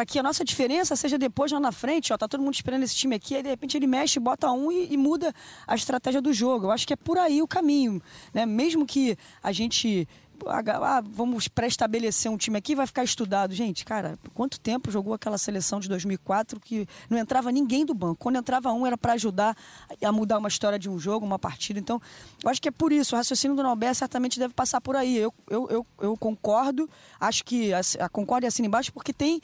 que 0.07 0.19
a 0.19 0.23
nossa 0.23 0.45
diferença 0.45 0.97
seja 0.97 1.19
depois 1.19 1.53
lá 1.53 1.61
na 1.61 1.73
frente. 1.73 2.13
Ó, 2.13 2.19
tá 2.19 2.29
todo 2.29 2.43
mundo 2.43 2.55
esperando 2.55 2.83
esse 2.83 2.97
time 2.97 3.15
aqui, 3.15 3.35
aí 3.37 3.43
de 3.43 3.49
repente 3.49 3.77
ele 3.77 3.87
mexe, 3.87 4.19
bota 4.19 4.51
um 4.51 4.71
e, 4.71 4.93
e 4.93 4.97
muda 4.97 5.35
a 5.67 5.75
estratégia 5.75 6.21
do 6.21 6.33
jogo. 6.33 6.67
Eu 6.67 6.71
acho 6.71 6.87
que 6.87 6.93
é 6.93 6.97
por 6.97 7.19
aí 7.19 7.43
o 7.43 7.49
caminho. 7.49 8.03
Né? 8.33 8.47
Mesmo 8.47 8.87
que 8.87 9.17
a 9.43 9.53
gente 9.53 10.09
ah, 10.47 11.03
vamos 11.05 11.49
pré-estabelecer 11.49 12.31
um 12.31 12.37
time 12.37 12.59
aqui 12.59 12.75
vai 12.75 12.87
ficar 12.87 13.05
estudado. 13.05 13.55
Gente, 13.55 13.85
cara, 13.85 14.19
quanto 14.35 14.61
tempo 14.61 14.91
jogou 14.91 15.15
aquela 15.15 15.39
seleção 15.39 15.81
de 15.81 15.89
2004 15.89 16.61
que 16.61 16.87
não 17.09 17.19
entrava 17.19 17.51
ninguém 17.51 17.85
do 17.85 17.95
banco? 17.95 18.17
Quando 18.17 18.37
entrava 18.37 18.73
um 18.73 18.87
era 18.87 18.97
para 18.97 19.15
ajudar 19.15 19.57
a 20.03 20.13
mudar 20.13 20.39
uma 20.39 20.49
história 20.49 20.79
de 20.79 20.89
um 20.89 20.99
jogo, 20.99 21.25
uma 21.25 21.39
partida. 21.39 21.79
Então, 21.79 22.01
eu 22.43 22.51
acho 22.51 22.61
que 22.61 22.69
é 22.69 22.73
por 22.73 22.93
isso. 22.93 23.15
O 23.15 23.19
raciocínio 23.19 23.57
do 23.57 23.63
Nobel 23.63 23.95
certamente 23.95 24.39
deve 24.39 24.55
passar 24.55 24.81
por 24.81 24.97
aí. 24.97 25.17
Eu, 25.17 25.33
eu, 25.49 25.69
eu, 25.71 25.87
eu 26.01 26.17
concordo, 26.17 26.89
acho 27.21 27.45
que 27.45 27.73
a, 27.73 27.81
a 28.01 28.09
concordo 28.09 28.47
e 28.47 28.67
embaixo, 28.67 28.93
porque 28.93 29.13
tem 29.13 29.41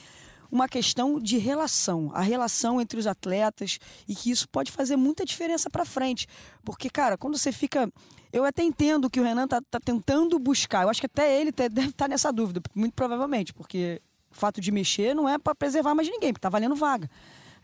uma 0.50 0.68
questão 0.68 1.18
de 1.18 1.38
relação, 1.38 2.10
a 2.14 2.20
relação 2.20 2.80
entre 2.80 2.98
os 2.98 3.06
atletas 3.06 3.78
e 4.08 4.14
que 4.14 4.30
isso 4.30 4.48
pode 4.48 4.70
fazer 4.70 4.96
muita 4.96 5.24
diferença 5.24 5.68
para 5.68 5.84
frente. 5.84 6.26
Porque, 6.64 6.88
cara, 6.88 7.16
quando 7.16 7.36
você 7.36 7.52
fica 7.52 7.90
eu 8.34 8.44
até 8.44 8.64
entendo 8.64 9.08
que 9.08 9.20
o 9.20 9.22
Renan 9.22 9.46
tá, 9.46 9.62
tá 9.70 9.78
tentando 9.78 10.36
buscar. 10.40 10.82
Eu 10.82 10.88
acho 10.88 11.00
que 11.00 11.06
até 11.06 11.40
ele 11.40 11.52
deve 11.54 11.70
estar 11.70 11.92
tá 11.92 12.08
nessa 12.08 12.32
dúvida, 12.32 12.60
muito 12.74 12.92
provavelmente, 12.92 13.54
porque 13.54 14.02
o 14.28 14.34
fato 14.34 14.60
de 14.60 14.72
mexer 14.72 15.14
não 15.14 15.28
é 15.28 15.38
para 15.38 15.54
preservar 15.54 15.94
mais 15.94 16.08
ninguém, 16.08 16.32
porque 16.32 16.42
tá 16.42 16.48
valendo 16.48 16.74
vaga. 16.74 17.08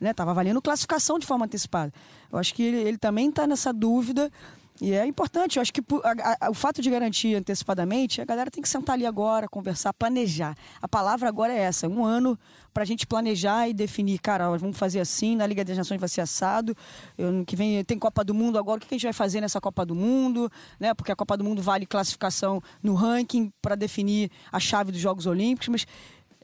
Né? 0.00 0.14
Tava 0.14 0.32
valendo 0.32 0.62
classificação 0.62 1.18
de 1.18 1.26
forma 1.26 1.44
antecipada. 1.44 1.92
Eu 2.30 2.38
acho 2.38 2.54
que 2.54 2.62
ele, 2.62 2.76
ele 2.76 2.98
também 2.98 3.28
está 3.28 3.48
nessa 3.48 3.72
dúvida 3.72 4.30
e 4.80 4.94
é 4.94 5.06
importante, 5.06 5.56
eu 5.56 5.62
acho 5.62 5.72
que 5.72 5.82
a, 6.02 6.46
a, 6.46 6.50
o 6.50 6.54
fato 6.54 6.80
de 6.80 6.88
garantir 6.88 7.34
antecipadamente, 7.34 8.20
a 8.20 8.24
galera 8.24 8.50
tem 8.50 8.62
que 8.62 8.68
sentar 8.68 8.94
ali 8.94 9.04
agora, 9.04 9.46
conversar, 9.46 9.92
planejar. 9.92 10.56
A 10.80 10.88
palavra 10.88 11.28
agora 11.28 11.52
é 11.52 11.58
essa, 11.58 11.86
um 11.86 12.04
ano 12.04 12.38
para 12.72 12.82
a 12.82 12.86
gente 12.86 13.06
planejar 13.06 13.68
e 13.68 13.74
definir, 13.74 14.18
cara, 14.20 14.56
vamos 14.56 14.78
fazer 14.78 15.00
assim, 15.00 15.36
na 15.36 15.46
Liga 15.46 15.64
das 15.64 15.76
Nações 15.76 16.00
vai 16.00 16.08
ser 16.08 16.22
assado, 16.22 16.74
ano 17.18 17.44
que 17.44 17.56
vem 17.56 17.84
tem 17.84 17.98
Copa 17.98 18.24
do 18.24 18.32
Mundo 18.32 18.58
agora, 18.58 18.78
o 18.78 18.80
que 18.80 18.94
a 18.94 18.96
gente 18.96 19.04
vai 19.04 19.12
fazer 19.12 19.40
nessa 19.40 19.60
Copa 19.60 19.84
do 19.84 19.94
Mundo, 19.94 20.50
né? 20.78 20.94
Porque 20.94 21.12
a 21.12 21.16
Copa 21.16 21.36
do 21.36 21.44
Mundo 21.44 21.60
vale 21.60 21.84
classificação 21.84 22.62
no 22.82 22.94
ranking 22.94 23.52
para 23.60 23.74
definir 23.74 24.30
a 24.50 24.58
chave 24.58 24.92
dos 24.92 25.00
Jogos 25.00 25.26
Olímpicos, 25.26 25.68
mas 25.68 25.86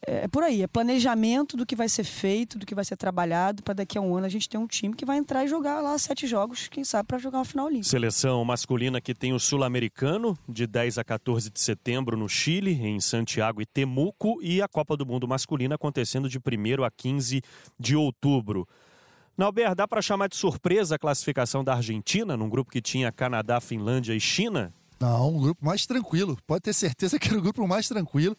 é, 0.06 0.24
é 0.24 0.28
por 0.28 0.42
aí, 0.42 0.62
é 0.62 0.66
planejamento 0.66 1.56
do 1.56 1.66
que 1.66 1.74
vai 1.74 1.88
ser 1.88 2.04
feito, 2.04 2.58
do 2.58 2.64
que 2.64 2.74
vai 2.74 2.84
ser 2.84 2.96
trabalhado, 2.96 3.62
para 3.62 3.74
daqui 3.74 3.98
a 3.98 4.00
um 4.00 4.16
ano 4.16 4.26
a 4.26 4.28
gente 4.28 4.48
ter 4.48 4.58
um 4.58 4.66
time 4.66 4.94
que 4.94 5.04
vai 5.04 5.18
entrar 5.18 5.44
e 5.44 5.48
jogar 5.48 5.80
lá 5.80 5.98
sete 5.98 6.26
jogos, 6.26 6.68
quem 6.68 6.84
sabe, 6.84 7.08
para 7.08 7.18
jogar 7.18 7.38
uma 7.38 7.44
final 7.44 7.66
olímpica. 7.66 7.88
Seleção 7.88 8.44
masculina 8.44 9.00
que 9.00 9.14
tem 9.14 9.32
o 9.32 9.40
Sul-Americano, 9.40 10.38
de 10.48 10.66
10 10.66 10.98
a 10.98 11.04
14 11.04 11.50
de 11.50 11.60
setembro 11.60 12.16
no 12.16 12.28
Chile, 12.28 12.72
em 12.72 13.00
Santiago 13.00 13.60
e 13.60 13.66
Temuco, 13.66 14.38
e 14.42 14.62
a 14.62 14.68
Copa 14.68 14.96
do 14.96 15.04
Mundo 15.04 15.26
masculina 15.26 15.74
acontecendo 15.74 16.28
de 16.28 16.38
1 16.38 16.84
a 16.84 16.90
15 16.90 17.42
de 17.78 17.96
outubro. 17.96 18.66
Nauber, 19.36 19.74
dá 19.74 19.86
para 19.86 20.00
chamar 20.00 20.28
de 20.28 20.36
surpresa 20.36 20.94
a 20.94 20.98
classificação 20.98 21.62
da 21.62 21.74
Argentina, 21.74 22.36
num 22.36 22.48
grupo 22.48 22.70
que 22.70 22.80
tinha 22.80 23.12
Canadá, 23.12 23.60
Finlândia 23.60 24.14
e 24.14 24.20
China? 24.20 24.72
Não, 24.98 25.28
um 25.28 25.40
grupo 25.40 25.62
mais 25.62 25.84
tranquilo. 25.84 26.38
Pode 26.46 26.62
ter 26.62 26.72
certeza 26.72 27.18
que 27.18 27.28
era 27.28 27.38
o 27.38 27.42
grupo 27.42 27.66
mais 27.68 27.86
tranquilo. 27.86 28.34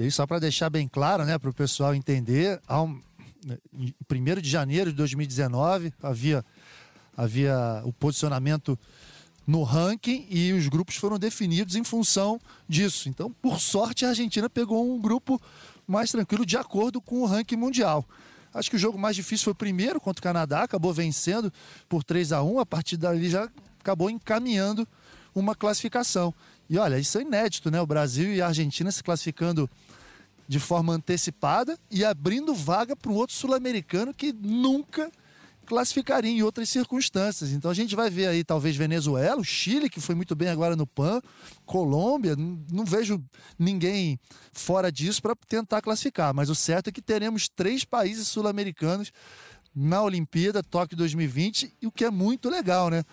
E 0.00 0.04
aí, 0.04 0.10
só 0.10 0.26
para 0.26 0.38
deixar 0.38 0.70
bem 0.70 0.88
claro, 0.88 1.26
né, 1.26 1.38
para 1.38 1.50
o 1.50 1.52
pessoal 1.52 1.94
entender, 1.94 2.58
em 3.74 3.94
1 4.10 4.40
de 4.40 4.48
janeiro 4.48 4.88
de 4.88 4.96
2019 4.96 5.92
havia, 6.02 6.42
havia 7.14 7.82
o 7.84 7.92
posicionamento 7.92 8.78
no 9.46 9.62
ranking 9.62 10.26
e 10.30 10.54
os 10.54 10.68
grupos 10.68 10.96
foram 10.96 11.18
definidos 11.18 11.76
em 11.76 11.84
função 11.84 12.40
disso. 12.66 13.10
Então, 13.10 13.30
por 13.30 13.60
sorte, 13.60 14.06
a 14.06 14.08
Argentina 14.08 14.48
pegou 14.48 14.90
um 14.90 14.98
grupo 14.98 15.38
mais 15.86 16.10
tranquilo 16.10 16.46
de 16.46 16.56
acordo 16.56 16.98
com 16.98 17.20
o 17.20 17.26
ranking 17.26 17.56
mundial. 17.56 18.02
Acho 18.54 18.70
que 18.70 18.76
o 18.76 18.78
jogo 18.78 18.98
mais 18.98 19.14
difícil 19.14 19.44
foi 19.44 19.52
o 19.52 19.54
primeiro 19.56 20.00
contra 20.00 20.20
o 20.20 20.22
Canadá, 20.22 20.62
acabou 20.62 20.94
vencendo 20.94 21.52
por 21.90 22.02
3 22.02 22.32
a 22.32 22.42
1 22.42 22.58
a 22.58 22.64
partir 22.64 22.96
dali 22.96 23.28
já 23.28 23.50
acabou 23.78 24.08
encaminhando 24.08 24.88
uma 25.34 25.54
classificação. 25.54 26.34
E 26.70 26.78
olha, 26.78 26.98
isso 26.98 27.18
é 27.18 27.20
inédito, 27.20 27.70
né? 27.70 27.82
O 27.82 27.86
Brasil 27.86 28.32
e 28.32 28.40
a 28.40 28.46
Argentina 28.46 28.90
se 28.90 29.02
classificando 29.02 29.68
de 30.50 30.58
forma 30.58 30.92
antecipada 30.94 31.78
e 31.88 32.04
abrindo 32.04 32.52
vaga 32.52 32.96
para 32.96 33.12
um 33.12 33.14
outro 33.14 33.36
sul-americano 33.36 34.12
que 34.12 34.32
nunca 34.32 35.08
classificaria 35.64 36.28
em 36.28 36.42
outras 36.42 36.68
circunstâncias. 36.68 37.52
Então 37.52 37.70
a 37.70 37.74
gente 37.74 37.94
vai 37.94 38.10
ver 38.10 38.26
aí 38.26 38.42
talvez 38.42 38.74
Venezuela, 38.74 39.40
o 39.40 39.44
Chile, 39.44 39.88
que 39.88 40.00
foi 40.00 40.16
muito 40.16 40.34
bem 40.34 40.48
agora 40.48 40.74
no 40.74 40.88
PAN, 40.88 41.20
Colômbia, 41.64 42.34
não 42.34 42.84
vejo 42.84 43.22
ninguém 43.56 44.18
fora 44.52 44.90
disso 44.90 45.22
para 45.22 45.36
tentar 45.46 45.82
classificar, 45.82 46.34
mas 46.34 46.50
o 46.50 46.54
certo 46.56 46.88
é 46.88 46.92
que 46.92 47.00
teremos 47.00 47.48
três 47.48 47.84
países 47.84 48.26
sul-americanos 48.26 49.12
na 49.72 50.02
Olimpíada 50.02 50.64
Tóquio 50.64 50.96
2020, 50.96 51.76
e 51.80 51.86
o 51.86 51.92
que 51.92 52.04
é 52.04 52.10
muito 52.10 52.50
legal, 52.50 52.90
né? 52.90 53.04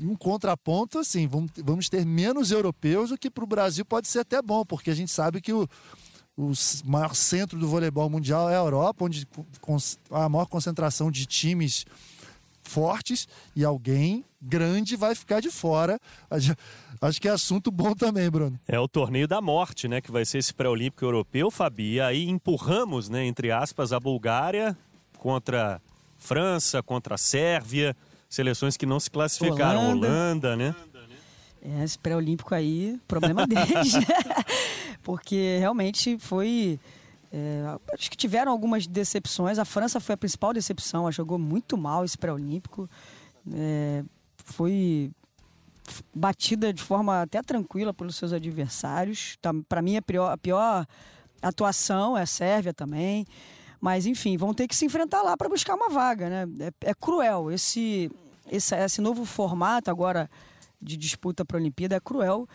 um 0.00 0.14
contraponto, 0.14 0.98
assim, 0.98 1.26
vamos 1.26 1.88
ter 1.88 2.04
menos 2.04 2.50
europeus, 2.50 3.10
o 3.10 3.18
que 3.18 3.30
para 3.30 3.44
o 3.44 3.46
Brasil 3.46 3.84
pode 3.84 4.06
ser 4.08 4.20
até 4.20 4.40
bom, 4.42 4.64
porque 4.64 4.90
a 4.90 4.94
gente 4.94 5.10
sabe 5.10 5.40
que 5.40 5.52
o, 5.52 5.68
o 6.36 6.52
maior 6.84 7.14
centro 7.14 7.58
do 7.58 7.66
voleibol 7.66 8.10
mundial 8.10 8.50
é 8.50 8.54
a 8.54 8.58
Europa, 8.58 9.04
onde 9.04 9.26
a 10.10 10.28
maior 10.28 10.46
concentração 10.46 11.10
de 11.10 11.24
times 11.24 11.86
fortes 12.62 13.26
e 13.54 13.64
alguém 13.64 14.24
grande 14.42 14.96
vai 14.96 15.14
ficar 15.14 15.40
de 15.40 15.50
fora. 15.50 15.98
Acho 17.00 17.20
que 17.20 17.28
é 17.28 17.30
assunto 17.30 17.70
bom 17.70 17.94
também, 17.94 18.28
Bruno. 18.30 18.58
É 18.66 18.78
o 18.78 18.88
torneio 18.88 19.26
da 19.26 19.40
morte, 19.40 19.88
né? 19.88 20.00
Que 20.00 20.10
vai 20.10 20.24
ser 20.24 20.38
esse 20.38 20.52
pré-olímpico 20.52 21.04
europeu, 21.04 21.50
Fabi. 21.50 21.94
E 21.94 22.00
aí 22.00 22.28
empurramos, 22.28 23.08
né, 23.08 23.24
entre 23.24 23.50
aspas, 23.50 23.92
a 23.92 24.00
Bulgária 24.00 24.76
contra 25.18 25.80
França, 26.18 26.82
contra 26.82 27.14
a 27.14 27.18
Sérvia, 27.18 27.96
seleções 28.28 28.76
que 28.76 28.86
não 28.86 29.00
se 29.00 29.10
classificaram, 29.10 29.90
Holanda, 29.90 30.06
Holanda 30.06 30.56
né? 30.56 30.74
É, 31.62 31.82
esse 31.82 31.98
pré-olímpico 31.98 32.54
aí, 32.54 32.98
problema 33.08 33.44
deles. 33.48 33.94
Porque 35.06 35.58
realmente 35.60 36.18
foi. 36.18 36.80
É, 37.32 37.62
acho 37.94 38.10
que 38.10 38.16
tiveram 38.16 38.50
algumas 38.50 38.88
decepções. 38.88 39.56
A 39.56 39.64
França 39.64 40.00
foi 40.00 40.16
a 40.16 40.18
principal 40.18 40.52
decepção, 40.52 41.02
ela 41.02 41.12
jogou 41.12 41.38
muito 41.38 41.78
mal 41.78 42.04
esse 42.04 42.18
pré-olímpico. 42.18 42.90
É, 43.54 44.02
foi 44.44 45.12
batida 46.12 46.72
de 46.72 46.82
forma 46.82 47.22
até 47.22 47.40
tranquila 47.40 47.94
pelos 47.94 48.16
seus 48.16 48.32
adversários. 48.32 49.36
Tá, 49.40 49.52
Para 49.68 49.80
mim, 49.80 49.96
a 49.96 50.02
pior, 50.02 50.32
a 50.32 50.36
pior 50.36 50.84
atuação 51.40 52.18
é 52.18 52.22
a 52.22 52.26
Sérvia 52.26 52.74
também. 52.74 53.24
Mas, 53.80 54.06
enfim, 54.06 54.36
vão 54.36 54.52
ter 54.52 54.66
que 54.66 54.74
se 54.74 54.86
enfrentar 54.86 55.22
lá 55.22 55.36
para 55.36 55.48
buscar 55.48 55.76
uma 55.76 55.88
vaga, 55.88 56.28
né? 56.28 56.72
É, 56.82 56.90
é 56.90 56.94
cruel. 56.94 57.52
Esse, 57.52 58.10
esse, 58.50 58.74
esse 58.74 59.00
novo 59.00 59.24
formato 59.24 59.88
agora 59.88 60.28
de 60.82 60.96
disputa 60.96 61.44
para 61.44 61.58
a 61.58 61.60
Olimpíada 61.60 61.94
é 61.94 62.00
cruel. 62.00 62.48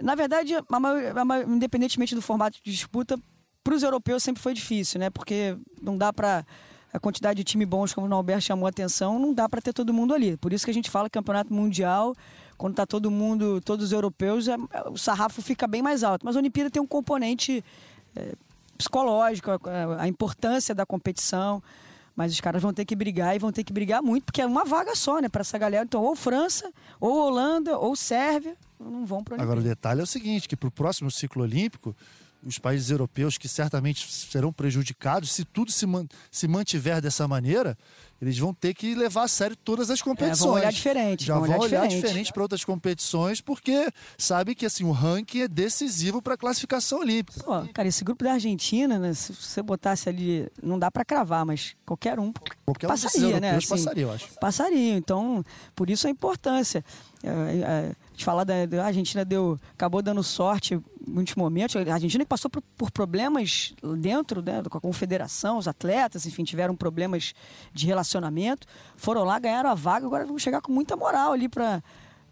Na 0.00 0.14
verdade, 0.14 0.54
a 0.54 0.60
a 0.60 1.42
independentemente 1.42 2.14
do 2.14 2.22
formato 2.22 2.58
de 2.62 2.70
disputa, 2.70 3.18
para 3.62 3.74
os 3.74 3.82
europeus 3.82 4.22
sempre 4.22 4.42
foi 4.42 4.54
difícil, 4.54 5.00
né? 5.00 5.10
Porque 5.10 5.56
não 5.80 5.96
dá 5.96 6.12
para 6.12 6.44
a 6.92 7.00
quantidade 7.00 7.38
de 7.38 7.44
time 7.44 7.64
bons, 7.64 7.94
como 7.94 8.06
o 8.06 8.10
Norberto 8.10 8.42
chamou 8.42 8.66
a 8.66 8.70
atenção, 8.70 9.18
não 9.18 9.32
dá 9.32 9.48
para 9.48 9.62
ter 9.62 9.72
todo 9.72 9.94
mundo 9.94 10.12
ali. 10.12 10.36
Por 10.36 10.52
isso 10.52 10.64
que 10.64 10.70
a 10.70 10.74
gente 10.74 10.90
fala 10.90 11.08
campeonato 11.08 11.52
mundial, 11.52 12.14
quando 12.58 12.74
está 12.74 12.86
todo 12.86 13.10
mundo, 13.10 13.60
todos 13.62 13.86
os 13.86 13.92
europeus, 13.92 14.46
é, 14.46 14.56
o 14.90 14.98
sarrafo 14.98 15.40
fica 15.40 15.66
bem 15.66 15.80
mais 15.80 16.04
alto. 16.04 16.24
Mas 16.24 16.36
a 16.36 16.38
Olimpíada 16.38 16.70
tem 16.70 16.82
um 16.82 16.86
componente 16.86 17.64
é, 18.14 18.34
psicológico, 18.76 19.50
a, 19.50 20.02
a, 20.02 20.08
importância 20.08 20.74
da 20.74 20.84
competição. 20.84 21.62
Mas 22.14 22.30
os 22.30 22.40
caras 22.40 22.60
vão 22.60 22.74
ter 22.74 22.84
que 22.84 22.94
brigar 22.94 23.34
e 23.34 23.38
vão 23.38 23.50
ter 23.50 23.64
que 23.64 23.72
brigar 23.72 24.02
muito, 24.02 24.24
porque 24.24 24.42
é 24.42 24.46
uma 24.46 24.66
vaga 24.66 24.94
só, 24.94 25.18
né, 25.18 25.30
para 25.30 25.40
essa 25.40 25.56
galera. 25.56 25.84
Então, 25.84 26.02
ou 26.02 26.14
França, 26.14 26.70
ou 27.00 27.26
Holanda, 27.26 27.78
ou 27.78 27.96
Sérvia, 27.96 28.54
não 28.90 29.06
vão 29.06 29.22
para 29.22 29.40
Agora, 29.40 29.60
o 29.60 29.62
detalhe 29.62 30.00
é 30.00 30.04
o 30.04 30.06
seguinte, 30.06 30.48
que 30.48 30.56
para 30.56 30.68
o 30.68 30.72
próximo 30.72 31.10
ciclo 31.10 31.42
olímpico, 31.42 31.94
os 32.44 32.58
países 32.58 32.90
europeus 32.90 33.38
que 33.38 33.48
certamente 33.48 34.10
serão 34.10 34.52
prejudicados 34.52 35.30
se 35.30 35.44
tudo 35.44 35.70
se, 35.70 35.86
man 35.86 36.06
se 36.30 36.48
mantiver 36.48 37.00
dessa 37.00 37.28
maneira, 37.28 37.78
eles 38.20 38.38
vão 38.38 38.52
ter 38.52 38.74
que 38.74 38.94
levar 38.94 39.24
a 39.24 39.28
sério 39.28 39.56
todas 39.56 39.90
as 39.90 40.02
competições. 40.02 40.40
É, 40.40 40.44
vão 40.44 40.54
olhar 40.54 40.72
diferente. 40.72 41.24
Já 41.24 41.34
vão, 41.34 41.42
olhar, 41.42 41.58
olhar 41.58 41.86
diferente, 41.86 41.96
diferente 41.96 42.32
para 42.32 42.42
outras 42.42 42.64
competições, 42.64 43.40
porque 43.40 43.88
sabe 44.18 44.54
que 44.54 44.66
assim 44.66 44.84
o 44.84 44.92
ranking 44.92 45.40
é 45.42 45.48
decisivo 45.48 46.20
para 46.20 46.34
a 46.34 46.36
classificação 46.36 47.00
olímpica. 47.00 47.42
Pô, 47.42 47.66
cara, 47.72 47.88
esse 47.88 48.04
grupo 48.04 48.24
da 48.24 48.32
Argentina, 48.32 48.98
né, 48.98 49.14
se 49.14 49.32
você 49.32 49.62
botasse 49.62 50.08
ali, 50.08 50.48
não 50.62 50.78
dá 50.78 50.90
para 50.90 51.04
cravar, 51.04 51.44
mas 51.46 51.74
qualquer 51.86 52.18
um 52.18 52.32
qualquer 52.64 52.86
passaria, 52.86 53.36
um 53.36 53.40
né? 53.40 53.56
Assim, 53.56 53.68
passaria, 53.68 54.02
eu 54.04 54.12
acho. 54.12 54.28
Passaria. 54.40 54.96
Então, 54.96 55.44
por 55.74 55.90
isso 55.90 56.06
a 56.06 56.10
importância. 56.10 56.84
É, 57.22 57.28
é, 57.28 57.92
de 58.14 58.24
falar 58.24 58.44
da, 58.44 58.66
da 58.66 58.84
Argentina 58.84 59.24
deu 59.24 59.58
acabou 59.72 60.02
dando 60.02 60.22
sorte 60.22 60.74
em 60.74 60.82
muitos 61.06 61.34
momentos. 61.34 61.76
A 61.76 61.94
Argentina 61.94 62.24
que 62.24 62.28
passou 62.28 62.50
por, 62.50 62.62
por 62.76 62.90
problemas 62.90 63.74
dentro 63.98 64.42
né, 64.42 64.62
com 64.68 64.78
a 64.78 64.80
confederação, 64.80 65.58
os 65.58 65.66
atletas, 65.66 66.26
enfim, 66.26 66.44
tiveram 66.44 66.76
problemas 66.76 67.34
de 67.72 67.86
relacionamento. 67.86 68.66
Foram 68.96 69.24
lá, 69.24 69.38
ganharam 69.38 69.70
a 69.70 69.74
vaga, 69.74 70.06
agora 70.06 70.26
vão 70.26 70.38
chegar 70.38 70.60
com 70.60 70.72
muita 70.72 70.96
moral 70.96 71.32
ali 71.32 71.48
para 71.48 71.82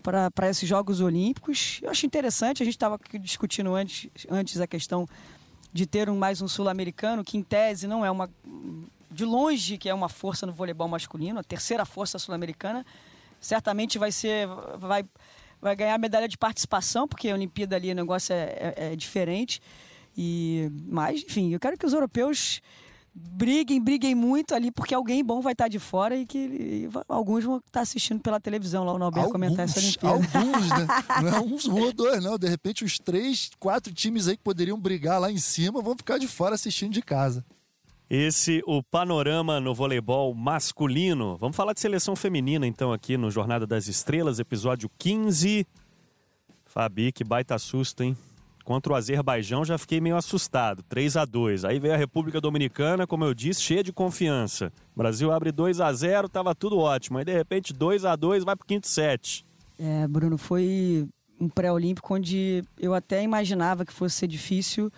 para 0.02 0.48
esses 0.48 0.66
Jogos 0.68 1.00
Olímpicos. 1.00 1.78
Eu 1.82 1.90
acho 1.90 2.06
interessante, 2.06 2.62
a 2.62 2.64
gente 2.64 2.74
estava 2.74 2.98
discutindo 3.20 3.74
antes, 3.74 4.08
antes 4.30 4.58
a 4.58 4.66
questão 4.66 5.06
de 5.72 5.86
ter 5.86 6.08
um, 6.08 6.16
mais 6.16 6.40
um 6.40 6.48
sul-americano, 6.48 7.22
que 7.22 7.36
em 7.36 7.42
tese 7.42 7.86
não 7.86 8.04
é 8.04 8.10
uma. 8.10 8.28
de 9.10 9.24
longe 9.24 9.78
que 9.78 9.88
é 9.88 9.94
uma 9.94 10.08
força 10.08 10.46
no 10.46 10.52
voleibol 10.52 10.88
masculino, 10.88 11.38
a 11.38 11.44
terceira 11.44 11.84
força 11.84 12.18
sul-americana. 12.18 12.84
Certamente 13.40 13.98
vai 13.98 14.12
ser. 14.12 14.46
vai 14.78 15.04
vai 15.60 15.76
ganhar 15.76 15.98
medalha 15.98 16.28
de 16.28 16.38
participação, 16.38 17.06
porque 17.06 17.28
a 17.28 17.34
Olimpíada 17.34 17.76
ali 17.76 17.90
o 17.92 17.94
negócio 17.94 18.32
é, 18.32 18.74
é, 18.76 18.92
é 18.92 18.96
diferente. 18.96 19.60
E, 20.16 20.70
mas, 20.86 21.22
enfim, 21.22 21.52
eu 21.52 21.60
quero 21.60 21.76
que 21.78 21.86
os 21.86 21.92
europeus 21.92 22.60
briguem, 23.14 23.82
briguem 23.82 24.14
muito 24.14 24.54
ali, 24.54 24.70
porque 24.70 24.94
alguém 24.94 25.24
bom 25.24 25.40
vai 25.40 25.52
estar 25.52 25.68
de 25.68 25.78
fora 25.78 26.16
e 26.16 26.26
que 26.26 26.38
e, 26.38 26.88
alguns 27.08 27.44
vão 27.44 27.58
estar 27.58 27.80
assistindo 27.80 28.20
pela 28.20 28.40
televisão 28.40 28.84
lá 28.84 28.92
o 28.92 28.98
Norberto 28.98 29.26
alguns, 29.26 29.32
comentar 29.32 29.64
essa 29.64 29.78
Olimpíada. 29.78 30.08
Alguns, 30.08 30.68
né? 30.68 30.86
Não 31.22 31.36
é 31.36 31.40
uns 31.40 31.66
um 31.66 31.80
ou 31.80 31.92
dois, 31.92 32.22
não. 32.22 32.38
De 32.38 32.48
repente, 32.48 32.84
os 32.84 32.98
três, 32.98 33.50
quatro 33.58 33.92
times 33.92 34.28
aí 34.28 34.36
que 34.36 34.42
poderiam 34.42 34.78
brigar 34.78 35.20
lá 35.20 35.30
em 35.30 35.38
cima 35.38 35.82
vão 35.82 35.96
ficar 35.96 36.18
de 36.18 36.28
fora 36.28 36.54
assistindo 36.54 36.92
de 36.92 37.02
casa. 37.02 37.44
Esse 38.10 38.60
o 38.66 38.82
panorama 38.82 39.60
no 39.60 39.72
voleibol 39.72 40.34
masculino. 40.34 41.36
Vamos 41.36 41.56
falar 41.56 41.72
de 41.72 41.78
seleção 41.78 42.16
feminina 42.16 42.66
então 42.66 42.92
aqui 42.92 43.16
no 43.16 43.30
Jornada 43.30 43.68
das 43.68 43.86
Estrelas, 43.86 44.40
episódio 44.40 44.90
15. 44.98 45.64
Fabi, 46.64 47.12
que 47.12 47.22
baita 47.22 47.56
susto, 47.56 48.02
hein? 48.02 48.16
Contra 48.64 48.92
o 48.92 48.96
Azerbaijão 48.96 49.64
já 49.64 49.78
fiquei 49.78 50.00
meio 50.00 50.16
assustado, 50.16 50.82
3 50.88 51.18
a 51.18 51.24
2. 51.24 51.64
Aí 51.64 51.78
veio 51.78 51.94
a 51.94 51.96
República 51.96 52.40
Dominicana, 52.40 53.06
como 53.06 53.24
eu 53.24 53.32
disse, 53.32 53.62
cheia 53.62 53.84
de 53.84 53.92
confiança. 53.92 54.72
O 54.92 54.98
Brasil 54.98 55.30
abre 55.30 55.52
2 55.52 55.80
a 55.80 55.92
0, 55.92 56.28
tava 56.28 56.52
tudo 56.52 56.78
ótimo. 56.78 57.18
Aí 57.18 57.24
de 57.24 57.32
repente 57.32 57.72
2 57.72 58.04
a 58.04 58.16
2 58.16 58.42
vai 58.42 58.56
pro 58.56 58.66
quinto 58.66 58.88
set. 58.88 59.44
É, 59.78 60.08
Bruno, 60.08 60.36
foi 60.36 61.06
um 61.40 61.48
pré-olímpico 61.48 62.12
onde 62.12 62.64
eu 62.76 62.92
até 62.92 63.22
imaginava 63.22 63.84
que 63.84 63.92
fosse 63.92 64.16
ser 64.16 64.26
difícil 64.26 64.90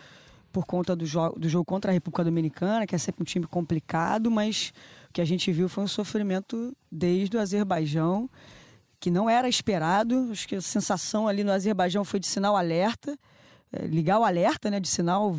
por 0.52 0.66
conta 0.66 0.94
do, 0.94 1.06
jo 1.06 1.30
do 1.30 1.48
jogo 1.48 1.64
contra 1.64 1.90
a 1.90 1.94
República 1.94 2.22
Dominicana, 2.22 2.86
que 2.86 2.94
é 2.94 2.98
sempre 2.98 3.22
um 3.22 3.24
time 3.24 3.46
complicado, 3.46 4.30
mas 4.30 4.72
o 5.08 5.12
que 5.12 5.20
a 5.20 5.24
gente 5.24 5.50
viu 5.50 5.68
foi 5.68 5.82
um 5.84 5.88
sofrimento 5.88 6.76
desde 6.90 7.36
o 7.36 7.40
Azerbaijão, 7.40 8.28
que 9.00 9.10
não 9.10 9.28
era 9.28 9.48
esperado. 9.48 10.28
Acho 10.30 10.46
que 10.46 10.56
a 10.56 10.60
sensação 10.60 11.26
ali 11.26 11.42
no 11.42 11.50
Azerbaijão 11.50 12.04
foi 12.04 12.20
de 12.20 12.26
sinal 12.26 12.56
alerta, 12.56 13.18
é, 13.72 13.86
ligar 13.86 14.18
o 14.18 14.24
alerta, 14.24 14.70
né, 14.70 14.78
de 14.78 14.88
sinal 14.88 15.36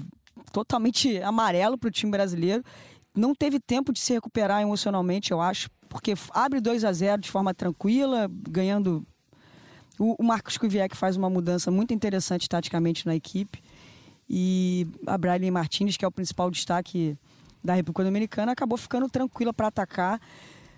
totalmente 0.52 1.21
amarelo 1.21 1.78
para 1.78 1.88
o 1.88 1.91
time 1.91 2.12
brasileiro. 2.12 2.63
Não 3.15 3.36
teve 3.36 3.60
tempo 3.60 3.93
de 3.93 3.99
se 3.99 4.13
recuperar 4.13 4.62
emocionalmente, 4.62 5.32
eu 5.32 5.39
acho, 5.39 5.69
porque 5.88 6.15
abre 6.32 6.60
2 6.60 6.84
a 6.84 6.91
0 6.91 7.21
de 7.21 7.30
forma 7.30 7.54
tranquila, 7.54 8.28
ganhando. 8.49 9.06
O, 9.99 10.23
Marcos 10.23 10.58
Kuviek 10.58 10.97
faz 10.97 11.15
uma 11.15 11.30
mudança 11.30 11.69
muito 11.69 11.93
interessante 11.93 12.49
taticamente 12.49 13.06
na 13.06 13.15
equipe 13.15 13.62
e 14.29 14.88
a 15.05 15.17
Briley 15.17 15.51
Martinez, 15.51 15.97
que 15.97 16.05
é 16.05 16.07
o 16.07 16.12
principal 16.12 16.49
destaque 16.49 17.17
da 17.63 17.73
República 17.73 18.03
Dominicana, 18.03 18.51
acabou 18.51 18.77
ficando 18.77 19.09
tranquila 19.09 19.53
para 19.53 19.67
atacar. 19.67 20.19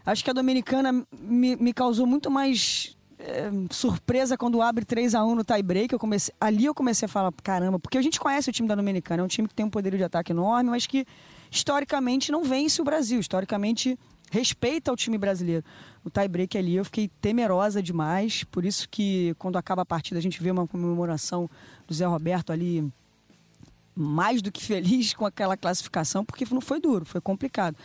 Acho 0.06 0.24
que 0.24 0.30
a 0.30 0.34
Dominicana 0.34 1.06
me, 1.20 1.56
me 1.56 1.74
causou 1.74 2.06
muito 2.06 2.30
mais 2.30 2.96
é, 3.18 3.50
surpresa 3.72 4.38
quando 4.38 4.62
abre 4.62 4.86
3 4.86 5.16
a 5.16 5.24
1 5.24 5.36
no 5.36 5.44
tie-break. 5.44 5.94
Eu 5.94 6.00
comecei, 6.00 6.34
ali 6.40 6.66
eu 6.66 6.76
comecei 6.76 7.06
a 7.06 7.10
falar, 7.10 7.34
caramba, 7.44 7.80
porque 7.80 7.98
a 7.98 8.02
gente 8.02 8.20
conhece 8.20 8.50
o 8.50 8.54
time 8.54 8.68
da 8.68 8.76
Dominicana, 8.76 9.22
é 9.22 9.26
um 9.26 9.28
time 9.28 9.48
que 9.48 9.54
tem 9.54 9.66
um 9.66 9.70
poder 9.70 9.96
de 9.96 10.04
ataque 10.04 10.32
enorme, 10.32 10.70
mas 10.70 10.86
que 10.86 11.06
historicamente 11.50 12.32
não 12.32 12.44
vence 12.44 12.82
o 12.82 12.86
Brasil, 12.86 13.20
historicamente 13.20 13.98
respeita 14.30 14.92
o 14.92 14.96
time 14.96 15.18
brasileiro. 15.18 15.64
O 16.04 16.10
tie-break 16.10 16.58
ali 16.58 16.76
eu 16.76 16.86
fiquei 16.86 17.10
temerosa 17.22 17.82
demais, 17.82 18.44
por 18.44 18.66
isso 18.66 18.88
que 18.90 19.34
quando 19.40 19.58
acaba 19.58 19.82
a 19.84 19.86
partida 19.86 20.20
a 20.20 20.22
gente 20.22 20.42
vê 20.42 20.52
uma 20.52 20.68
comemoração 20.68 21.50
do 21.88 21.94
Zé 21.94 22.06
Roberto 22.06 22.52
ali 22.52 22.92
mais 23.96 24.42
do 24.42 24.52
que 24.52 24.64
feliz 24.64 25.14
com 25.14 25.26
aquela 25.26 25.56
classificação, 25.56 26.26
porque 26.26 26.46
não 26.52 26.62
foi 26.62 26.80
duro, 26.80 27.06
foi 27.06 27.22
complicado. 27.22 27.78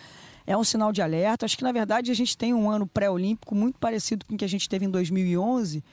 É 0.47 0.57
um 0.57 0.65
sinal 0.65 0.93
de 0.93 1.01
alerta. 1.01 1.47
Acho 1.47 1.57
que, 1.57 1.63
na 1.63 1.73
verdade, 1.73 2.11
a 2.11 2.15
gente 2.15 2.37
tem 2.37 2.53
um 2.53 2.69
ano 2.69 2.87
pré-olímpico 2.87 3.55
muito 3.55 3.79
parecido 3.79 4.27
com 4.27 4.35
o 4.35 4.39
que 4.39 4.45
a 4.45 4.49
gente 4.49 4.69
teve 4.69 4.85
em 4.85 4.91
2011, 4.91 5.85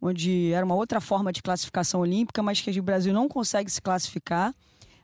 onde 0.00 0.52
era 0.52 0.66
uma 0.66 0.74
outra 0.74 1.00
forma 1.00 1.32
de 1.32 1.42
classificação 1.42 2.00
olímpica, 2.00 2.42
mas 2.42 2.60
que 2.60 2.78
o 2.78 2.82
Brasil 2.82 3.14
não 3.14 3.28
consegue 3.28 3.70
se 3.70 3.80
classificar 3.80 4.54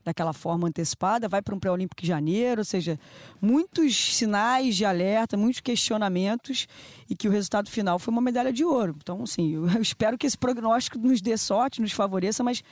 daquela 0.04 0.32
forma 0.32 0.66
antecipada, 0.68 1.28
vai 1.28 1.42
para 1.42 1.54
um 1.54 1.58
pré-olímpico 1.58 2.02
em 2.02 2.06
janeiro, 2.06 2.62
ou 2.62 2.64
seja, 2.64 2.98
muitos 3.40 4.14
sinais 4.16 4.74
de 4.74 4.84
alerta, 4.84 5.36
muitos 5.36 5.60
questionamentos 5.60 6.66
e 7.08 7.14
que 7.14 7.28
o 7.28 7.30
resultado 7.30 7.70
final 7.70 7.98
foi 7.98 8.12
uma 8.12 8.22
medalha 8.22 8.52
de 8.52 8.64
ouro. 8.64 8.96
Então, 9.02 9.22
assim, 9.22 9.54
eu 9.54 9.66
espero 9.80 10.16
que 10.16 10.26
esse 10.26 10.36
prognóstico 10.36 10.98
nos 10.98 11.20
dê 11.20 11.36
sorte, 11.36 11.80
nos 11.80 11.92
favoreça, 11.92 12.42
mas 12.42 12.62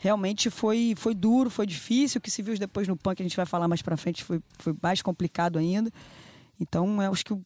realmente 0.00 0.48
foi, 0.48 0.94
foi 0.96 1.14
duro, 1.14 1.50
foi 1.50 1.66
difícil. 1.66 2.18
O 2.18 2.22
que 2.22 2.30
se 2.30 2.40
viu 2.40 2.58
depois 2.58 2.88
no 2.88 2.96
punk, 2.96 3.20
a 3.20 3.22
gente 3.22 3.36
vai 3.36 3.44
falar 3.44 3.68
mais 3.68 3.82
para 3.82 3.96
frente, 3.98 4.24
foi, 4.24 4.40
foi 4.58 4.74
mais 4.82 5.02
complicado 5.02 5.58
ainda. 5.58 5.92
Então, 6.58 7.02
eu 7.02 7.12
acho 7.12 7.24
que 7.24 7.38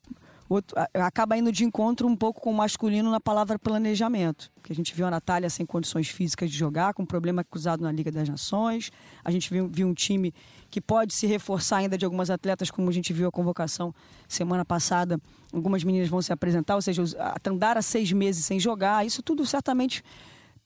outro, 0.49 0.77
acaba 0.95 1.37
indo 1.37 1.51
de 1.51 1.65
encontro 1.65 2.07
um 2.07 2.15
pouco 2.15 2.41
com 2.41 2.51
o 2.51 2.55
masculino 2.55 3.11
na 3.11 3.19
palavra 3.19 3.59
planejamento. 3.59 4.53
Que 4.63 4.73
a 4.73 4.75
gente 4.75 4.95
viu 4.95 5.05
a 5.05 5.11
Natália 5.11 5.51
sem 5.51 5.67
condições 5.67 6.09
físicas 6.09 6.49
de 6.49 6.57
jogar, 6.57 6.95
com 6.95 7.05
problema 7.05 7.43
acusado 7.43 7.83
na 7.83 7.91
Liga 7.91 8.13
das 8.13 8.29
Nações. 8.29 8.93
A 9.25 9.33
gente 9.33 9.51
viu, 9.51 9.69
viu 9.69 9.89
um 9.89 9.95
time 9.95 10.33
que 10.71 10.81
pode 10.81 11.13
se 11.13 11.27
reforçar 11.27 11.79
ainda 11.79 11.99
de 11.99 12.05
algumas 12.05 12.31
atletas, 12.31 12.71
como 12.71 12.89
a 12.89 12.93
gente 12.93 13.13
viu 13.13 13.27
a 13.27 13.33
convocação 13.33 13.93
semana 14.29 14.65
passada. 14.65 15.21
Algumas 15.53 15.83
meninas 15.83 16.09
vão 16.09 16.23
se 16.23 16.33
apresentar, 16.33 16.77
ou 16.77 16.83
seja, 16.83 17.03
a 17.19 17.37
Tandara 17.41 17.83
seis 17.83 18.13
meses 18.13 18.45
sem 18.45 18.61
jogar. 18.61 19.05
Isso 19.05 19.25
tudo 19.25 19.45
certamente 19.45 20.05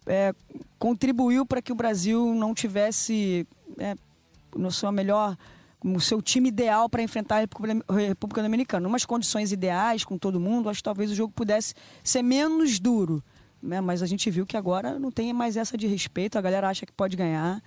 é, 0.09 0.35
contribuiu 0.79 1.47
para 1.47 1.63
que 1.63 1.73
o 1.73 1.75
Brasil 1.75 2.35
não 2.35 2.55
tivesse 2.55 3.47
é, 3.79 3.95
no 4.57 4.71
seu 4.71 4.91
melhor 4.91 5.37
o 5.85 6.01
seu 6.01 6.21
time 6.21 6.49
ideal 6.49 6.89
para 6.89 7.03
enfrentar 7.03 7.37
a 7.37 7.95
República 7.95 8.43
Dominicana. 8.43 8.89
Umas 8.89 9.05
condições 9.05 9.53
ideais 9.53 10.05
com 10.05 10.19
todo 10.19 10.41
mundo, 10.41 10.69
acho 10.69 10.81
que 10.81 10.85
talvez 10.85 11.11
o 11.11 11.15
jogo 11.15 11.33
pudesse 11.33 11.75
ser 12.03 12.23
menos 12.23 12.81
duro. 12.81 13.23
Né? 13.63 13.81
Mas 13.81 14.03
a 14.03 14.07
gente 14.07 14.29
viu 14.31 14.45
que 14.45 14.57
agora 14.57 14.99
não 14.99 15.11
tem 15.11 15.33
mais 15.33 15.57
essa 15.57 15.77
de 15.77 15.87
respeito, 15.87 16.37
a 16.37 16.41
galera 16.41 16.69
acha 16.69 16.85
que 16.85 16.93
pode 16.93 17.17
ganhar. 17.17 17.63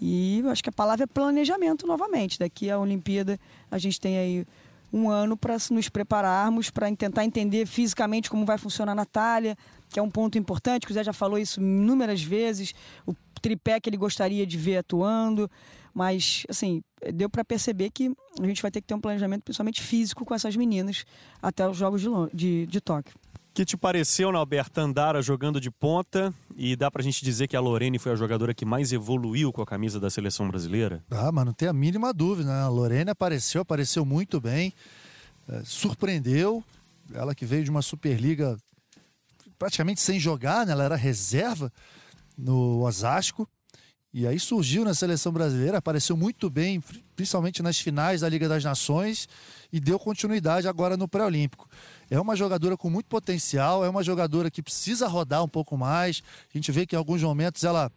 E 0.00 0.40
eu 0.40 0.50
acho 0.50 0.62
que 0.62 0.68
a 0.68 0.72
palavra 0.72 1.04
é 1.04 1.06
planejamento 1.06 1.86
novamente. 1.86 2.38
Daqui 2.38 2.70
à 2.70 2.78
Olimpíada 2.78 3.38
a 3.70 3.78
gente 3.78 4.00
tem 4.00 4.18
aí 4.18 4.46
um 4.94 5.10
ano 5.10 5.36
para 5.36 5.56
nos 5.72 5.88
prepararmos, 5.88 6.70
para 6.70 6.94
tentar 6.94 7.24
entender 7.24 7.66
fisicamente 7.66 8.30
como 8.30 8.46
vai 8.46 8.56
funcionar 8.56 8.92
a 8.92 8.94
Natália, 8.94 9.58
que 9.90 9.98
é 9.98 10.02
um 10.02 10.08
ponto 10.08 10.38
importante, 10.38 10.86
que 10.86 10.92
o 10.92 10.94
Zé 10.94 11.02
já 11.02 11.12
falou 11.12 11.36
isso 11.36 11.60
inúmeras 11.60 12.22
vezes, 12.22 12.72
o 13.04 13.12
tripé 13.42 13.80
que 13.80 13.90
ele 13.90 13.96
gostaria 13.96 14.46
de 14.46 14.56
ver 14.56 14.76
atuando. 14.76 15.50
Mas, 15.92 16.44
assim, 16.48 16.82
deu 17.12 17.28
para 17.28 17.44
perceber 17.44 17.90
que 17.90 18.14
a 18.40 18.46
gente 18.46 18.62
vai 18.62 18.70
ter 18.70 18.80
que 18.80 18.86
ter 18.86 18.94
um 18.94 19.00
planejamento, 19.00 19.42
principalmente 19.42 19.82
físico, 19.82 20.24
com 20.24 20.34
essas 20.34 20.54
meninas 20.54 21.04
até 21.42 21.68
os 21.68 21.76
Jogos 21.76 22.00
de, 22.00 22.08
de, 22.32 22.66
de 22.66 22.80
Tóquio. 22.80 23.14
Que 23.54 23.64
te 23.64 23.76
pareceu, 23.76 24.32
Nalberto, 24.32 24.80
Andara 24.80 25.22
jogando 25.22 25.60
de 25.60 25.70
ponta? 25.70 26.34
E 26.56 26.74
dá 26.74 26.90
pra 26.90 27.02
gente 27.04 27.24
dizer 27.24 27.46
que 27.46 27.56
a 27.56 27.60
Lorene 27.60 28.00
foi 28.00 28.10
a 28.10 28.16
jogadora 28.16 28.52
que 28.52 28.64
mais 28.64 28.92
evoluiu 28.92 29.52
com 29.52 29.62
a 29.62 29.66
camisa 29.66 30.00
da 30.00 30.10
seleção 30.10 30.48
brasileira? 30.48 31.04
Ah, 31.08 31.30
mas 31.30 31.46
não 31.46 31.52
tem 31.52 31.68
a 31.68 31.72
mínima 31.72 32.12
dúvida, 32.12 32.50
né? 32.50 32.62
A 32.62 32.68
Lorene 32.68 33.10
apareceu, 33.10 33.62
apareceu 33.62 34.04
muito 34.04 34.40
bem, 34.40 34.72
é, 35.48 35.62
surpreendeu. 35.64 36.64
Ela 37.14 37.32
que 37.32 37.46
veio 37.46 37.62
de 37.62 37.70
uma 37.70 37.80
Superliga 37.80 38.58
praticamente 39.56 40.00
sem 40.00 40.18
jogar, 40.18 40.66
né? 40.66 40.72
Ela 40.72 40.84
era 40.84 40.96
reserva 40.96 41.72
no 42.36 42.82
Osasco. 42.82 43.48
E 44.12 44.26
aí 44.26 44.38
surgiu 44.38 44.84
na 44.84 44.94
seleção 44.94 45.32
brasileira, 45.32 45.78
apareceu 45.78 46.16
muito 46.16 46.50
bem, 46.50 46.82
principalmente 47.14 47.62
nas 47.62 47.78
finais 47.78 48.20
da 48.20 48.28
Liga 48.28 48.48
das 48.48 48.62
Nações, 48.62 49.28
e 49.72 49.80
deu 49.80 49.98
continuidade 49.98 50.68
agora 50.68 50.96
no 50.96 51.08
pré-olímpico. 51.08 51.68
É 52.14 52.20
uma 52.20 52.36
jogadora 52.36 52.76
com 52.76 52.88
muito 52.88 53.06
potencial, 53.06 53.84
é 53.84 53.88
uma 53.88 54.04
jogadora 54.04 54.48
que 54.48 54.62
precisa 54.62 55.08
rodar 55.08 55.42
um 55.42 55.48
pouco 55.48 55.76
mais. 55.76 56.22
A 56.48 56.56
gente 56.56 56.70
vê 56.70 56.86
que 56.86 56.94
em 56.94 56.98
alguns 56.98 57.20
momentos 57.20 57.64
ela 57.64 57.90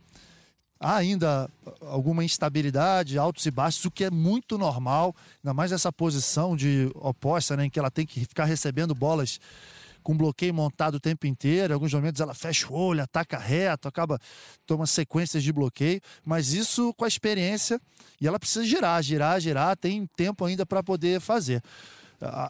há 0.80 0.96
ainda 0.96 1.48
alguma 1.82 2.24
instabilidade, 2.24 3.20
altos 3.20 3.46
e 3.46 3.52
baixos, 3.52 3.86
o 3.86 3.92
que 3.92 4.06
é 4.06 4.10
muito 4.10 4.58
normal, 4.58 5.16
ainda 5.44 5.54
mais 5.54 5.70
nessa 5.70 5.94
posição 5.94 6.56
de 6.56 6.90
oposta, 6.96 7.56
né, 7.56 7.66
em 7.66 7.70
que 7.70 7.78
ela 7.78 7.92
tem 7.92 8.08
que 8.08 8.22
ficar 8.22 8.46
recebendo 8.46 8.96
bolas 8.96 9.40
com 10.02 10.18
bloqueio 10.18 10.54
montado 10.54 10.96
o 10.96 11.00
tempo 11.00 11.28
inteiro. 11.28 11.74
Em 11.74 11.76
alguns 11.76 11.94
momentos 11.94 12.20
ela 12.20 12.34
fecha 12.34 12.68
o 12.68 12.74
olho, 12.74 13.04
ataca 13.04 13.38
reto, 13.38 13.88
acaba 13.88 14.20
toma 14.66 14.88
sequências 14.88 15.44
de 15.44 15.54
bloqueio, 15.54 16.02
mas 16.26 16.54
isso 16.54 16.92
com 16.96 17.06
a 17.06 17.08
experiência 17.08 17.80
e 18.20 18.26
ela 18.26 18.40
precisa 18.40 18.66
girar, 18.66 19.04
girar, 19.04 19.40
girar, 19.40 19.78
tem 19.78 20.08
tempo 20.16 20.44
ainda 20.44 20.66
para 20.66 20.82
poder 20.82 21.22
fazer. 21.22 21.62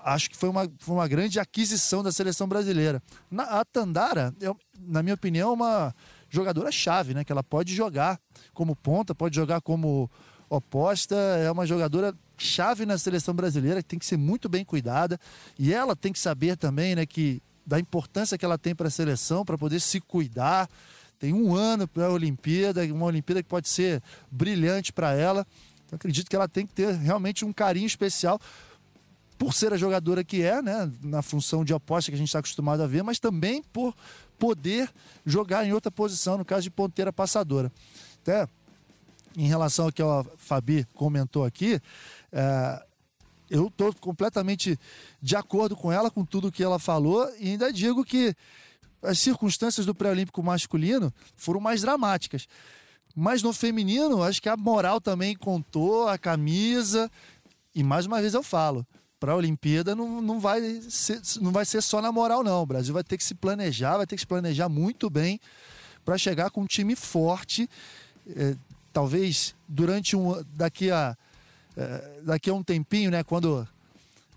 Acho 0.03 0.29
que 0.29 0.37
foi 0.37 0.49
uma, 0.49 0.69
foi 0.79 0.95
uma 0.95 1.07
grande 1.07 1.39
aquisição 1.39 2.01
da 2.01 2.11
seleção 2.11 2.47
brasileira. 2.47 3.01
Na, 3.29 3.43
a 3.59 3.65
Tandara, 3.65 4.33
eu, 4.39 4.57
na 4.79 5.03
minha 5.03 5.15
opinião, 5.15 5.49
é 5.49 5.53
uma 5.53 5.95
jogadora 6.29 6.71
chave, 6.71 7.13
né? 7.13 7.23
Que 7.23 7.31
ela 7.31 7.43
pode 7.43 7.75
jogar 7.75 8.19
como 8.53 8.75
ponta, 8.75 9.13
pode 9.13 9.35
jogar 9.35 9.59
como 9.61 10.09
oposta, 10.49 11.15
é 11.15 11.51
uma 11.51 11.65
jogadora 11.65 12.15
chave 12.37 12.85
na 12.85 12.97
seleção 12.97 13.33
brasileira 13.33 13.81
que 13.81 13.89
tem 13.89 13.99
que 13.99 14.05
ser 14.05 14.17
muito 14.17 14.47
bem 14.47 14.63
cuidada 14.63 15.19
e 15.57 15.73
ela 15.73 15.95
tem 15.95 16.13
que 16.13 16.19
saber 16.19 16.55
também, 16.55 16.95
né, 16.95 17.05
que 17.05 17.41
da 17.65 17.79
importância 17.79 18.37
que 18.37 18.45
ela 18.45 18.57
tem 18.57 18.73
para 18.73 18.87
a 18.87 18.91
seleção, 18.91 19.43
para 19.43 19.57
poder 19.57 19.81
se 19.81 19.99
cuidar. 19.99 20.69
Tem 21.19 21.33
um 21.33 21.53
ano 21.53 21.85
para 21.87 22.05
a 22.05 22.11
Olimpíada, 22.11 22.81
uma 22.93 23.07
Olimpíada 23.07 23.43
que 23.43 23.49
pode 23.49 23.67
ser 23.67 24.01
brilhante 24.31 24.93
para 24.93 25.13
ela. 25.13 25.45
Então, 25.85 25.97
acredito 25.97 26.29
que 26.29 26.35
ela 26.35 26.47
tem 26.47 26.65
que 26.65 26.73
ter 26.73 26.93
realmente 26.95 27.43
um 27.43 27.51
carinho 27.51 27.87
especial 27.87 28.39
por 29.37 29.53
ser 29.53 29.71
a 29.71 29.77
jogadora 29.77 30.23
que 30.23 30.41
é, 30.41 30.61
né, 30.61 30.91
na 31.01 31.21
função 31.21 31.63
de 31.63 31.73
aposta 31.73 32.11
que 32.11 32.15
a 32.15 32.17
gente 32.17 32.27
está 32.27 32.39
acostumado 32.39 32.81
a 32.81 32.87
ver, 32.87 33.03
mas 33.03 33.19
também 33.19 33.61
por 33.61 33.95
poder 34.37 34.91
jogar 35.25 35.65
em 35.65 35.73
outra 35.73 35.91
posição, 35.91 36.37
no 36.37 36.45
caso 36.45 36.63
de 36.63 36.71
ponteira 36.71 37.13
passadora. 37.13 37.71
Até 38.21 38.47
em 39.35 39.47
relação 39.47 39.85
ao 39.85 39.91
que 39.91 40.01
a 40.01 40.25
Fabi 40.37 40.85
comentou 40.93 41.45
aqui, 41.45 41.79
é, 42.31 42.83
eu 43.49 43.67
estou 43.67 43.93
completamente 43.93 44.77
de 45.21 45.35
acordo 45.35 45.75
com 45.75 45.91
ela, 45.91 46.09
com 46.09 46.25
tudo 46.25 46.51
que 46.51 46.63
ela 46.63 46.79
falou, 46.79 47.29
e 47.39 47.51
ainda 47.51 47.71
digo 47.71 48.03
que 48.03 48.35
as 49.01 49.19
circunstâncias 49.19 49.85
do 49.85 49.93
pré-olímpico 49.93 50.41
masculino 50.41 51.13
foram 51.35 51.59
mais 51.59 51.81
dramáticas. 51.81 52.47
Mas 53.15 53.41
no 53.41 53.53
feminino, 53.53 54.21
acho 54.23 54.41
que 54.41 54.49
a 54.49 54.57
moral 54.57 54.99
também 54.99 55.35
contou, 55.35 56.07
a 56.07 56.17
camisa. 56.17 57.09
E 57.73 57.83
mais 57.83 58.05
uma 58.05 58.21
vez 58.21 58.33
eu 58.33 58.43
falo, 58.43 58.85
para 59.19 59.31
a 59.31 59.35
Olimpíada 59.35 59.95
não, 59.95 60.21
não, 60.21 60.39
vai 60.39 60.81
ser, 60.89 61.21
não 61.41 61.51
vai 61.51 61.65
ser 61.65 61.81
só 61.81 62.01
na 62.01 62.11
moral, 62.11 62.43
não. 62.43 62.61
O 62.61 62.65
Brasil 62.65 62.93
vai 62.93 63.03
ter 63.03 63.17
que 63.17 63.23
se 63.23 63.33
planejar, 63.35 63.97
vai 63.97 64.05
ter 64.05 64.15
que 64.15 64.21
se 64.21 64.27
planejar 64.27 64.69
muito 64.69 65.09
bem 65.09 65.39
para 66.05 66.17
chegar 66.17 66.49
com 66.51 66.61
um 66.61 66.67
time 66.67 66.95
forte. 66.95 67.69
É, 68.35 68.55
talvez 68.93 69.55
durante 69.67 70.15
um. 70.15 70.43
daqui 70.55 70.91
a 70.91 71.15
é, 71.77 72.21
daqui 72.23 72.49
a 72.49 72.53
um 72.55 72.63
tempinho, 72.63 73.11
né, 73.11 73.23
quando, 73.23 73.67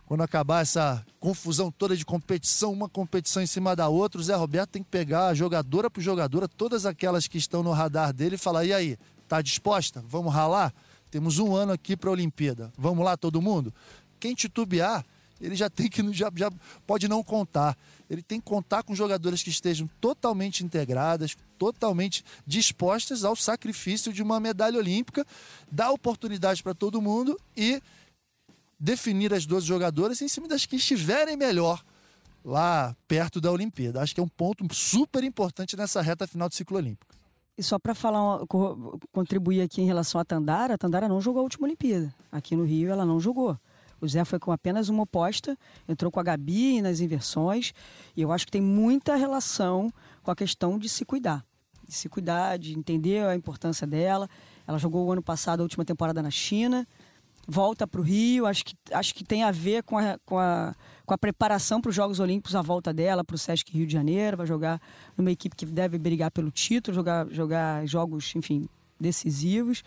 quando 0.05 0.23
acabar 0.23 0.61
essa 0.61 1.03
confusão 1.19 1.73
toda 1.73 1.97
de 1.97 2.05
competição, 2.05 2.71
uma 2.71 2.87
competição 2.87 3.43
em 3.43 3.47
cima 3.47 3.75
da 3.75 3.88
outra, 3.88 4.21
o 4.21 4.25
Zé 4.25 4.35
Roberto 4.35 4.73
tem 4.73 4.83
que 4.83 4.90
pegar 4.90 5.33
jogadora 5.33 5.90
por 5.90 6.03
jogadora, 6.03 6.47
todas 6.47 6.85
aquelas 6.85 7.27
que 7.27 7.38
estão 7.38 7.62
no 7.62 7.73
radar 7.73 8.12
dele 8.12 8.35
e 8.35 8.38
falar: 8.38 8.66
e 8.66 8.75
aí, 8.75 8.99
tá 9.27 9.40
disposta? 9.40 10.05
Vamos 10.07 10.35
ralar? 10.35 10.75
Temos 11.11 11.38
um 11.38 11.57
ano 11.57 11.73
aqui 11.73 11.97
para 11.97 12.11
a 12.11 12.12
Olimpíada. 12.12 12.71
Vamos 12.77 13.05
lá, 13.05 13.16
todo 13.16 13.40
mundo? 13.40 13.73
Quem 14.20 14.35
titubear, 14.35 15.04
ele 15.40 15.56
já 15.56 15.70
tem 15.70 15.88
que 15.88 16.12
já, 16.12 16.30
já 16.35 16.50
pode 16.87 17.09
não 17.09 17.24
contar. 17.24 17.76
Ele 18.09 18.22
tem 18.22 18.38
que 18.38 18.46
contar 18.46 18.83
com 18.83 18.94
jogadores 18.94 19.42
que 19.42 19.50
estejam 19.50 19.88
totalmente 20.00 20.62
integradas, 20.62 21.37
totalmente 21.59 22.24
dispostas 22.46 23.24
ao 23.24 23.35
sacrifício 23.35 24.12
de 24.12 24.22
uma 24.22 24.38
medalha 24.38 24.78
olímpica, 24.78 25.26
dar 25.70 25.90
oportunidade 25.90 26.62
para 26.62 26.74
todo 26.74 27.00
mundo 27.00 27.40
e 27.56 27.80
definir 28.78 29.33
as 29.33 29.46
12 29.46 29.66
jogadoras 29.66 30.20
em 30.22 30.28
cima 30.28 30.46
das 30.46 30.66
que 30.66 30.76
estiverem 30.76 31.37
melhor 31.37 31.83
lá 32.44 32.96
perto 33.06 33.40
da 33.40 33.50
Olimpíada. 33.50 34.00
Acho 34.00 34.14
que 34.14 34.20
é 34.20 34.24
um 34.24 34.28
ponto 34.28 34.66
super 34.74 35.22
importante 35.22 35.76
nessa 35.76 36.00
reta 36.00 36.26
final 36.26 36.48
do 36.48 36.54
ciclo 36.54 36.76
olímpico. 36.76 37.14
E 37.56 37.62
só 37.62 37.78
para 37.78 37.94
falar, 37.94 38.40
contribuir 39.12 39.61
aqui 39.61 39.83
em 39.83 39.87
relação 39.87 40.18
à 40.18 40.24
Tandara, 40.24 40.74
a 40.74 40.78
Tandara 40.78 41.06
não 41.06 41.20
jogou 41.20 41.40
a 41.40 41.42
última 41.42 41.66
Olimpíada. 41.66 42.12
Aqui 42.33 42.56
no 42.56 42.64
Rio 42.64 42.90
ela 42.90 43.04
não 43.04 43.20
jogou. 43.20 43.59
O 44.01 44.09
Zé 44.09 44.25
foi 44.25 44.39
com 44.39 44.51
apenas 44.51 44.89
uma 44.89 45.03
oposta, 45.03 45.57
entrou 45.89 46.11
com 46.11 46.19
a 46.21 46.23
Gabi 46.23 46.81
nas 46.81 47.01
inversões, 47.01 47.73
e 48.17 48.23
eu 48.23 48.33
acho 48.33 48.47
que 48.47 48.53
tem 48.53 48.63
muita 48.63 49.17
relação 49.17 49.93
com 50.23 50.31
a 50.31 50.37
questão 50.37 50.79
de 50.79 50.89
se 50.89 51.05
cuidar. 51.05 51.45
De 51.87 51.95
se 51.95 52.09
cuidar, 52.09 52.59
de 52.59 52.79
entender 52.79 53.25
a 53.27 53.35
importância 53.35 53.87
dela. 53.87 54.29
Ela 54.67 54.79
jogou 54.79 55.07
o 55.07 55.13
ano 55.13 55.23
passado, 55.23 55.61
a 55.61 55.63
última 55.65 55.85
temporada 55.85 56.23
na 56.23 56.31
China, 56.31 56.87
volta 57.47 57.87
para 57.87 58.01
o 58.01 58.05
Rio, 58.05 58.47
acho 58.47 58.65
que, 58.65 58.75
acho 58.93 59.15
que 59.15 59.25
tem 59.25 59.43
a 59.43 59.51
ver 59.51 59.83
com 59.83 59.99
a, 59.99 60.19
com 60.25 60.39
a, 60.39 60.75
com 61.05 61.15
a 61.15 61.19
preparação 61.19 61.81
para 61.81 61.89
os 61.89 61.95
Jogos 61.95 62.21
Olímpicos, 62.21 62.55
a 62.55 62.63
volta 62.63 62.93
dela 62.93 63.25
para 63.25 63.35
o 63.35 63.39
Sesc 63.39 63.73
Rio 63.73 63.87
de 63.87 63.93
Janeiro, 63.93 64.37
vai 64.37 64.47
jogar 64.47 64.81
numa 65.17 65.31
equipe 65.31 65.57
que 65.57 65.67
deve 65.67 65.99
brigar 65.99 66.31
pelo 66.31 66.51
título, 66.51 66.95
jogar, 66.95 67.27
jogar 67.29 67.85
jogos, 67.87 68.33
enfim, 68.37 68.69
decisivos. 69.01 69.83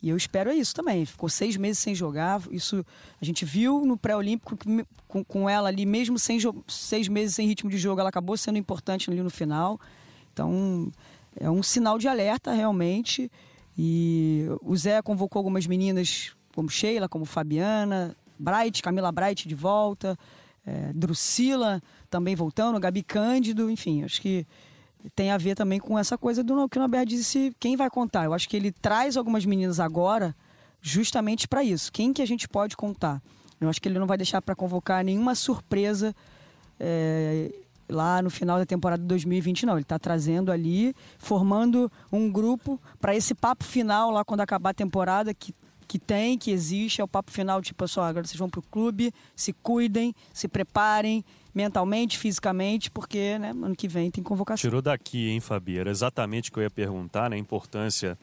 E 0.00 0.08
eu 0.08 0.16
espero 0.16 0.52
isso 0.52 0.74
também. 0.74 1.04
Ficou 1.04 1.28
seis 1.28 1.56
meses 1.56 1.78
sem 1.78 1.94
jogar. 1.94 2.40
Isso 2.50 2.84
a 3.20 3.24
gente 3.24 3.44
viu 3.44 3.84
no 3.84 3.96
pré-olímpico 3.96 4.56
com, 5.08 5.24
com 5.24 5.48
ela 5.48 5.68
ali, 5.68 5.84
mesmo 5.84 6.18
sem 6.18 6.38
seis 6.68 7.08
meses 7.08 7.34
sem 7.34 7.46
ritmo 7.46 7.68
de 7.68 7.78
jogo, 7.78 8.00
ela 8.00 8.08
acabou 8.08 8.36
sendo 8.36 8.58
importante 8.58 9.10
ali 9.10 9.22
no 9.22 9.30
final. 9.30 9.80
Então 10.32 10.92
é 11.38 11.50
um 11.50 11.62
sinal 11.62 11.98
de 11.98 12.06
alerta 12.06 12.52
realmente. 12.52 13.30
E 13.76 14.46
o 14.62 14.76
Zé 14.76 15.00
convocou 15.02 15.40
algumas 15.40 15.66
meninas 15.66 16.32
como 16.54 16.68
Sheila, 16.68 17.08
como 17.08 17.24
Fabiana, 17.24 18.16
Bright, 18.38 18.82
Camila 18.82 19.12
Bright 19.12 19.48
de 19.48 19.54
volta, 19.54 20.18
é, 20.66 20.92
Drusila 20.92 21.80
também 22.10 22.34
voltando, 22.34 22.78
Gabi 22.80 23.02
Cândido, 23.02 23.70
enfim, 23.70 24.02
acho 24.02 24.20
que 24.20 24.46
tem 25.14 25.30
a 25.30 25.38
ver 25.38 25.54
também 25.54 25.78
com 25.78 25.98
essa 25.98 26.16
coisa 26.16 26.42
do 26.42 26.68
que 26.68 26.78
o 26.78 26.80
Norberto 26.80 27.06
disse, 27.06 27.54
quem 27.58 27.76
vai 27.76 27.90
contar. 27.90 28.24
Eu 28.24 28.34
acho 28.34 28.48
que 28.48 28.56
ele 28.56 28.72
traz 28.72 29.16
algumas 29.16 29.44
meninas 29.44 29.80
agora 29.80 30.34
justamente 30.80 31.46
para 31.46 31.62
isso. 31.62 31.92
Quem 31.92 32.12
que 32.12 32.22
a 32.22 32.26
gente 32.26 32.48
pode 32.48 32.76
contar? 32.76 33.22
Eu 33.60 33.68
acho 33.68 33.80
que 33.80 33.88
ele 33.88 33.98
não 33.98 34.06
vai 34.06 34.16
deixar 34.16 34.40
para 34.40 34.54
convocar 34.54 35.04
nenhuma 35.04 35.34
surpresa 35.34 36.14
é, 36.78 37.52
lá 37.88 38.22
no 38.22 38.30
final 38.30 38.58
da 38.58 38.66
temporada 38.66 39.02
de 39.02 39.08
2020, 39.08 39.66
não. 39.66 39.74
Ele 39.74 39.82
está 39.82 39.98
trazendo 39.98 40.52
ali, 40.52 40.94
formando 41.18 41.90
um 42.12 42.30
grupo 42.30 42.80
para 43.00 43.16
esse 43.16 43.34
papo 43.34 43.64
final 43.64 44.10
lá 44.10 44.24
quando 44.24 44.40
acabar 44.40 44.70
a 44.70 44.74
temporada 44.74 45.34
que 45.34 45.54
que 45.88 45.98
tem, 45.98 46.36
que 46.36 46.50
existe, 46.50 47.00
é 47.00 47.04
o 47.04 47.08
papo 47.08 47.32
final, 47.32 47.62
tipo, 47.62 47.82
pessoal, 47.82 48.04
agora 48.04 48.26
vocês 48.26 48.38
vão 48.38 48.50
pro 48.50 48.60
clube, 48.60 49.10
se 49.34 49.54
cuidem, 49.54 50.14
se 50.34 50.46
preparem 50.46 51.24
mentalmente, 51.58 52.16
fisicamente, 52.16 52.88
porque 52.88 53.36
né, 53.36 53.50
ano 53.50 53.74
que 53.74 53.88
vem 53.88 54.12
tem 54.12 54.22
convocação. 54.22 54.60
Tirou 54.60 54.80
daqui, 54.80 55.28
hein, 55.30 55.40
Fabi? 55.40 55.76
Era 55.76 55.90
exatamente 55.90 56.50
o 56.50 56.52
que 56.52 56.60
eu 56.60 56.62
ia 56.62 56.70
perguntar, 56.70 57.28
né? 57.28 57.34
A 57.34 57.38
importância 57.38 58.16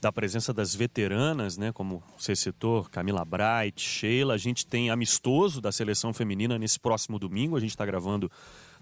da 0.00 0.10
presença 0.10 0.52
das 0.52 0.74
veteranas, 0.74 1.56
né? 1.56 1.70
Como 1.70 2.02
você 2.18 2.34
citou, 2.34 2.82
Camila 2.90 3.24
Bright, 3.24 3.80
Sheila. 3.80 4.34
A 4.34 4.36
gente 4.36 4.66
tem 4.66 4.90
amistoso 4.90 5.60
da 5.60 5.70
seleção 5.70 6.12
feminina 6.12 6.58
nesse 6.58 6.80
próximo 6.80 7.20
domingo. 7.20 7.56
A 7.56 7.60
gente 7.60 7.70
está 7.70 7.86
gravando 7.86 8.28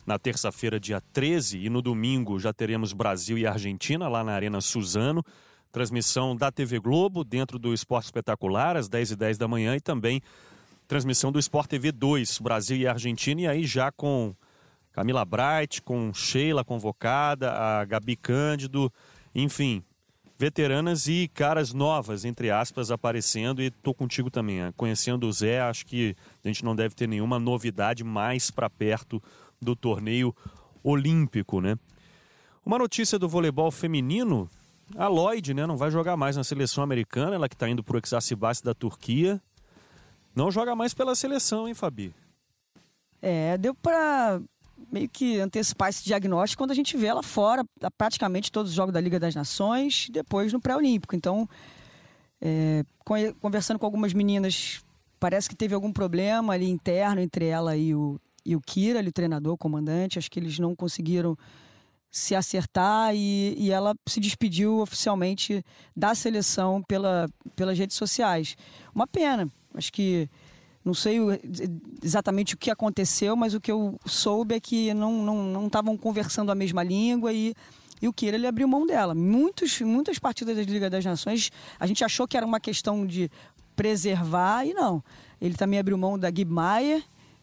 na 0.06 0.18
terça-feira, 0.18 0.80
dia 0.80 1.02
13, 1.12 1.58
e 1.58 1.68
no 1.68 1.82
domingo 1.82 2.40
já 2.40 2.54
teremos 2.54 2.94
Brasil 2.94 3.36
e 3.36 3.46
Argentina 3.46 4.08
lá 4.08 4.24
na 4.24 4.32
Arena 4.32 4.62
Suzano. 4.62 5.22
Transmissão 5.70 6.34
da 6.34 6.50
TV 6.50 6.78
Globo, 6.78 7.22
dentro 7.22 7.58
do 7.58 7.74
Esporte 7.74 8.06
Espetacular, 8.06 8.78
às 8.78 8.88
10h10 8.88 9.16
10 9.16 9.38
da 9.38 9.48
manhã, 9.48 9.76
e 9.76 9.80
também 9.80 10.22
transmissão 10.86 11.32
do 11.32 11.38
Sport 11.38 11.68
TV 11.68 11.92
2, 11.92 12.38
Brasil 12.38 12.76
e 12.76 12.86
Argentina, 12.86 13.40
e 13.42 13.46
aí 13.46 13.66
já 13.66 13.90
com 13.90 14.34
Camila 14.92 15.24
Bright, 15.24 15.82
com 15.82 16.12
Sheila 16.12 16.64
convocada, 16.64 17.52
a 17.52 17.84
Gabi 17.84 18.16
Cândido, 18.16 18.92
enfim, 19.34 19.82
veteranas 20.38 21.08
e 21.08 21.28
caras 21.32 21.72
novas, 21.72 22.24
entre 22.24 22.50
aspas, 22.50 22.90
aparecendo. 22.90 23.62
E 23.62 23.70
tô 23.70 23.94
contigo 23.94 24.30
também. 24.30 24.60
Né? 24.60 24.72
Conhecendo 24.76 25.26
o 25.26 25.32
Zé, 25.32 25.60
acho 25.60 25.86
que 25.86 26.14
a 26.44 26.48
gente 26.48 26.64
não 26.64 26.76
deve 26.76 26.94
ter 26.94 27.08
nenhuma 27.08 27.38
novidade 27.38 28.04
mais 28.04 28.50
para 28.50 28.68
perto 28.70 29.22
do 29.60 29.74
torneio 29.74 30.34
olímpico, 30.82 31.60
né? 31.60 31.76
Uma 32.64 32.78
notícia 32.78 33.18
do 33.18 33.28
voleibol 33.28 33.70
feminino, 33.70 34.48
a 34.96 35.08
Lloyd, 35.08 35.52
né, 35.54 35.66
não 35.66 35.76
vai 35.76 35.90
jogar 35.90 36.16
mais 36.16 36.36
na 36.36 36.44
seleção 36.44 36.84
americana, 36.84 37.34
ela 37.34 37.48
que 37.48 37.54
está 37.54 37.68
indo 37.68 37.82
para 37.82 37.96
o 37.96 38.00
Exacibas 38.02 38.60
da 38.60 38.74
Turquia. 38.74 39.40
Não 40.34 40.50
joga 40.50 40.74
mais 40.74 40.92
pela 40.92 41.14
seleção, 41.14 41.68
hein, 41.68 41.74
Fabi? 41.74 42.14
É, 43.22 43.56
deu 43.56 43.74
para 43.74 44.40
meio 44.90 45.08
que 45.08 45.38
antecipar 45.40 45.88
esse 45.88 46.04
diagnóstico 46.04 46.62
quando 46.62 46.72
a 46.72 46.74
gente 46.74 46.96
vê 46.96 47.06
ela 47.06 47.22
fora, 47.22 47.64
praticamente 47.96 48.50
todos 48.50 48.70
os 48.70 48.76
jogos 48.76 48.92
da 48.92 49.00
Liga 49.00 49.18
das 49.18 49.34
Nações, 49.34 50.08
depois 50.10 50.52
no 50.52 50.60
pré-olímpico. 50.60 51.16
Então, 51.16 51.48
é, 52.40 52.84
conversando 53.40 53.78
com 53.78 53.86
algumas 53.86 54.12
meninas, 54.12 54.82
parece 55.18 55.48
que 55.48 55.56
teve 55.56 55.74
algum 55.74 55.92
problema 55.92 56.52
ali 56.52 56.68
interno 56.68 57.20
entre 57.20 57.46
ela 57.46 57.76
e 57.76 57.94
o, 57.94 58.20
e 58.44 58.54
o 58.54 58.60
Kira, 58.60 58.98
ali, 58.98 59.08
o 59.08 59.12
treinador, 59.12 59.54
o 59.54 59.58
comandante. 59.58 60.18
Acho 60.18 60.30
que 60.30 60.38
eles 60.38 60.58
não 60.58 60.74
conseguiram 60.74 61.36
se 62.10 62.34
acertar 62.34 63.14
e, 63.14 63.56
e 63.58 63.72
ela 63.72 63.94
se 64.06 64.20
despediu 64.20 64.80
oficialmente 64.80 65.64
da 65.96 66.14
seleção 66.14 66.82
pela, 66.82 67.28
pelas 67.56 67.78
redes 67.78 67.96
sociais. 67.96 68.56
Uma 68.94 69.06
pena. 69.06 69.50
Acho 69.74 69.92
que 69.92 70.28
não 70.84 70.94
sei 70.94 71.18
exatamente 72.02 72.54
o 72.54 72.58
que 72.58 72.70
aconteceu, 72.70 73.34
mas 73.34 73.54
o 73.54 73.60
que 73.60 73.72
eu 73.72 73.98
soube 74.04 74.54
é 74.54 74.60
que 74.60 74.92
não 74.92 75.66
estavam 75.66 75.96
conversando 75.96 76.52
a 76.52 76.54
mesma 76.54 76.82
língua 76.82 77.32
e, 77.32 77.54
e 78.02 78.06
o 78.06 78.12
Kira 78.12 78.36
ele 78.36 78.46
abriu 78.46 78.68
mão 78.68 78.86
dela. 78.86 79.14
Muitos, 79.14 79.80
muitas 79.80 80.18
partidas 80.18 80.56
da 80.56 80.62
Liga 80.62 80.90
das 80.90 81.04
Nações 81.04 81.50
a 81.80 81.86
gente 81.86 82.04
achou 82.04 82.28
que 82.28 82.36
era 82.36 82.44
uma 82.44 82.60
questão 82.60 83.06
de 83.06 83.30
preservar 83.74 84.66
e 84.66 84.74
não. 84.74 85.02
Ele 85.40 85.54
também 85.54 85.78
abriu 85.78 85.96
mão 85.96 86.18
da 86.18 86.28
Gib 86.28 86.50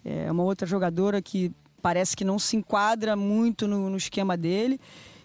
é 0.04 0.32
uma 0.32 0.44
outra 0.44 0.68
jogadora 0.68 1.22
que 1.22 1.52
parece 1.82 2.16
que 2.16 2.24
não 2.24 2.40
se 2.40 2.56
enquadra 2.56 3.16
muito 3.16 3.68
no, 3.68 3.90
no 3.90 3.98
esquema 3.98 4.38
dele. 4.38 4.80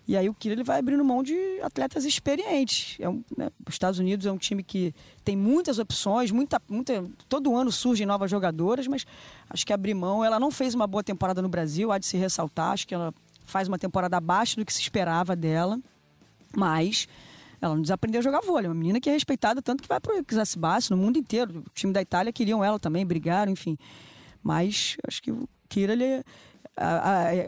E 0.09 0.17
aí 0.17 0.29
o 0.29 0.35
Kira 0.35 0.55
ele 0.55 0.63
vai 0.63 0.79
abrindo 0.79 1.05
mão 1.05 1.23
de 1.23 1.35
atletas 1.63 2.05
experientes. 2.05 2.97
É 3.01 3.09
um, 3.09 3.25
né, 3.37 3.51
os 3.67 3.75
Estados 3.75 3.99
Unidos 3.99 4.25
é 4.25 4.31
um 4.31 4.39
time 4.39 4.63
que 4.63 4.95
tem 5.25 5.37
muitas 5.37 5.79
opções, 5.79 6.31
muita, 6.31 6.63
muita, 6.69 7.05
todo 7.29 7.57
ano 7.57 7.73
surgem 7.73 8.07
novas 8.07 8.31
jogadoras, 8.31 8.87
mas 8.87 9.05
acho 9.51 9.67
que 9.67 9.73
abrir 9.73 9.95
mão, 9.95 10.25
ela 10.25 10.39
não 10.39 10.51
fez 10.51 10.75
uma 10.75 10.87
boa 10.87 11.03
temporada 11.03 11.43
no 11.43 11.49
Brasil, 11.49 11.91
há 11.91 11.99
de 11.99 12.07
se 12.07 12.17
ressaltar, 12.17 12.73
acho 12.73 12.87
que 12.87 12.95
ela 12.95 13.13
faz 13.45 13.67
uma 13.67 13.79
temporada 13.79 14.17
abaixo 14.17 14.57
do 14.57 14.65
que 14.65 14.73
se 14.73 14.81
esperava 14.81 15.35
dela, 15.35 15.79
mas 16.55 17.09
ela 17.61 17.75
não 17.75 17.83
desaprendeu 17.83 18.21
a 18.21 18.23
jogar 18.23 18.41
vôlei. 18.41 18.69
Uma 18.69 18.75
menina 18.75 19.01
que 19.01 19.09
é 19.09 19.13
respeitada 19.13 19.61
tanto 19.61 19.83
que 19.83 19.89
vai 19.89 19.99
para 19.99 20.15
o 20.15 20.25
Exacibas 20.31 20.89
no 20.89 20.97
mundo 20.97 21.19
inteiro. 21.19 21.65
O 21.67 21.71
time 21.75 21.93
da 21.93 22.01
Itália 22.01 22.33
queriam 22.33 22.63
ela 22.63 22.79
também, 22.79 23.05
brigaram, 23.05 23.51
enfim. 23.51 23.77
Mas 24.43 24.97
acho 25.07 25.23
que 25.23 25.33
o 25.33 25.49
Kira 25.69 25.93
ele 25.93 26.23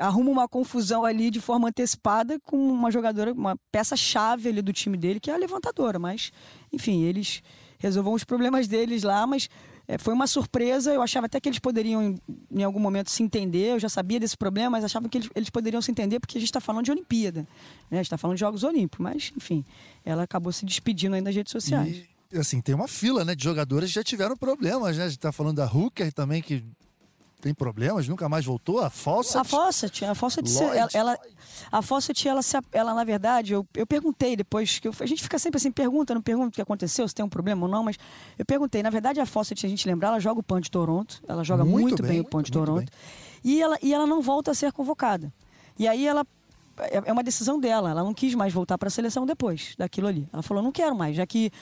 arruma 0.01 0.31
uma 0.31 0.49
confusão 0.49 1.05
ali 1.05 1.31
de 1.31 1.41
forma 1.41 1.69
antecipada 1.69 2.41
com 2.41 2.57
uma 2.57 2.91
jogadora, 2.91 3.33
uma 3.33 3.57
peça-chave 3.71 4.49
ali 4.49 4.63
do 4.63 4.73
time 4.73 4.97
dele, 4.97 5.21
que 5.21 5.31
é 5.31 5.35
a 5.35 5.37
levantadora. 5.37 5.99
Mas, 5.99 6.33
enfim, 6.73 7.03
eles 7.03 7.43
resolvam 7.79 8.15
os 8.15 8.25
problemas 8.25 8.67
deles 8.67 9.03
lá, 9.03 9.27
mas 9.27 9.49
é, 9.87 9.99
foi 9.99 10.13
uma 10.13 10.27
surpresa. 10.27 10.93
Eu 10.93 11.03
achava 11.03 11.27
até 11.27 11.41
que 11.41 11.49
eles 11.49 11.59
poderiam, 11.59 12.19
em, 12.51 12.63
algum 12.63 12.81
momento, 12.81 13.11
se 13.11 13.23
entender. 13.23 13.73
Eu 13.73 13.79
já 13.79 13.89
sabia 13.89 14.19
desse 14.19 14.37
problema, 14.37 14.71
mas 14.71 14.85
achava 14.85 15.09
que 15.09 15.19
eles, 15.19 15.31
eles 15.35 15.51
poderiam 15.51 15.81
se 15.81 15.91
entender 15.91 16.21
porque 16.21 16.37
a 16.37 16.41
gente 16.41 16.49
está 16.49 16.61
falando 16.61 16.85
de 16.85 16.91
Olimpíada, 16.91 17.43
né? 17.91 17.93
a 17.93 17.95
gente 17.97 18.07
está 18.07 18.19
falando 18.19 18.37
de 18.37 18.41
Jogos 18.41 18.65
Olímpicos. 18.65 19.03
Mas, 19.03 19.33
enfim, 19.37 19.65
ela 20.05 20.23
acabou 20.23 20.53
se 20.53 20.65
despedindo 20.65 21.15
aí 21.15 21.21
nas 21.21 21.35
redes 21.35 21.53
sociais. 21.53 22.03
E, 22.31 22.39
assim, 22.39 22.61
tem 22.61 22.75
uma 22.75 22.87
fila 22.87 23.25
né, 23.25 23.35
de 23.35 23.43
jogadores 23.43 23.89
que 23.89 23.95
já 23.95 24.05
tiveram 24.05 24.37
problemas, 24.37 24.99
né? 24.99 25.05
A 25.05 25.09
gente 25.09 25.19
está 25.19 25.33
falando 25.33 25.57
da 25.57 25.67
Hooker 25.67 26.13
também, 26.13 26.43
que 26.43 26.63
tem 27.41 27.55
problemas, 27.55 28.09
nunca 28.09 28.29
mais 28.29 28.45
voltou? 28.45 28.81
A 28.81 28.91
Fawcett? 28.91 29.39
A 29.39 29.45
Fawcett, 29.45 30.05
a 30.05 30.15
Fawcett, 30.15 30.63
ela, 30.63 30.89
ela, 30.93 31.19
a 31.71 31.83
Fawcett, 31.83 32.29
ela, 32.29 32.41
ela 32.73 32.95
na 32.95 33.05
verdade, 33.05 33.53
eu, 33.53 33.67
eu 33.75 33.87
perguntei 33.87 34.35
depois, 34.35 34.79
que 34.79 34.89
eu, 34.89 34.95
a 34.99 35.07
gente 35.07 35.23
fica 35.23 35.39
sempre 35.39 35.59
assim, 35.59 35.71
pergunta, 35.71 36.13
não 36.15 36.21
pergunta 36.21 36.49
o 36.49 36.51
que 36.51 36.61
aconteceu, 36.61 37.07
se 37.07 37.15
tem 37.15 37.25
um 37.25 37.29
problema 37.29 37.67
ou 37.67 37.71
não, 37.71 37.85
mas 37.85 37.97
eu 38.37 38.45
perguntei, 38.45 38.83
na 38.83 38.91
verdade 38.91 39.21
a 39.21 39.27
Fawcett, 39.27 39.61
se 39.61 39.67
a 39.67 39.69
gente 39.69 39.87
lembrar, 39.87 40.09
ela 40.09 40.21
joga 40.21 40.41
o 40.41 40.43
PAN 40.43 40.61
de 40.61 40.71
Toronto, 40.71 41.23
ela 41.29 41.45
joga 41.45 41.65
muito, 41.65 41.83
muito 41.83 42.03
bem, 42.03 42.13
bem, 42.13 42.21
o 42.21 42.25
PAN 42.25 42.43
de 42.43 42.51
Toronto, 42.51 42.91
e 43.45 43.63
ela, 43.63 43.79
e 43.81 43.95
ela 43.95 44.07
não 44.07 44.21
volta 44.21 44.51
a 44.51 44.55
ser 44.55 44.73
convocada. 44.73 45.33
E 45.79 45.87
aí 45.87 46.09
ela, 46.09 46.27
é, 46.79 47.03
é 47.07 47.13
uma 47.13 47.23
decisão 47.23 47.61
dela, 47.61 47.91
ela 47.91 48.03
não 48.03 48.13
quis 48.13 48.35
mais 48.35 48.53
voltar 48.53 48.77
para 48.77 48.89
a 48.89 48.91
seleção 48.91 49.25
depois 49.25 49.75
daquilo 49.79 50.09
ali. 50.09 50.29
Ela 50.33 50.43
falou, 50.43 50.61
não 50.61 50.73
quero 50.73 50.97
mais, 50.97 51.15
já 51.15 51.25
que, 51.25 51.53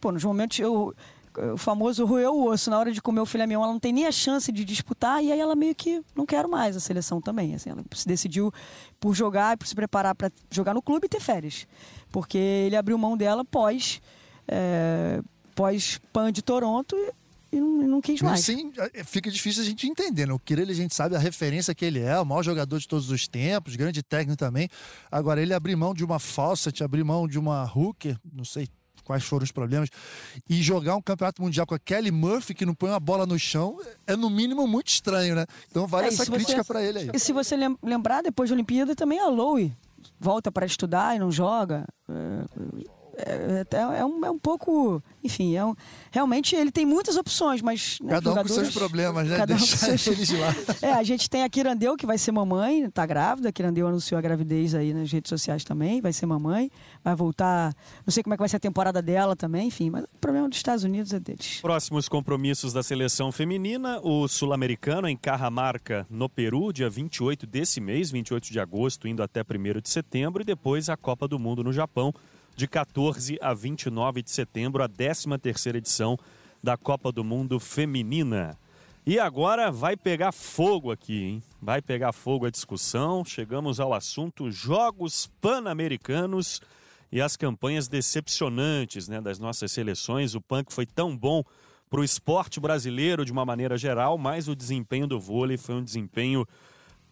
pô, 0.00 0.12
nos 0.12 0.22
momentos 0.22 0.60
eu 0.60 0.94
o 1.36 1.56
famoso 1.56 2.04
roeu 2.04 2.34
o 2.34 2.48
osso. 2.50 2.70
Na 2.70 2.78
hora 2.78 2.92
de 2.92 3.02
comer 3.02 3.20
o 3.20 3.26
filé 3.26 3.46
mignon, 3.46 3.62
ela 3.62 3.72
não 3.72 3.80
tem 3.80 3.92
nem 3.92 4.06
a 4.06 4.12
chance 4.12 4.50
de 4.52 4.64
disputar 4.64 5.22
e 5.22 5.32
aí 5.32 5.40
ela 5.40 5.54
meio 5.54 5.74
que 5.74 6.02
não 6.14 6.24
quer 6.24 6.46
mais 6.46 6.76
a 6.76 6.80
seleção 6.80 7.20
também. 7.20 7.54
Assim, 7.54 7.70
ela 7.70 7.84
se 7.94 8.06
decidiu 8.06 8.52
por 9.00 9.14
jogar, 9.14 9.56
por 9.56 9.66
se 9.66 9.74
preparar 9.74 10.14
para 10.14 10.30
jogar 10.50 10.74
no 10.74 10.82
clube 10.82 11.06
e 11.06 11.08
ter 11.08 11.20
férias. 11.20 11.66
Porque 12.10 12.38
ele 12.38 12.76
abriu 12.76 12.96
mão 12.96 13.16
dela 13.16 13.44
pós, 13.44 14.00
é, 14.46 15.20
pós 15.54 16.00
PAN 16.12 16.32
de 16.32 16.42
Toronto 16.42 16.96
e 17.54 17.60
não, 17.60 17.88
não 17.88 18.00
quis 18.00 18.20
mais. 18.20 18.40
Sim, 18.40 18.72
é, 18.92 19.04
fica 19.04 19.30
difícil 19.30 19.62
a 19.62 19.66
gente 19.66 19.86
entender. 19.86 20.26
Né? 20.26 20.32
O 20.32 20.38
Kirele 20.38 20.72
a 20.72 20.74
gente 20.74 20.94
sabe 20.94 21.14
a 21.14 21.18
referência 21.18 21.74
que 21.74 21.84
ele 21.84 22.00
é, 22.00 22.18
o 22.18 22.24
maior 22.24 22.42
jogador 22.42 22.78
de 22.78 22.88
todos 22.88 23.10
os 23.10 23.28
tempos, 23.28 23.76
grande 23.76 24.02
técnico 24.02 24.36
também. 24.36 24.68
Agora, 25.10 25.40
ele 25.40 25.54
abrir 25.54 25.76
mão 25.76 25.94
de 25.94 26.04
uma 26.04 26.18
Fawcett, 26.18 26.82
abrir 26.82 27.04
mão 27.04 27.28
de 27.28 27.38
uma 27.38 27.64
Hooker, 27.64 28.18
não 28.32 28.44
sei, 28.44 28.68
quais 29.04 29.24
foram 29.24 29.44
os 29.44 29.52
problemas. 29.52 29.88
E 30.48 30.62
jogar 30.62 30.96
um 30.96 31.02
campeonato 31.02 31.42
mundial 31.42 31.66
com 31.66 31.74
a 31.74 31.78
Kelly 31.78 32.10
Murphy, 32.10 32.54
que 32.54 32.66
não 32.66 32.74
põe 32.74 32.90
uma 32.90 33.00
bola 33.00 33.26
no 33.26 33.38
chão, 33.38 33.78
é 34.06 34.16
no 34.16 34.30
mínimo 34.30 34.66
muito 34.66 34.88
estranho, 34.88 35.34
né? 35.34 35.46
Então 35.70 35.86
vale 35.86 36.06
é, 36.06 36.08
essa 36.08 36.26
crítica 36.26 36.64
para 36.64 36.82
ele 36.82 36.98
aí. 36.98 37.10
E 37.12 37.18
se 37.18 37.32
você 37.32 37.56
lembrar, 37.82 38.22
depois 38.22 38.50
da 38.50 38.54
Olimpíada 38.54 38.94
também 38.94 39.20
a 39.20 39.28
Lowe 39.28 39.72
volta 40.18 40.50
para 40.50 40.66
estudar 40.66 41.14
e 41.14 41.18
não 41.18 41.30
joga. 41.30 41.86
É, 42.08 42.44
é, 43.18 43.64
é, 43.70 43.98
é, 43.98 44.04
um, 44.04 44.24
é 44.24 44.30
um 44.30 44.38
pouco. 44.38 45.02
Enfim, 45.22 45.56
é 45.56 45.64
um, 45.64 45.74
realmente 46.10 46.54
ele 46.54 46.70
tem 46.70 46.84
muitas 46.84 47.16
opções, 47.16 47.62
mas. 47.62 47.98
Né, 48.00 48.10
cada 48.10 48.32
um 48.32 48.34
com 48.34 48.48
seus 48.48 48.72
problemas, 48.72 49.28
né? 49.28 49.36
Cada 49.36 49.54
um 49.54 49.56
Deixar 49.56 49.76
seus... 49.76 50.06
eles 50.06 50.28
de 50.28 50.36
lá. 50.36 50.54
É, 50.82 50.92
a 50.92 51.02
gente 51.02 51.30
tem 51.30 51.42
a 51.42 51.48
Kirandeu, 51.48 51.96
que 51.96 52.04
vai 52.04 52.18
ser 52.18 52.32
mamãe, 52.32 52.90
tá 52.90 53.06
grávida. 53.06 53.48
A 53.48 53.52
Kirandeu 53.52 53.86
anunciou 53.86 54.18
a 54.18 54.20
gravidez 54.20 54.74
aí 54.74 54.92
nas 54.92 55.10
redes 55.10 55.28
sociais 55.28 55.64
também, 55.64 56.00
vai 56.00 56.12
ser 56.12 56.26
mamãe, 56.26 56.70
vai 57.02 57.14
voltar. 57.14 57.74
Não 58.04 58.12
sei 58.12 58.22
como 58.22 58.34
é 58.34 58.36
que 58.36 58.42
vai 58.42 58.48
ser 58.48 58.56
a 58.56 58.60
temporada 58.60 59.00
dela 59.00 59.34
também, 59.34 59.68
enfim, 59.68 59.88
mas 59.88 60.04
o 60.04 60.18
problema 60.20 60.48
dos 60.48 60.58
Estados 60.58 60.84
Unidos 60.84 61.12
é 61.12 61.20
deles. 61.20 61.60
Próximos 61.60 62.08
compromissos 62.08 62.72
da 62.72 62.82
seleção 62.82 63.32
feminina: 63.32 64.00
o 64.02 64.28
sul-americano 64.28 65.08
em 65.08 65.16
Carramarca, 65.16 66.06
no 66.10 66.28
Peru, 66.28 66.72
dia 66.72 66.90
28 66.90 67.46
desse 67.46 67.80
mês, 67.80 68.10
28 68.10 68.52
de 68.52 68.60
agosto, 68.60 69.08
indo 69.08 69.22
até 69.22 69.40
1 69.40 69.80
de 69.80 69.88
setembro, 69.88 70.42
e 70.42 70.44
depois 70.44 70.88
a 70.88 70.96
Copa 70.96 71.26
do 71.26 71.38
Mundo 71.38 71.62
no 71.64 71.72
Japão 71.72 72.12
de 72.56 72.66
14 72.68 73.38
a 73.40 73.52
29 73.52 74.22
de 74.22 74.30
setembro, 74.30 74.82
a 74.82 74.88
13ª 74.88 75.74
edição 75.74 76.18
da 76.62 76.76
Copa 76.76 77.10
do 77.10 77.24
Mundo 77.24 77.58
Feminina. 77.58 78.58
E 79.06 79.18
agora 79.18 79.70
vai 79.70 79.96
pegar 79.96 80.32
fogo 80.32 80.90
aqui, 80.90 81.24
hein? 81.24 81.42
Vai 81.60 81.82
pegar 81.82 82.12
fogo 82.12 82.46
a 82.46 82.50
discussão. 82.50 83.22
Chegamos 83.24 83.78
ao 83.78 83.92
assunto 83.92 84.50
Jogos 84.50 85.30
Pan-Americanos 85.42 86.62
e 87.12 87.20
as 87.20 87.36
campanhas 87.36 87.86
decepcionantes 87.86 89.06
né, 89.06 89.20
das 89.20 89.38
nossas 89.38 89.72
seleções. 89.72 90.34
O 90.34 90.40
que 90.40 90.72
foi 90.72 90.86
tão 90.86 91.14
bom 91.14 91.44
para 91.90 92.00
o 92.00 92.04
esporte 92.04 92.58
brasileiro 92.58 93.24
de 93.24 93.30
uma 93.30 93.44
maneira 93.44 93.76
geral, 93.76 94.16
mas 94.16 94.48
o 94.48 94.56
desempenho 94.56 95.06
do 95.06 95.20
vôlei 95.20 95.58
foi 95.58 95.74
um 95.74 95.84
desempenho 95.84 96.46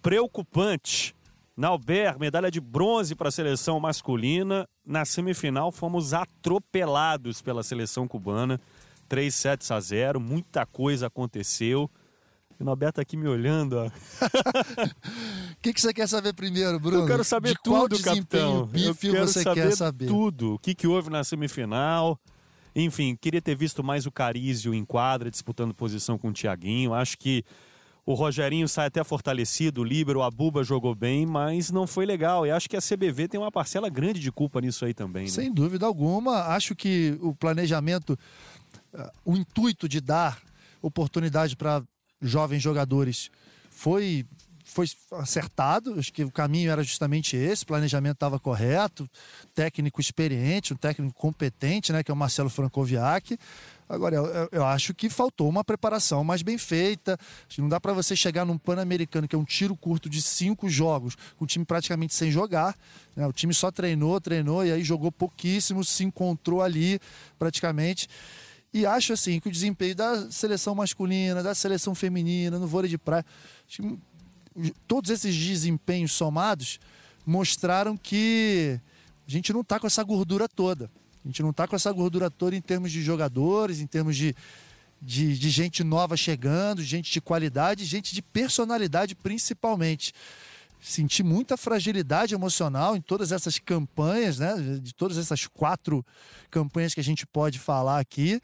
preocupante. 0.01 1.15
Na 1.57 1.69
Albert, 1.69 2.19
medalha 2.19 2.51
de 2.51 2.61
bronze 2.61 3.15
para 3.15 3.29
a 3.29 3.33
seleção 3.33 3.79
masculina. 3.79 4.67
Na 4.85 5.05
semifinal, 5.05 5.71
fomos 5.71 6.15
atropelados 6.15 7.43
pela 7.43 7.63
seleção 7.63 8.09
cubana. 8.09 8.61
3 9.09 9.35
sets 9.35 9.71
a 9.71 9.79
0, 9.79 10.19
muita 10.19 10.65
coisa 10.65 11.09
aconteceu. 11.09 11.91
O 12.59 12.65
Norberto 12.65 12.97
tá 12.97 13.03
aqui 13.03 13.17
me 13.17 13.29
olhando. 13.29 13.77
O 13.77 13.93
que, 15.61 15.73
que 15.75 15.81
você 15.81 15.93
quer 15.93 16.09
saber 16.09 16.33
primeiro, 16.33 16.79
Bruno? 16.81 17.03
Eu 17.03 17.07
quero 17.07 17.25
saber 17.25 17.51
de 17.51 17.63
tudo, 17.63 18.01
capitão. 18.01 18.71
Eu 18.73 18.95
quero 18.95 19.27
você 19.27 19.43
saber 19.43 19.63
quer 19.63 19.77
saber 19.77 20.07
tudo. 20.07 20.55
O 20.55 20.59
que, 20.59 20.75
que 20.75 20.87
houve 20.87 21.11
na 21.11 21.23
semifinal? 21.25 22.19
Enfim, 22.75 23.17
queria 23.21 23.43
ter 23.43 23.55
visto 23.55 23.85
mais 23.85 24.07
o 24.07 24.11
Carísio 24.11 24.73
em 24.73 24.85
quadra, 24.85 25.31
disputando 25.31 25.75
posição 25.75 26.17
com 26.17 26.29
o 26.29 26.33
Tiaguinho. 26.33 26.95
Acho 26.95 27.19
que 27.19 27.45
o 28.05 28.15
Rogerinho 28.15 28.69
sai 28.69 28.87
até 28.87 29.05
fortalecido, 29.05 29.83
o 29.83 29.85
Líbero, 29.85 30.23
a 30.23 30.31
Buba 30.31 30.65
jogou 30.65 30.95
bem, 30.95 31.25
mas 31.25 31.71
não 31.71 31.87
foi 31.87 32.05
legal. 32.05 32.45
E 32.45 32.51
acho 32.51 32.69
que 32.69 32.77
a 32.77 32.81
CBV 32.81 33.29
tem 33.29 33.39
uma 33.39 33.53
parcela 33.53 33.89
grande 33.89 34.19
de 34.19 34.33
culpa 34.33 34.61
nisso 34.61 34.85
aí 34.85 34.93
também. 34.93 35.25
Né? 35.25 35.29
Sem 35.29 35.53
dúvida 35.53 35.87
alguma. 35.87 36.47
Acho 36.49 36.75
que 36.75 37.17
o 37.21 37.33
planejamento, 37.33 38.19
uh, 38.93 39.11
o 39.25 39.37
intuito 39.37 39.89
de 39.89 40.01
dar 40.01 40.41
oportunidade 40.81 41.57
para 41.57 41.81
jovens 42.21 42.61
jogadores 42.61 43.31
foi 43.71 44.27
foi 44.73 44.87
acertado, 45.13 45.99
acho 45.99 46.13
que 46.13 46.25
o 46.25 46.31
caminho 46.31 46.71
era 46.71 46.83
justamente 46.83 47.37
esse, 47.37 47.65
o 47.65 47.67
planejamento 47.67 48.15
estava 48.15 48.39
correto, 48.39 49.09
técnico 49.55 50.01
experiente, 50.01 50.73
um 50.73 50.77
técnico 50.77 51.15
competente, 51.15 51.93
né, 51.93 52.03
que 52.03 52.11
é 52.11 52.15
o 52.15 52.17
Marcelo 52.17 52.49
Francoviac. 52.49 53.39
Agora, 53.89 54.17
eu, 54.17 54.49
eu, 54.51 54.65
acho 54.65 54.95
que 54.95 55.11
faltou 55.11 55.47
uma 55.47 55.63
preparação 55.63 56.25
mais 56.25 56.41
bem 56.41 56.57
feita. 56.57 57.19
Não 57.59 57.69
dá 57.69 57.79
para 57.79 57.93
você 57.93 58.17
chegar 58.17 58.47
num 58.47 58.57
Pan-Americano, 58.57 59.29
que 59.29 59.37
é 59.37 59.39
um 59.39 59.45
tiro 59.45 59.77
curto 59.77 60.09
de 60.09 60.23
cinco 60.23 60.67
jogos, 60.67 61.15
com 61.37 61.45
o 61.45 61.47
time 61.47 61.65
praticamente 61.65 62.15
sem 62.15 62.31
jogar. 62.31 62.75
Né? 63.15 63.27
O 63.27 63.33
time 63.33 63.53
só 63.53 63.71
treinou, 63.71 64.19
treinou 64.19 64.65
e 64.65 64.73
aí 64.73 64.83
jogou 64.83 65.13
pouquíssimo, 65.13 65.85
se 65.85 66.05
encontrou 66.05 66.63
ali 66.63 66.99
praticamente. 67.39 68.09
E 68.73 68.87
acho 68.87 69.13
assim 69.13 69.39
que 69.39 69.49
o 69.49 69.53
desempenho 69.53 69.95
da 69.95 70.31
seleção 70.31 70.75
masculina, 70.75 71.43
da 71.43 71.55
seleção 71.55 71.95
feminina, 71.95 72.59
no 72.59 72.67
vôlei 72.67 72.89
de 72.89 72.97
praia, 72.97 73.27
todos 74.87 75.11
esses 75.11 75.35
desempenhos 75.35 76.13
somados 76.13 76.79
mostraram 77.27 77.97
que 77.97 78.79
a 79.27 79.31
gente 79.31 79.53
não 79.53 79.61
está 79.61 79.79
com 79.79 79.87
essa 79.87 80.03
gordura 80.03 80.49
toda. 80.49 80.91
A 81.25 81.29
gente 81.29 81.43
não 81.43 81.51
está 81.51 81.69
com 81.69 81.77
essa 81.77 81.93
gordura 81.93 82.31
toda 82.31 82.57
em 82.57 82.61
termos 82.61 82.91
de 82.91 83.03
jogadores, 83.03 83.81
em 83.81 83.87
termos 83.87 84.17
de, 84.17 84.35
de, 85.01 85.39
de, 85.39 85.51
gente 85.51 85.85
nova 85.85 86.17
chegando, 86.17 86.83
gente 86.83 87.13
de 87.13 87.21
qualidade, 87.21 87.85
gente 87.85 88.15
de 88.15 88.21
personalidade 88.21 89.15
principalmente. 89.15 90.13
Senti 90.85 91.23
muita 91.23 91.57
fragilidade 91.57 92.35
emocional 92.35 92.97
em 92.97 93.01
todas 93.01 93.31
essas 93.31 93.57
campanhas, 93.57 94.41
né? 94.41 94.81
De 94.83 94.93
todas 94.93 95.17
essas 95.17 95.47
quatro 95.47 96.05
campanhas 96.51 96.93
que 96.93 96.99
a 96.99 97.05
gente 97.05 97.25
pode 97.25 97.61
falar 97.61 98.01
aqui. 98.01 98.41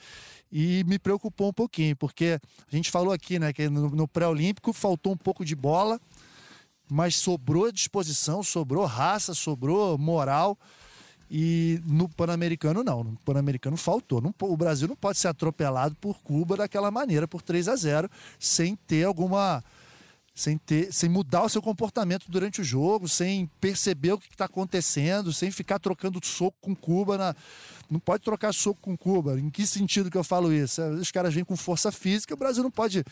E 0.51 0.85
me 0.85 1.01
preocupou 1.01 1.49
um 1.49 1.53
pouquinho, 1.53 1.97
porque 1.97 2.39
a 2.71 2.77
gente 2.77 2.93
falou 2.93 3.13
aqui, 3.13 3.41
né, 3.41 3.53
que 3.53 3.69
no, 3.69 3.91
no 3.91 4.07
pré-olímpico 4.07 4.73
faltou 4.73 5.13
um 5.13 5.17
pouco 5.17 5.45
de 5.45 5.57
bola, 5.57 6.01
mas 6.89 7.17
sobrou 7.17 7.73
disposição, 7.73 8.41
sobrou 8.43 8.85
raça, 8.87 9.35
sobrou 9.35 9.99
moral 9.99 10.57
e 11.31 11.81
no 11.85 12.09
Pan-Americano, 12.09 12.83
não. 12.83 13.05
No 13.05 13.17
Pan-Americano 13.25 13.77
faltou. 13.77 14.21
Não, 14.21 14.35
o 14.41 14.57
Brasil 14.57 14.89
não 14.89 14.97
pode 14.97 15.19
ser 15.19 15.29
atropelado 15.29 15.95
por 15.97 16.19
Cuba 16.21 16.57
daquela 16.57 16.91
maneira, 16.91 17.29
por 17.29 17.43
3 17.43 17.69
a 17.69 17.77
0 17.77 18.09
sem 18.39 18.75
ter 18.75 19.05
alguma. 19.05 19.63
Sem, 20.39 20.57
ter, 20.57 20.93
sem 20.93 21.09
mudar 21.09 21.43
o 21.43 21.49
seu 21.49 21.61
comportamento 21.61 22.27
durante 22.29 22.61
o 22.61 22.65
jogo, 22.65 23.09
sem 23.09 23.51
perceber 23.61 24.13
o 24.13 24.19
que 24.19 24.29
está 24.31 24.45
acontecendo, 24.45 25.33
sem 25.33 25.51
ficar 25.51 25.81
trocando 25.81 26.25
soco 26.25 26.57
com 26.61 26.77
Cuba. 26.77 27.19
Na... 27.19 27.37
Não 27.91 27.99
pode 27.99 28.23
trocar 28.23 28.55
soco 28.55 28.79
com 28.81 28.97
Cuba. 28.97 29.37
Em 29.37 29.51
que 29.51 29.67
sentido 29.67 30.09
que 30.09 30.17
eu 30.17 30.23
falo 30.23 30.53
isso? 30.53 30.81
Os 30.81 31.11
caras 31.11 31.35
vêm 31.35 31.45
com 31.45 31.57
força 31.57 31.91
física, 31.91 32.35
o 32.35 32.37
Brasil 32.37 32.63
não 32.63 32.71
pode 32.71 33.05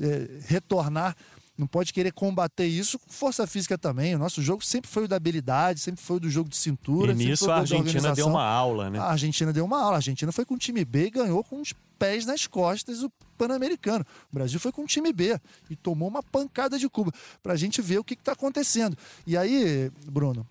é, 0.00 0.28
retornar 0.48 1.16
não 1.58 1.66
pode 1.66 1.92
querer 1.92 2.12
combater 2.12 2.66
isso 2.66 3.00
com 3.00 3.10
força 3.10 3.44
física 3.44 3.76
também. 3.76 4.14
O 4.14 4.18
nosso 4.18 4.40
jogo 4.40 4.64
sempre 4.64 4.88
foi 4.88 5.04
o 5.04 5.08
da 5.08 5.16
habilidade, 5.16 5.80
sempre 5.80 6.00
foi 6.00 6.18
o 6.18 6.20
do 6.20 6.30
jogo 6.30 6.48
de 6.48 6.56
cintura. 6.56 7.10
E 7.10 7.14
nisso 7.16 7.50
a 7.50 7.56
Argentina 7.56 8.14
deu 8.14 8.28
uma 8.28 8.44
aula, 8.44 8.88
né? 8.88 9.00
A 9.00 9.10
Argentina 9.10 9.52
deu 9.52 9.64
uma 9.64 9.80
aula. 9.82 9.94
A 9.94 9.98
Argentina 9.98 10.30
foi 10.30 10.44
com 10.44 10.54
o 10.54 10.58
time 10.58 10.84
B 10.84 11.06
e 11.06 11.10
ganhou 11.10 11.42
com 11.42 11.60
os 11.60 11.74
pés 11.98 12.24
nas 12.24 12.46
costas 12.46 13.02
o 13.02 13.10
Pan-Americano. 13.36 14.06
O 14.30 14.34
Brasil 14.34 14.60
foi 14.60 14.70
com 14.70 14.82
o 14.82 14.86
time 14.86 15.12
B 15.12 15.38
e 15.68 15.74
tomou 15.74 16.08
uma 16.08 16.22
pancada 16.22 16.78
de 16.78 16.88
Cuba. 16.88 17.12
Para 17.42 17.54
a 17.54 17.56
gente 17.56 17.82
ver 17.82 17.98
o 17.98 18.04
que 18.04 18.14
está 18.14 18.32
acontecendo. 18.32 18.96
E 19.26 19.36
aí, 19.36 19.90
Bruno, 20.06 20.46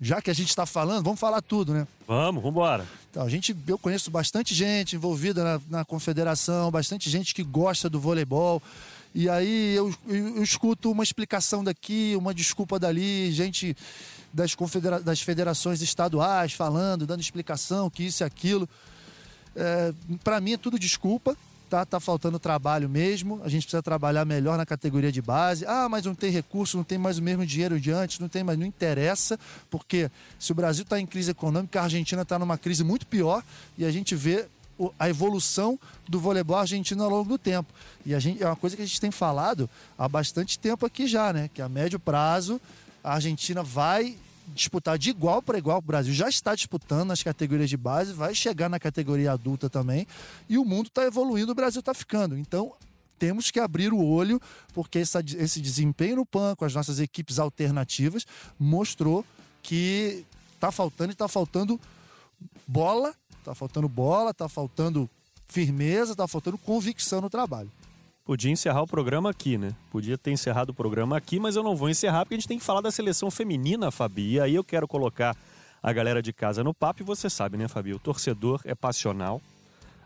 já 0.00 0.22
que 0.22 0.30
a 0.30 0.34
gente 0.34 0.50
está 0.50 0.64
falando, 0.64 1.02
vamos 1.02 1.18
falar 1.18 1.42
tudo, 1.42 1.74
né? 1.74 1.84
Vamos, 2.06 2.42
vamos 2.42 2.50
embora. 2.50 2.86
Então, 3.10 3.24
a 3.24 3.28
gente, 3.28 3.56
eu 3.66 3.78
conheço 3.78 4.08
bastante 4.08 4.54
gente 4.54 4.94
envolvida 4.94 5.42
na, 5.42 5.60
na 5.78 5.84
confederação, 5.84 6.70
bastante 6.70 7.10
gente 7.10 7.34
que 7.34 7.42
gosta 7.42 7.90
do 7.90 7.98
voleibol. 7.98 8.62
E 9.14 9.28
aí 9.28 9.74
eu, 9.76 9.94
eu, 10.08 10.36
eu 10.36 10.42
escuto 10.42 10.90
uma 10.90 11.04
explicação 11.04 11.62
daqui, 11.62 12.14
uma 12.16 12.34
desculpa 12.34 12.80
dali, 12.80 13.30
gente 13.30 13.76
das, 14.32 14.56
confedera 14.56 15.00
das 15.00 15.20
federações 15.20 15.80
estaduais 15.80 16.52
falando, 16.52 17.06
dando 17.06 17.20
explicação, 17.20 17.88
que 17.88 18.02
isso 18.02 18.22
e 18.22 18.24
aquilo. 18.24 18.68
É, 19.54 19.94
Para 20.24 20.40
mim 20.40 20.54
é 20.54 20.56
tudo 20.56 20.80
desculpa, 20.80 21.36
tá? 21.70 21.86
Tá 21.86 22.00
faltando 22.00 22.40
trabalho 22.40 22.88
mesmo. 22.88 23.40
A 23.44 23.48
gente 23.48 23.62
precisa 23.62 23.82
trabalhar 23.82 24.24
melhor 24.24 24.58
na 24.58 24.66
categoria 24.66 25.12
de 25.12 25.22
base. 25.22 25.64
Ah, 25.64 25.88
mas 25.88 26.04
não 26.04 26.14
tem 26.14 26.32
recurso, 26.32 26.76
não 26.76 26.82
tem 26.84 26.98
mais 26.98 27.16
o 27.16 27.22
mesmo 27.22 27.46
dinheiro 27.46 27.78
de 27.78 27.92
antes, 27.92 28.18
não 28.18 28.28
tem 28.28 28.42
mais, 28.42 28.58
não 28.58 28.66
interessa, 28.66 29.38
porque 29.70 30.10
se 30.40 30.50
o 30.50 30.54
Brasil 30.56 30.82
está 30.82 30.98
em 30.98 31.06
crise 31.06 31.30
econômica, 31.30 31.80
a 31.80 31.84
Argentina 31.84 32.22
está 32.22 32.36
numa 32.36 32.58
crise 32.58 32.82
muito 32.82 33.06
pior 33.06 33.44
e 33.78 33.84
a 33.84 33.90
gente 33.92 34.16
vê 34.16 34.46
a 34.98 35.08
evolução 35.08 35.78
do 36.08 36.18
voleibol 36.18 36.56
argentino 36.56 37.02
ao 37.02 37.10
longo 37.10 37.28
do 37.28 37.38
tempo. 37.38 37.72
E 38.04 38.14
a 38.14 38.18
gente, 38.18 38.42
é 38.42 38.46
uma 38.46 38.56
coisa 38.56 38.76
que 38.76 38.82
a 38.82 38.86
gente 38.86 39.00
tem 39.00 39.10
falado 39.10 39.68
há 39.96 40.08
bastante 40.08 40.58
tempo 40.58 40.84
aqui 40.84 41.06
já, 41.06 41.32
né? 41.32 41.48
Que 41.52 41.62
a 41.62 41.68
médio 41.68 41.98
prazo 41.98 42.60
a 43.02 43.14
Argentina 43.14 43.62
vai 43.62 44.16
disputar 44.48 44.98
de 44.98 45.10
igual 45.10 45.42
para 45.42 45.58
igual. 45.58 45.78
O 45.78 45.82
Brasil 45.82 46.12
já 46.12 46.28
está 46.28 46.54
disputando 46.54 47.08
nas 47.08 47.22
categorias 47.22 47.70
de 47.70 47.76
base, 47.76 48.12
vai 48.12 48.34
chegar 48.34 48.68
na 48.68 48.78
categoria 48.78 49.32
adulta 49.32 49.70
também. 49.70 50.06
E 50.48 50.58
o 50.58 50.64
mundo 50.64 50.88
está 50.88 51.04
evoluindo, 51.04 51.52
o 51.52 51.54
Brasil 51.54 51.80
está 51.80 51.94
ficando. 51.94 52.36
Então 52.36 52.72
temos 53.18 53.50
que 53.50 53.60
abrir 53.60 53.92
o 53.92 54.04
olho, 54.04 54.40
porque 54.72 54.98
essa, 54.98 55.20
esse 55.20 55.60
desempenho 55.60 56.16
no 56.16 56.26
PAN, 56.26 56.54
com 56.56 56.64
as 56.64 56.74
nossas 56.74 56.98
equipes 56.98 57.38
alternativas, 57.38 58.26
mostrou 58.58 59.24
que 59.62 60.24
está 60.54 60.70
faltando 60.70 61.10
e 61.10 61.14
está 61.14 61.28
faltando 61.28 61.80
bola 62.66 63.14
Tá 63.44 63.54
faltando 63.54 63.88
bola, 63.88 64.32
tá 64.32 64.48
faltando 64.48 65.08
firmeza, 65.46 66.16
tá 66.16 66.26
faltando 66.26 66.56
convicção 66.56 67.20
no 67.20 67.28
trabalho. 67.28 67.70
Podia 68.24 68.50
encerrar 68.50 68.80
o 68.80 68.86
programa 68.86 69.28
aqui, 69.28 69.58
né? 69.58 69.74
Podia 69.90 70.16
ter 70.16 70.32
encerrado 70.32 70.70
o 70.70 70.74
programa 70.74 71.14
aqui, 71.14 71.38
mas 71.38 71.56
eu 71.56 71.62
não 71.62 71.76
vou 71.76 71.90
encerrar 71.90 72.24
porque 72.24 72.34
a 72.34 72.38
gente 72.38 72.48
tem 72.48 72.58
que 72.58 72.64
falar 72.64 72.80
da 72.80 72.90
seleção 72.90 73.30
feminina, 73.30 73.90
Fabi. 73.90 74.32
E 74.32 74.40
aí 74.40 74.54
eu 74.54 74.64
quero 74.64 74.88
colocar 74.88 75.36
a 75.82 75.92
galera 75.92 76.22
de 76.22 76.32
casa 76.32 76.64
no 76.64 76.72
papo 76.72 77.02
e 77.02 77.04
você 77.04 77.28
sabe, 77.28 77.58
né, 77.58 77.68
Fabi? 77.68 77.92
O 77.92 77.98
torcedor 77.98 78.62
é 78.64 78.74
passional. 78.74 79.42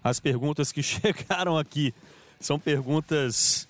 As 0.02 0.18
perguntas 0.18 0.72
que 0.72 0.82
chegaram 0.82 1.56
aqui 1.56 1.94
são 2.40 2.58
perguntas. 2.58 3.68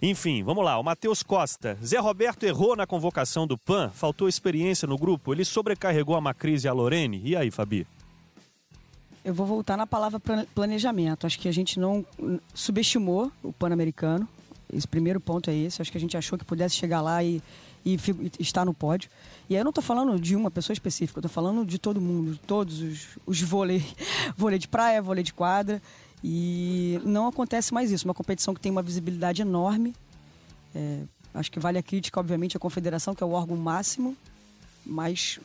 Enfim, 0.00 0.42
vamos 0.42 0.64
lá. 0.64 0.78
O 0.78 0.82
Matheus 0.82 1.22
Costa. 1.22 1.76
Zé 1.84 1.98
Roberto 1.98 2.44
errou 2.44 2.74
na 2.74 2.86
convocação 2.86 3.46
do 3.46 3.58
PAN, 3.58 3.90
faltou 3.90 4.30
experiência 4.30 4.88
no 4.88 4.96
grupo, 4.96 5.34
ele 5.34 5.44
sobrecarregou 5.44 6.16
a 6.16 6.22
Macris 6.22 6.64
e 6.64 6.68
a 6.68 6.72
Lorene. 6.72 7.20
E 7.22 7.36
aí, 7.36 7.50
Fabi? 7.50 7.86
Eu 9.24 9.32
vou 9.32 9.46
voltar 9.46 9.76
na 9.76 9.86
palavra 9.86 10.20
planejamento. 10.54 11.26
Acho 11.26 11.38
que 11.38 11.48
a 11.48 11.52
gente 11.52 11.80
não 11.80 12.04
subestimou 12.52 13.32
o 13.42 13.52
Pan-Americano. 13.54 14.28
Esse 14.70 14.86
primeiro 14.86 15.18
ponto 15.18 15.48
é 15.48 15.54
esse. 15.54 15.80
Acho 15.80 15.90
que 15.90 15.96
a 15.96 16.00
gente 16.00 16.14
achou 16.14 16.38
que 16.38 16.44
pudesse 16.44 16.74
chegar 16.74 17.00
lá 17.00 17.24
e, 17.24 17.42
e, 17.86 17.94
e 17.94 18.42
estar 18.42 18.66
no 18.66 18.74
pódio. 18.74 19.08
E 19.48 19.54
aí 19.54 19.60
eu 19.60 19.64
não 19.64 19.70
estou 19.70 19.82
falando 19.82 20.20
de 20.20 20.36
uma 20.36 20.50
pessoa 20.50 20.74
específica, 20.74 21.18
eu 21.18 21.20
estou 21.20 21.30
falando 21.30 21.64
de 21.64 21.78
todo 21.78 22.02
mundo, 22.02 22.32
de 22.32 22.38
todos 22.40 22.82
os, 22.82 23.18
os 23.24 23.40
vôlei, 23.40 23.82
vôlei 24.36 24.58
de 24.58 24.68
praia, 24.68 25.00
vôlei 25.00 25.24
de 25.24 25.32
quadra. 25.32 25.80
E 26.22 27.00
não 27.02 27.26
acontece 27.26 27.72
mais 27.72 27.90
isso. 27.90 28.06
Uma 28.06 28.14
competição 28.14 28.52
que 28.52 28.60
tem 28.60 28.70
uma 28.70 28.82
visibilidade 28.82 29.40
enorme. 29.40 29.94
É, 30.74 31.00
acho 31.32 31.50
que 31.50 31.58
vale 31.58 31.78
a 31.78 31.82
crítica, 31.82 32.20
obviamente, 32.20 32.58
à 32.58 32.60
confederação, 32.60 33.14
que 33.14 33.22
é 33.22 33.26
o 33.26 33.30
órgão 33.30 33.56
máximo, 33.56 34.14
mas 34.84 35.40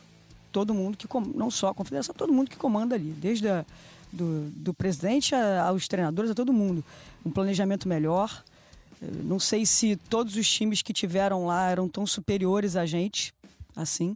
todo 0.52 0.74
mundo 0.74 0.96
que 0.96 1.06
não 1.34 1.50
só 1.50 1.68
a 1.68 1.74
confederação, 1.74 2.14
todo 2.14 2.32
mundo 2.32 2.50
que 2.50 2.56
comanda 2.56 2.94
ali, 2.94 3.12
desde 3.12 3.48
a, 3.48 3.64
do, 4.12 4.50
do 4.50 4.74
presidente 4.74 5.34
aos 5.34 5.86
treinadores, 5.88 6.30
a 6.30 6.34
todo 6.34 6.52
mundo. 6.52 6.84
Um 7.24 7.30
planejamento 7.30 7.88
melhor. 7.88 8.42
Não 9.24 9.38
sei 9.38 9.64
se 9.64 9.96
todos 9.96 10.36
os 10.36 10.50
times 10.50 10.82
que 10.82 10.92
tiveram 10.92 11.46
lá 11.46 11.70
eram 11.70 11.88
tão 11.88 12.06
superiores 12.06 12.76
a 12.76 12.84
gente, 12.84 13.32
assim. 13.74 14.14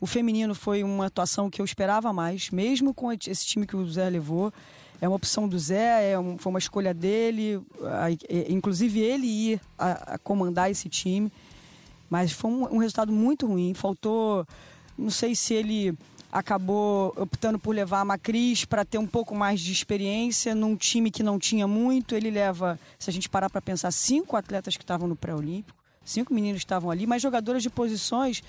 O 0.00 0.06
feminino 0.06 0.54
foi 0.54 0.82
uma 0.82 1.06
atuação 1.06 1.48
que 1.48 1.60
eu 1.60 1.64
esperava 1.64 2.12
mais, 2.12 2.50
mesmo 2.50 2.92
com 2.92 3.12
esse 3.12 3.46
time 3.46 3.66
que 3.66 3.76
o 3.76 3.88
Zé 3.88 4.08
levou. 4.10 4.52
é 5.00 5.08
uma 5.08 5.16
opção 5.16 5.48
do 5.48 5.58
Zé, 5.58 6.10
é 6.10 6.18
um, 6.18 6.36
foi 6.36 6.50
uma 6.50 6.58
escolha 6.58 6.92
dele, 6.92 7.60
a, 7.84 8.10
inclusive 8.50 9.00
ele 9.00 9.26
ir 9.26 9.60
a, 9.78 10.14
a, 10.14 10.18
comandar 10.18 10.70
esse 10.70 10.88
time. 10.88 11.30
Mas 12.10 12.32
foi 12.32 12.50
um, 12.50 12.74
um 12.74 12.78
resultado 12.78 13.12
muito 13.12 13.46
ruim. 13.46 13.74
Faltou, 13.74 14.46
não 14.98 15.10
sei 15.10 15.34
se 15.34 15.54
ele 15.54 15.96
acabou 16.32 17.12
optando 17.16 17.58
por 17.58 17.74
levar 17.74 18.00
a 18.00 18.04
Macris 18.04 18.64
para 18.64 18.86
ter 18.86 18.96
um 18.96 19.06
pouco 19.06 19.34
mais 19.34 19.60
de 19.60 19.70
experiência 19.70 20.54
num 20.54 20.74
time 20.74 21.10
que 21.10 21.22
não 21.22 21.38
tinha 21.38 21.66
muito. 21.66 22.14
Ele 22.14 22.30
leva, 22.30 22.80
se 22.98 23.10
a 23.10 23.12
gente 23.12 23.28
parar 23.28 23.50
para 23.50 23.60
pensar, 23.60 23.90
cinco 23.90 24.34
atletas 24.34 24.76
que 24.76 24.82
estavam 24.82 25.06
no 25.06 25.14
pré-olímpico, 25.14 25.76
cinco 26.02 26.32
meninos 26.32 26.62
estavam 26.62 26.90
ali, 26.90 27.06
mas 27.06 27.20
jogadoras 27.20 27.62
de 27.62 27.68
posições 27.68 28.42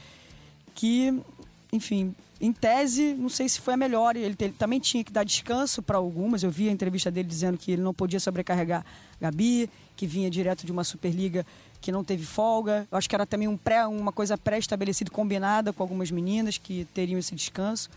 que, 0.73 1.13
enfim, 1.73 2.15
em 2.39 2.51
tese, 2.53 3.13
não 3.13 3.29
sei 3.29 3.49
se 3.49 3.59
foi 3.59 3.73
a 3.73 3.77
melhor. 3.77 4.15
Ele, 4.15 4.35
ele 4.39 4.53
também 4.53 4.79
tinha 4.79 5.03
que 5.03 5.11
dar 5.11 5.25
descanso 5.25 5.81
para 5.81 5.97
algumas. 5.97 6.41
Eu 6.41 6.51
vi 6.51 6.69
a 6.69 6.71
entrevista 6.71 7.11
dele 7.11 7.27
dizendo 7.27 7.57
que 7.57 7.71
ele 7.71 7.81
não 7.81 7.93
podia 7.93 8.19
sobrecarregar 8.19 8.85
Gabi, 9.19 9.69
que 9.95 10.07
vinha 10.07 10.29
direto 10.29 10.65
de 10.65 10.71
uma 10.71 10.83
Superliga 10.83 11.45
que 11.83 11.91
não 11.91 12.01
teve 12.01 12.25
folga. 12.25 12.87
Eu 12.89 12.97
acho 12.97 13.09
que 13.09 13.13
era 13.13 13.25
também 13.25 13.45
um 13.45 13.57
pré, 13.57 13.85
uma 13.85 14.13
coisa 14.13 14.37
pré-estabelecida, 14.37 15.11
combinada 15.11 15.73
com 15.73 15.83
algumas 15.83 16.09
meninas 16.09 16.57
que 16.57 16.87
teriam 16.93 17.19
esse 17.19 17.35
descanso. 17.35 17.89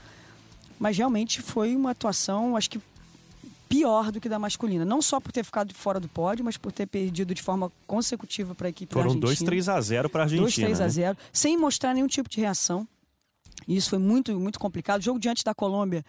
Mas 0.76 0.98
realmente 0.98 1.40
foi 1.40 1.76
uma 1.76 1.92
atuação, 1.92 2.56
acho 2.56 2.68
que 2.68 2.80
pior 3.68 4.10
do 4.10 4.20
que 4.20 4.28
da 4.28 4.40
masculina. 4.40 4.84
Não 4.84 5.00
só 5.00 5.20
por 5.20 5.30
ter 5.30 5.44
ficado 5.44 5.72
fora 5.72 6.00
do 6.00 6.08
pódio, 6.08 6.44
mas 6.44 6.56
por 6.56 6.72
ter 6.72 6.86
perdido 6.86 7.32
de 7.32 7.40
forma 7.40 7.70
consecutiva 7.86 8.56
para 8.56 8.66
a 8.66 8.70
equipe 8.70 8.92
Foram 8.92 9.06
da 9.06 9.28
Argentina. 9.28 9.28
Foram 9.28 9.38
2 9.38 9.64
3 9.64 9.68
a 9.68 9.80
0 9.80 10.10
para 10.10 10.22
a 10.22 10.24
Argentina. 10.24 10.42
2 10.42 10.54
3 10.56 10.80
a 10.80 10.88
0, 10.88 11.16
né? 11.16 11.24
sem 11.32 11.56
mostrar 11.56 11.94
nenhum 11.94 12.08
tipo 12.08 12.28
de 12.28 12.40
reação. 12.40 12.88
E 13.68 13.76
isso 13.76 13.90
foi 13.90 14.00
muito, 14.00 14.38
muito 14.38 14.58
complicado. 14.58 15.00
O 15.00 15.04
jogo 15.04 15.20
diante 15.20 15.44
da 15.44 15.54
Colômbia. 15.54 16.04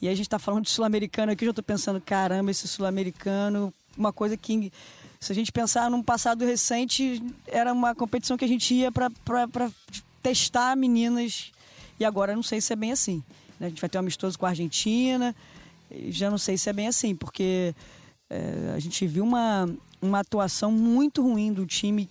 E 0.00 0.08
aí 0.08 0.14
a 0.14 0.16
gente 0.16 0.26
está 0.26 0.38
falando 0.38 0.64
de 0.64 0.70
sul-americano 0.70 1.32
aqui, 1.32 1.44
eu 1.44 1.48
já 1.48 1.50
estou 1.50 1.62
pensando, 1.62 2.00
caramba, 2.00 2.50
esse 2.50 2.66
sul-americano, 2.66 3.72
uma 3.98 4.10
coisa 4.10 4.38
que 4.38 4.72
se 5.20 5.32
a 5.32 5.34
gente 5.34 5.52
pensar 5.52 5.90
num 5.90 6.02
passado 6.02 6.46
recente, 6.46 7.22
era 7.46 7.72
uma 7.74 7.94
competição 7.94 8.38
que 8.38 8.44
a 8.44 8.48
gente 8.48 8.72
ia 8.72 8.90
para 8.90 9.70
testar 10.22 10.74
meninas. 10.74 11.52
E 11.98 12.04
agora 12.06 12.34
não 12.34 12.42
sei 12.42 12.58
se 12.60 12.72
é 12.72 12.76
bem 12.76 12.90
assim. 12.90 13.22
Né? 13.58 13.66
A 13.66 13.68
gente 13.68 13.80
vai 13.82 13.90
ter 13.90 13.98
um 13.98 14.00
amistoso 14.00 14.38
com 14.38 14.46
a 14.46 14.48
Argentina. 14.48 15.36
Já 16.08 16.30
não 16.30 16.38
sei 16.38 16.56
se 16.56 16.70
é 16.70 16.72
bem 16.72 16.88
assim, 16.88 17.14
porque 17.14 17.74
é, 18.30 18.72
a 18.74 18.78
gente 18.78 19.06
viu 19.06 19.22
uma, 19.22 19.68
uma 20.00 20.20
atuação 20.20 20.72
muito 20.72 21.22
ruim 21.22 21.52
do 21.52 21.66
time, 21.66 22.08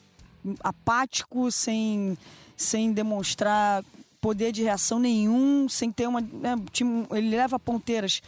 apático, 0.59 1.51
sem, 1.51 2.15
sem 2.55 2.93
demonstrar 2.93 3.83
poder 4.21 4.51
de 4.51 4.61
reação 4.61 4.99
nenhum, 4.99 5.67
sem 5.67 5.91
ter 5.91 6.07
uma. 6.07 6.21
Né, 6.21 6.55
time, 6.71 7.07
ele 7.11 7.29
leva 7.31 7.57
ponteiras 7.57 8.21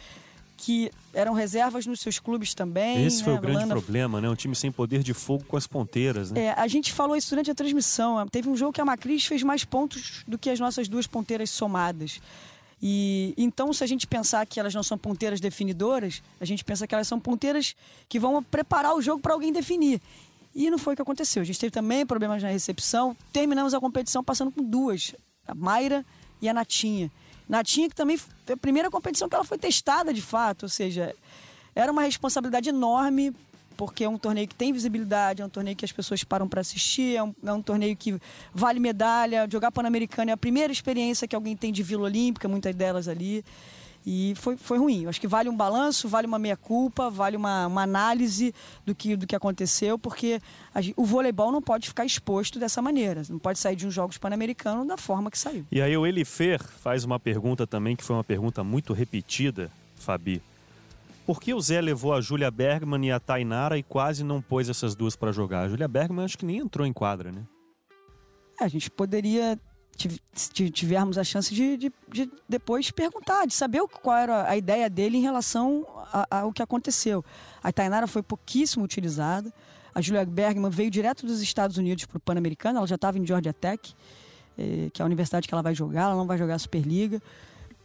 que 0.62 0.92
eram 1.12 1.32
reservas 1.34 1.86
nos 1.86 1.98
seus 1.98 2.20
clubes 2.20 2.54
também. 2.54 3.04
Esse 3.04 3.24
foi 3.24 3.32
né? 3.32 3.38
o 3.40 3.42
grande 3.42 3.66
problema, 3.66 4.20
né? 4.20 4.30
Um 4.30 4.34
time 4.36 4.54
sem 4.54 4.70
poder 4.70 5.02
de 5.02 5.12
fogo 5.12 5.44
com 5.44 5.56
as 5.56 5.66
ponteiras, 5.66 6.30
né? 6.30 6.44
É, 6.44 6.52
a 6.52 6.68
gente 6.68 6.92
falou 6.92 7.16
isso 7.16 7.30
durante 7.30 7.50
a 7.50 7.54
transmissão. 7.54 8.24
Teve 8.28 8.48
um 8.48 8.56
jogo 8.56 8.72
que 8.72 8.80
a 8.80 8.84
Macris 8.84 9.26
fez 9.26 9.42
mais 9.42 9.64
pontos 9.64 10.22
do 10.26 10.38
que 10.38 10.48
as 10.48 10.60
nossas 10.60 10.86
duas 10.86 11.04
ponteiras 11.04 11.50
somadas. 11.50 12.20
E 12.80 13.34
então, 13.36 13.72
se 13.72 13.82
a 13.82 13.88
gente 13.88 14.06
pensar 14.06 14.46
que 14.46 14.60
elas 14.60 14.72
não 14.72 14.84
são 14.84 14.96
ponteiras 14.96 15.40
definidoras, 15.40 16.22
a 16.40 16.44
gente 16.44 16.62
pensa 16.62 16.86
que 16.86 16.94
elas 16.94 17.08
são 17.08 17.18
ponteiras 17.18 17.74
que 18.08 18.20
vão 18.20 18.40
preparar 18.40 18.94
o 18.94 19.02
jogo 19.02 19.20
para 19.20 19.32
alguém 19.32 19.52
definir. 19.52 20.00
E 20.54 20.70
não 20.70 20.78
foi 20.78 20.92
o 20.92 20.96
que 20.96 21.02
aconteceu. 21.02 21.42
A 21.42 21.44
gente 21.44 21.58
teve 21.58 21.72
também 21.72 22.06
problemas 22.06 22.40
na 22.40 22.50
recepção. 22.50 23.16
Terminamos 23.32 23.74
a 23.74 23.80
competição 23.80 24.22
passando 24.22 24.52
com 24.52 24.62
duas, 24.62 25.12
a 25.44 25.56
Mayra 25.56 26.06
e 26.40 26.48
a 26.48 26.54
Natinha. 26.54 27.10
Natinha, 27.52 27.86
que 27.86 27.94
também 27.94 28.16
foi 28.16 28.54
a 28.54 28.56
primeira 28.56 28.90
competição 28.90 29.28
que 29.28 29.34
ela 29.34 29.44
foi 29.44 29.58
testada 29.58 30.10
de 30.10 30.22
fato, 30.22 30.62
ou 30.62 30.70
seja, 30.70 31.14
era 31.74 31.92
uma 31.92 32.00
responsabilidade 32.00 32.70
enorme, 32.70 33.30
porque 33.76 34.04
é 34.04 34.08
um 34.08 34.16
torneio 34.16 34.48
que 34.48 34.54
tem 34.54 34.72
visibilidade, 34.72 35.42
é 35.42 35.44
um 35.44 35.50
torneio 35.50 35.76
que 35.76 35.84
as 35.84 35.92
pessoas 35.92 36.24
param 36.24 36.48
para 36.48 36.62
assistir, 36.62 37.14
é 37.14 37.22
um, 37.22 37.34
é 37.44 37.52
um, 37.52 37.60
torneio 37.60 37.94
que 37.94 38.18
vale 38.54 38.80
medalha. 38.80 39.46
Jogar 39.52 39.70
Pan-Americano 39.70 40.30
é 40.30 40.32
a 40.32 40.36
primeira 40.36 40.72
experiência 40.72 41.28
que 41.28 41.36
alguém 41.36 41.54
tem 41.54 41.70
de 41.70 41.82
Vila 41.82 42.04
Olímpica, 42.04 42.48
muitas 42.48 42.74
delas 42.74 43.06
ali. 43.06 43.44
E 44.04 44.34
foi, 44.36 44.56
foi 44.56 44.78
ruim. 44.78 45.04
Eu 45.04 45.10
acho 45.10 45.20
que 45.20 45.28
vale 45.28 45.48
um 45.48 45.56
balanço, 45.56 46.08
vale 46.08 46.26
uma 46.26 46.38
meia-culpa, 46.38 47.08
vale 47.08 47.36
uma, 47.36 47.66
uma 47.66 47.82
análise 47.82 48.52
do 48.84 48.94
que, 48.94 49.16
do 49.16 49.26
que 49.26 49.36
aconteceu, 49.36 49.98
porque 49.98 50.40
a, 50.74 50.80
o 50.96 51.04
voleibol 51.04 51.52
não 51.52 51.62
pode 51.62 51.88
ficar 51.88 52.04
exposto 52.04 52.58
dessa 52.58 52.82
maneira. 52.82 53.22
Não 53.28 53.38
pode 53.38 53.58
sair 53.58 53.76
de 53.76 53.86
uns 53.86 53.94
Jogos 53.94 54.18
Pan-Americanos 54.18 54.86
da 54.86 54.96
forma 54.96 55.30
que 55.30 55.38
saiu. 55.38 55.64
E 55.70 55.80
aí 55.80 55.96
o 55.96 56.06
Elifer 56.06 56.62
faz 56.62 57.04
uma 57.04 57.20
pergunta 57.20 57.66
também, 57.66 57.94
que 57.94 58.02
foi 58.02 58.16
uma 58.16 58.24
pergunta 58.24 58.64
muito 58.64 58.92
repetida, 58.92 59.70
Fabi. 59.96 60.42
Por 61.24 61.40
que 61.40 61.54
o 61.54 61.60
Zé 61.60 61.80
levou 61.80 62.12
a 62.12 62.20
Júlia 62.20 62.50
Bergman 62.50 63.06
e 63.06 63.12
a 63.12 63.20
Tainara 63.20 63.78
e 63.78 63.82
quase 63.82 64.24
não 64.24 64.42
pôs 64.42 64.68
essas 64.68 64.96
duas 64.96 65.14
para 65.14 65.30
jogar? 65.30 65.60
A 65.60 65.68
Júlia 65.68 65.86
Bergman 65.86 66.24
acho 66.24 66.36
que 66.36 66.44
nem 66.44 66.58
entrou 66.58 66.84
em 66.84 66.92
quadra, 66.92 67.30
né? 67.30 67.42
É, 68.60 68.64
a 68.64 68.68
gente 68.68 68.90
poderia 68.90 69.58
tivermos 70.72 71.18
a 71.18 71.24
chance 71.24 71.54
de, 71.54 71.76
de, 71.76 71.92
de, 72.10 72.30
depois 72.48 72.90
perguntar, 72.90 73.46
de 73.46 73.54
saber 73.54 73.82
qual 73.88 74.16
era 74.16 74.48
a 74.48 74.56
ideia 74.56 74.88
dele 74.88 75.18
em 75.18 75.22
relação 75.22 75.86
ao 76.30 76.52
que 76.52 76.62
aconteceu. 76.62 77.24
A 77.62 77.72
Tainara 77.72 78.06
foi 78.06 78.22
pouquíssimo 78.22 78.84
utilizada. 78.84 79.52
A 79.94 80.00
Julia 80.00 80.24
Bergman 80.24 80.70
veio 80.70 80.90
direto 80.90 81.26
dos 81.26 81.42
Estados 81.42 81.76
Unidos 81.76 82.06
para 82.06 82.16
o 82.16 82.20
Pan-Americano, 82.20 82.78
ela 82.78 82.86
já 82.86 82.94
estava 82.94 83.18
em 83.18 83.26
Georgia 83.26 83.52
Tech, 83.52 83.94
eh, 84.58 84.88
que 84.92 85.00
é 85.00 85.02
a 85.02 85.06
universidade 85.06 85.46
que 85.46 85.54
ela 85.54 85.62
vai 85.62 85.74
jogar, 85.74 86.04
ela 86.04 86.16
não 86.16 86.26
vai 86.26 86.38
jogar 86.38 86.54
a 86.54 86.58
Superliga. 86.58 87.20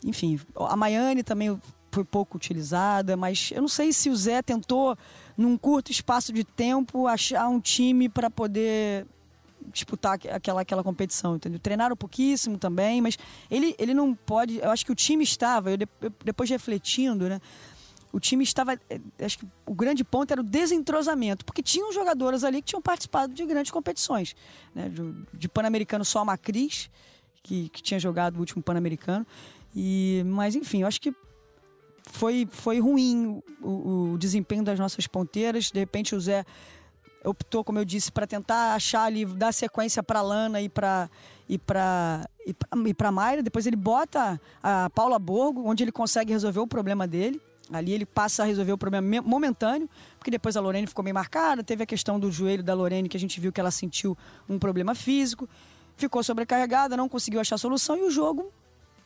Enfim, 0.04 0.40
a 0.56 0.76
Miami 0.76 1.22
também 1.22 1.60
foi 1.92 2.06
pouco 2.06 2.38
utilizada, 2.38 3.18
mas 3.18 3.52
eu 3.54 3.62
não 3.62 3.68
sei 3.68 3.92
se 3.92 4.10
o 4.10 4.16
Zé 4.16 4.42
tentou, 4.42 4.98
num 5.36 5.58
curto 5.58 5.92
espaço 5.92 6.32
de 6.32 6.44
tempo, 6.44 7.08
achar 7.08 7.48
um 7.50 7.60
time 7.60 8.08
para 8.08 8.30
poder 8.30 9.06
disputar 9.72 10.20
aquela, 10.32 10.62
aquela 10.62 10.84
competição, 10.84 11.36
entendeu? 11.36 11.60
Treinaram 11.60 11.96
pouquíssimo 11.96 12.58
também, 12.58 13.02
mas 13.02 13.18
ele, 13.50 13.76
ele 13.78 13.94
não 13.94 14.14
pode. 14.14 14.58
Eu 14.58 14.72
acho 14.72 14.86
que 14.86 14.92
o 14.92 14.96
time 14.96 15.24
estava, 15.24 15.72
eu, 15.72 15.78
depois 16.24 16.50
refletindo, 16.50 17.28
né? 17.28 17.40
O 18.12 18.20
time 18.20 18.44
estava. 18.44 18.74
Eh, 18.90 19.00
acho 19.20 19.40
que 19.40 19.48
o 19.66 19.74
grande 19.74 20.04
ponto 20.04 20.32
era 20.32 20.42
o 20.42 20.44
desentrosamento, 20.44 21.46
porque 21.46 21.62
tinham 21.62 21.92
jogadoras 21.92 22.44
ali 22.44 22.62
que 22.62 22.70
tinham 22.70 22.82
participado 22.82 23.34
de 23.34 23.46
grandes 23.46 23.72
competições. 23.72 24.36
Né? 24.74 24.90
De, 24.90 25.14
de 25.34 25.50
Pan-Americano 25.50 26.06
só 26.06 26.20
a 26.20 26.26
Macris, 26.26 26.90
que, 27.44 27.70
que 27.70 27.82
tinha 27.82 28.00
jogado 28.00 28.38
o 28.38 28.40
último 28.40 28.64
Pan-Americano. 28.64 29.26
E, 29.76 30.24
mas, 30.26 30.56
enfim, 30.56 30.82
eu 30.82 30.88
acho 30.88 31.02
que 31.02 31.14
foi, 32.10 32.48
foi 32.50 32.80
ruim 32.80 33.42
o, 33.62 34.14
o 34.14 34.18
desempenho 34.18 34.64
das 34.64 34.80
nossas 34.80 35.06
ponteiras. 35.06 35.70
De 35.70 35.80
repente, 35.80 36.16
o 36.16 36.20
Zé 36.20 36.46
optou, 37.30 37.64
como 37.64 37.80
eu 37.80 37.86
disse, 37.86 38.12
para 38.12 38.26
tentar 38.26 38.74
achar 38.74 39.04
ali, 39.04 39.26
dar 39.26 39.54
sequência 39.54 40.02
para 40.02 40.22
Lana 40.22 40.62
e 40.62 40.70
para 40.70 41.10
e 41.50 41.58
para 41.58 42.30
e 42.86 42.94
para 42.94 43.12
Mayra. 43.12 43.44
Depois 43.44 43.66
ele 43.66 43.76
bota 43.76 44.40
a 44.62 44.90
Paula 44.90 45.20
Borgo, 45.20 45.68
onde 45.68 45.84
ele 45.84 45.92
consegue 45.92 46.32
resolver 46.32 46.60
o 46.60 46.68
problema 46.68 47.08
dele. 47.08 47.42
Ali 47.72 47.92
ele 47.92 48.06
passa 48.06 48.44
a 48.44 48.46
resolver 48.46 48.72
o 48.72 48.78
problema 48.78 49.22
momentâneo, 49.22 49.90
porque 50.18 50.32
depois 50.32 50.56
a 50.56 50.62
Lorene 50.62 50.88
ficou 50.88 51.04
bem 51.04 51.12
marcada. 51.12 51.64
Teve 51.64 51.84
a 51.84 51.86
questão 51.86 52.18
do 52.18 52.32
joelho 52.32 52.64
da 52.64 52.74
Lorene, 52.74 53.10
que 53.10 53.18
a 53.18 53.20
gente 53.20 53.42
viu 53.42 53.52
que 53.52 53.60
ela 53.60 53.72
sentiu 53.72 54.18
um 54.48 54.58
problema 54.58 54.96
físico. 54.96 55.50
Ficou 55.98 56.24
sobrecarregada, 56.24 56.96
não 56.96 57.10
conseguiu 57.10 57.42
achar 57.42 57.58
solução 57.58 57.98
e 57.98 58.04
o 58.04 58.12
jogo 58.12 58.54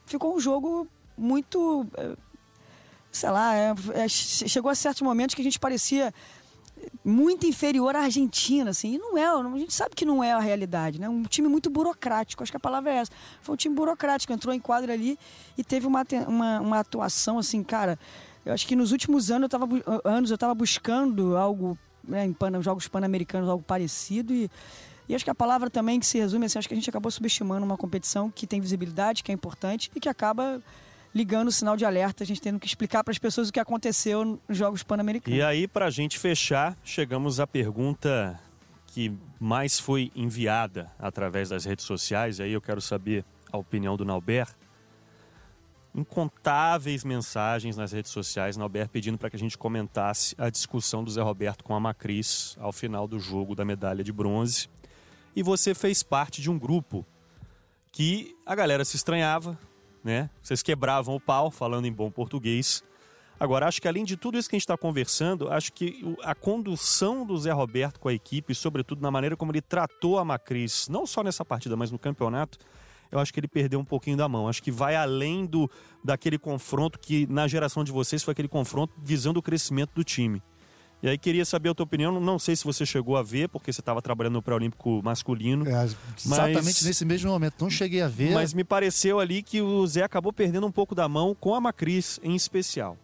ficou 0.06 0.36
um 0.36 0.40
jogo 0.40 0.88
muito. 1.18 1.86
Eh, 1.98 2.16
sei 3.12 3.30
lá, 3.30 3.56
é, 3.56 3.74
é, 3.94 4.08
chegou 4.08 4.70
a 4.72 4.76
certos 4.76 5.02
momentos 5.02 5.36
que 5.36 5.42
a 5.42 5.44
gente 5.44 5.60
parecia 5.60 6.14
muito 7.04 7.46
inferior 7.46 7.96
à 7.96 8.02
Argentina, 8.02 8.70
assim. 8.70 8.96
E 8.96 8.98
não 8.98 9.18
é, 9.18 9.26
a 9.26 9.58
gente 9.58 9.74
sabe 9.74 9.96
que 9.96 10.06
não 10.06 10.24
é 10.24 10.32
a 10.32 10.40
realidade, 10.40 11.00
né? 11.00 11.08
Um 11.10 11.24
time 11.24 11.48
muito 11.48 11.70
burocrático, 11.70 12.44
acho 12.44 12.52
que 12.52 12.58
a 12.58 12.60
palavra 12.60 12.92
é 12.92 12.96
essa. 12.98 13.12
Foi 13.42 13.54
um 13.54 13.58
time 13.58 13.76
burocrático, 13.76 14.32
entrou 14.34 14.54
em 14.54 14.60
quadra 14.60 14.94
ali 14.94 15.18
e 15.58 15.64
teve 15.64 15.88
uma, 15.88 16.04
uma, 16.28 16.60
uma 16.60 16.80
atuação, 16.80 17.38
assim, 17.38 17.64
cara. 17.64 17.98
Eu 18.46 18.54
acho 18.54 18.68
que 18.68 18.76
nos 18.76 18.92
últimos 18.92 19.30
anos 19.30 19.44
eu 19.52 19.58
estava 19.58 19.68
anos 20.04 20.32
eu 20.32 20.36
estava 20.36 20.56
buscando 20.56 21.38
algo 21.38 21.78
né, 22.04 22.26
em 22.26 22.34
pan, 22.34 22.62
jogos 22.62 22.88
pan-americanos, 22.88 23.48
algo 23.48 23.64
parecido 23.64 24.34
e 24.34 24.50
e 25.12 25.16
acho 25.16 25.26
que 25.26 25.30
a 25.30 25.36
palavra 25.36 25.70
também 25.70 26.00
que 26.00 26.06
se 26.06 26.18
resume 26.18 26.46
assim, 26.46 26.58
acho 26.58 26.70
que 26.70 26.74
a 26.74 26.78
gente 26.78 26.90
acabou 26.90 27.12
subestimando 27.12 27.66
uma 27.66 27.76
competição 27.76 28.32
que 28.32 28.48
tem 28.48 28.62
visibilidade, 28.62 29.24
que 29.24 29.32
é 29.32 29.36
importante 29.36 29.92
e 29.94 30.00
que 30.00 30.08
acaba 30.08 30.62
ligando 31.14 31.50
o 31.50 31.52
sinal 31.52 31.76
de 31.76 31.86
alerta, 31.86 32.24
a 32.24 32.28
gente 32.28 32.42
tendo 32.42 32.60
que 32.60 32.68
explicar 32.68 33.04
para 33.04 33.12
as 33.12 33.18
pessoas 33.18 33.50
o 33.50 33.54
que 33.54 33.60
aconteceu 33.60 34.40
nos 34.48 34.58
Jogos 34.58 34.84
Pan-Americanos. 34.84 35.38
E 35.38 35.42
aí, 35.42 35.68
para 35.68 35.88
a 35.88 35.90
gente 35.90 36.18
fechar, 36.18 36.78
chegamos 36.84 37.40
à 37.40 37.48
pergunta 37.48 38.40
que 38.88 39.14
mais 39.40 39.80
foi 39.80 40.12
enviada 40.16 40.92
através 41.00 41.50
das 41.50 41.66
redes 41.66 41.86
sociais, 41.86 42.40
aí 42.40 42.52
eu 42.52 42.62
quero 42.62 42.82
saber 42.82 43.24
a 43.52 43.58
opinião 43.58 43.96
do 43.96 44.04
Nauber. 44.04 44.48
Incontáveis 45.94 47.04
mensagens 47.04 47.76
nas 47.76 47.92
redes 47.92 48.12
sociais, 48.12 48.56
Nauber 48.56 48.88
pedindo 48.90 49.18
para 49.18 49.30
que 49.30 49.36
a 49.36 49.40
gente 49.40 49.58
comentasse 49.58 50.36
a 50.38 50.50
discussão 50.50 51.04
do 51.04 51.12
Zé 51.12 51.22
Roberto 51.22 51.64
com 51.64 51.76
a 51.76 51.80
Macris 51.80 52.58
ao 52.60 52.72
final 52.72 53.08
do 53.08 53.20
jogo 53.20 53.56
da 53.56 53.66
medalha 53.66 54.04
de 54.04 54.12
bronze. 54.12 54.70
E 55.36 55.44
você 55.44 55.74
fez 55.74 56.04
parte 56.04 56.42
de 56.42 56.50
um 56.50 56.58
grupo 56.58 57.06
que 57.92 58.36
a 58.46 58.56
galera 58.56 58.86
se 58.86 58.96
estranhava, 58.96 59.58
né? 60.04 60.30
Vocês 60.42 60.62
quebravam 60.62 61.16
o 61.16 61.20
pau, 61.20 61.52
falando 61.52 61.86
em 61.86 61.94
bom 61.94 62.10
português, 62.10 62.84
Agora, 63.42 63.68
acho 63.68 63.82
que 63.82 63.88
além 63.88 64.04
de 64.04 64.16
tudo 64.16 64.38
isso 64.38 64.48
que 64.48 64.56
a 64.56 64.60
gente 64.60 64.66
está 64.66 64.78
conversando, 64.78 65.52
acho 65.52 65.74
que 65.74 66.16
a 66.22 66.36
condução 66.36 67.26
do 67.26 67.36
Zé 67.36 67.52
Roberto 67.52 68.00
com 68.00 68.08
a 68.08 68.14
equipe, 68.14 68.54
sobretudo 68.54 69.02
na 69.02 69.10
maneira 69.10 69.36
como 69.36 69.52
ele 69.52 69.64
tratou 69.64 70.20
a 70.20 70.24
Macris, 70.24 70.88
não 70.88 71.08
só 71.08 71.24
nessa 71.24 71.44
partida, 71.44 71.76
mas 71.76 71.90
no 71.90 71.98
campeonato, 71.98 72.60
eu 73.12 73.18
acho 73.18 73.34
que 73.34 73.40
ele 73.40 73.48
perdeu 73.48 73.80
um 73.80 73.84
pouquinho 73.84 74.16
da 74.16 74.30
mão. 74.30 74.48
Acho 74.48 74.62
que 74.62 74.70
vai 74.70 74.96
além 74.96 75.48
do 75.48 75.68
daquele 76.04 76.38
confronto 76.38 77.00
que 77.00 77.26
na 77.26 77.48
geração 77.48 77.84
de 77.84 77.92
vocês 77.92 78.22
foi 78.22 78.34
aquele 78.34 78.48
confronto 78.48 78.94
visando 79.02 79.40
o 79.40 79.42
crescimento 79.42 79.90
do 79.96 80.04
time. 80.04 80.40
E 81.04 81.10
aí 81.10 81.18
queria 81.18 81.44
saber 81.44 81.70
a 81.70 81.74
tua 81.74 81.84
opinião, 81.84 82.20
não 82.20 82.38
sei 82.38 82.56
se 82.56 82.64
você 82.64 82.86
chegou 82.86 83.18
a 83.18 83.24
ver, 83.24 83.50
porque 83.50 83.74
você 83.74 83.82
estava 83.82 84.02
trabalhando 84.04 84.34
no 84.34 84.42
pré-olímpico 84.42 85.02
masculino. 85.04 85.68
É, 85.68 85.86
exatamente 85.86 86.56
mas, 86.56 86.84
nesse 86.84 87.04
mesmo 87.04 87.32
momento, 87.32 87.56
não 87.60 87.72
cheguei 87.72 88.04
a 88.04 88.08
ver. 88.08 88.34
Mas 88.34 88.54
me 88.54 88.64
pareceu 88.64 89.20
ali 89.20 89.42
que 89.42 89.62
o 89.62 89.86
Zé 89.88 90.04
acabou 90.04 90.32
perdendo 90.32 90.68
um 90.68 90.72
pouco 90.72 90.94
da 90.94 91.10
mão 91.10 91.34
com 91.34 91.56
a 91.56 91.62
Macris 91.62 92.20
em 92.22 92.36
especial. 92.36 92.98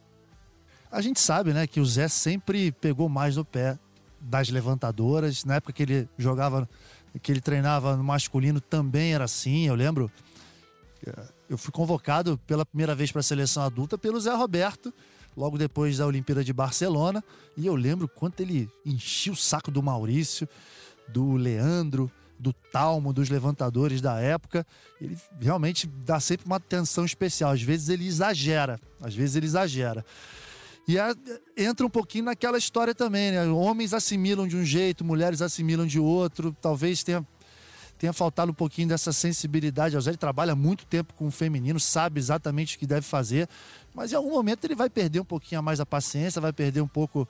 A 0.91 1.01
gente 1.01 1.19
sabe, 1.19 1.53
né, 1.53 1.65
que 1.65 1.79
o 1.79 1.85
Zé 1.85 2.07
sempre 2.07 2.71
pegou 2.71 3.09
mais 3.09 3.35
no 3.35 3.43
pé 3.43 3.79
das 4.21 4.49
levantadoras. 4.49 5.43
Na 5.43 5.55
época 5.55 5.73
que 5.73 5.81
ele 5.81 6.09
jogava, 6.19 6.69
que 7.21 7.31
ele 7.31 7.41
treinava 7.41 7.97
no 7.97 8.03
masculino, 8.03 8.61
também 8.61 9.13
era 9.13 9.25
assim. 9.25 9.67
Eu 9.67 9.73
lembro, 9.73 10.11
eu 11.49 11.57
fui 11.57 11.71
convocado 11.71 12.37
pela 12.45 12.63
primeira 12.63 12.93
vez 12.93 13.11
para 13.11 13.21
a 13.21 13.23
seleção 13.23 13.63
adulta 13.63 13.97
pelo 13.97 14.19
Zé 14.19 14.33
Roberto 14.35 14.93
logo 15.37 15.57
depois 15.57 15.99
da 15.99 16.07
Olimpíada 16.07 16.43
de 16.43 16.51
Barcelona. 16.51 17.23
E 17.55 17.67
eu 17.67 17.75
lembro 17.75 18.07
quanto 18.07 18.41
ele 18.41 18.67
enchia 18.83 19.31
o 19.31 19.35
saco 19.35 19.69
do 19.69 19.83
Maurício, 19.83 20.49
do 21.07 21.35
Leandro, 21.35 22.11
do 22.39 22.51
Talmo, 22.51 23.13
dos 23.13 23.29
levantadores 23.29 24.01
da 24.01 24.19
época. 24.19 24.65
Ele 24.99 25.15
realmente 25.39 25.85
dá 25.85 26.19
sempre 26.19 26.47
uma 26.47 26.55
atenção 26.55 27.05
especial. 27.05 27.51
Às 27.51 27.61
vezes 27.61 27.89
ele 27.89 28.07
exagera, 28.07 28.79
às 28.99 29.13
vezes 29.13 29.35
ele 29.35 29.45
exagera. 29.45 30.03
E 30.87 30.95
entra 31.55 31.85
um 31.85 31.89
pouquinho 31.89 32.25
naquela 32.25 32.57
história 32.57 32.95
também, 32.95 33.31
né? 33.31 33.45
Homens 33.45 33.93
assimilam 33.93 34.47
de 34.47 34.55
um 34.55 34.63
jeito, 34.63 35.03
mulheres 35.03 35.41
assimilam 35.41 35.85
de 35.85 35.99
outro. 35.99 36.55
Talvez 36.61 37.03
tenha 37.03 37.27
tenha 37.97 38.13
faltado 38.13 38.51
um 38.51 38.55
pouquinho 38.55 38.87
dessa 38.87 39.11
sensibilidade. 39.11 39.97
O 39.97 40.01
Zé 40.01 40.13
trabalha 40.13 40.55
muito 40.55 40.85
tempo 40.85 41.13
com 41.13 41.27
o 41.27 41.31
feminino, 41.31 41.79
sabe 41.79 42.19
exatamente 42.19 42.75
o 42.75 42.79
que 42.79 42.85
deve 42.85 43.01
fazer, 43.01 43.49
mas 43.93 44.11
em 44.11 44.15
algum 44.15 44.31
momento 44.31 44.65
ele 44.65 44.75
vai 44.75 44.89
perder 44.89 45.19
um 45.19 45.25
pouquinho 45.25 45.59
a 45.59 45.61
mais 45.61 45.79
a 45.79 45.85
paciência, 45.85 46.39
vai 46.39 46.53
perder 46.53 46.81
um 46.81 46.87
pouco 46.87 47.27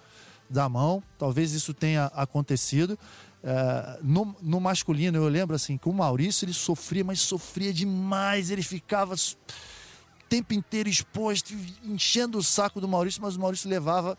da 0.49 0.67
mão. 0.67 1.01
Talvez 1.17 1.53
isso 1.53 1.73
tenha 1.73 2.05
acontecido. 2.07 2.97
É, 3.43 3.99
no, 4.01 4.35
no, 4.41 4.59
masculino, 4.59 5.17
eu 5.17 5.27
lembro 5.27 5.55
assim, 5.55 5.77
que 5.77 5.87
o 5.87 5.93
Maurício 5.93 6.45
ele 6.45 6.53
sofria, 6.53 7.03
mas 7.03 7.21
sofria 7.21 7.73
demais. 7.73 8.49
Ele 8.49 8.63
ficava 8.63 9.15
o 9.15 10.27
tempo 10.27 10.53
inteiro 10.53 10.89
exposto, 10.89 11.53
enchendo 11.83 12.37
o 12.37 12.43
saco 12.43 12.81
do 12.81 12.87
Maurício, 12.87 13.21
mas 13.21 13.35
o 13.35 13.39
Maurício 13.39 13.69
levava 13.69 14.17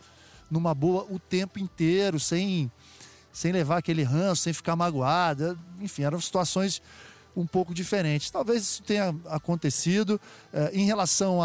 numa 0.51 0.75
boa 0.75 1.07
o 1.11 1.19
tempo 1.19 1.59
inteiro, 1.59 2.19
sem 2.19 2.71
sem 3.33 3.53
levar 3.53 3.79
aquele 3.79 4.03
ranço, 4.03 4.43
sem 4.43 4.53
ficar 4.53 4.77
magoada. 4.77 5.57
Enfim, 5.81 6.03
eram 6.03 6.21
situações 6.21 6.83
um 7.37 7.47
pouco 7.47 7.73
diferentes. 7.73 8.31
Talvez 8.31 8.63
isso 8.63 8.83
tenha 8.83 9.15
acontecido 9.27 10.21
eh, 10.53 10.71
em 10.73 10.85
relação 10.85 11.41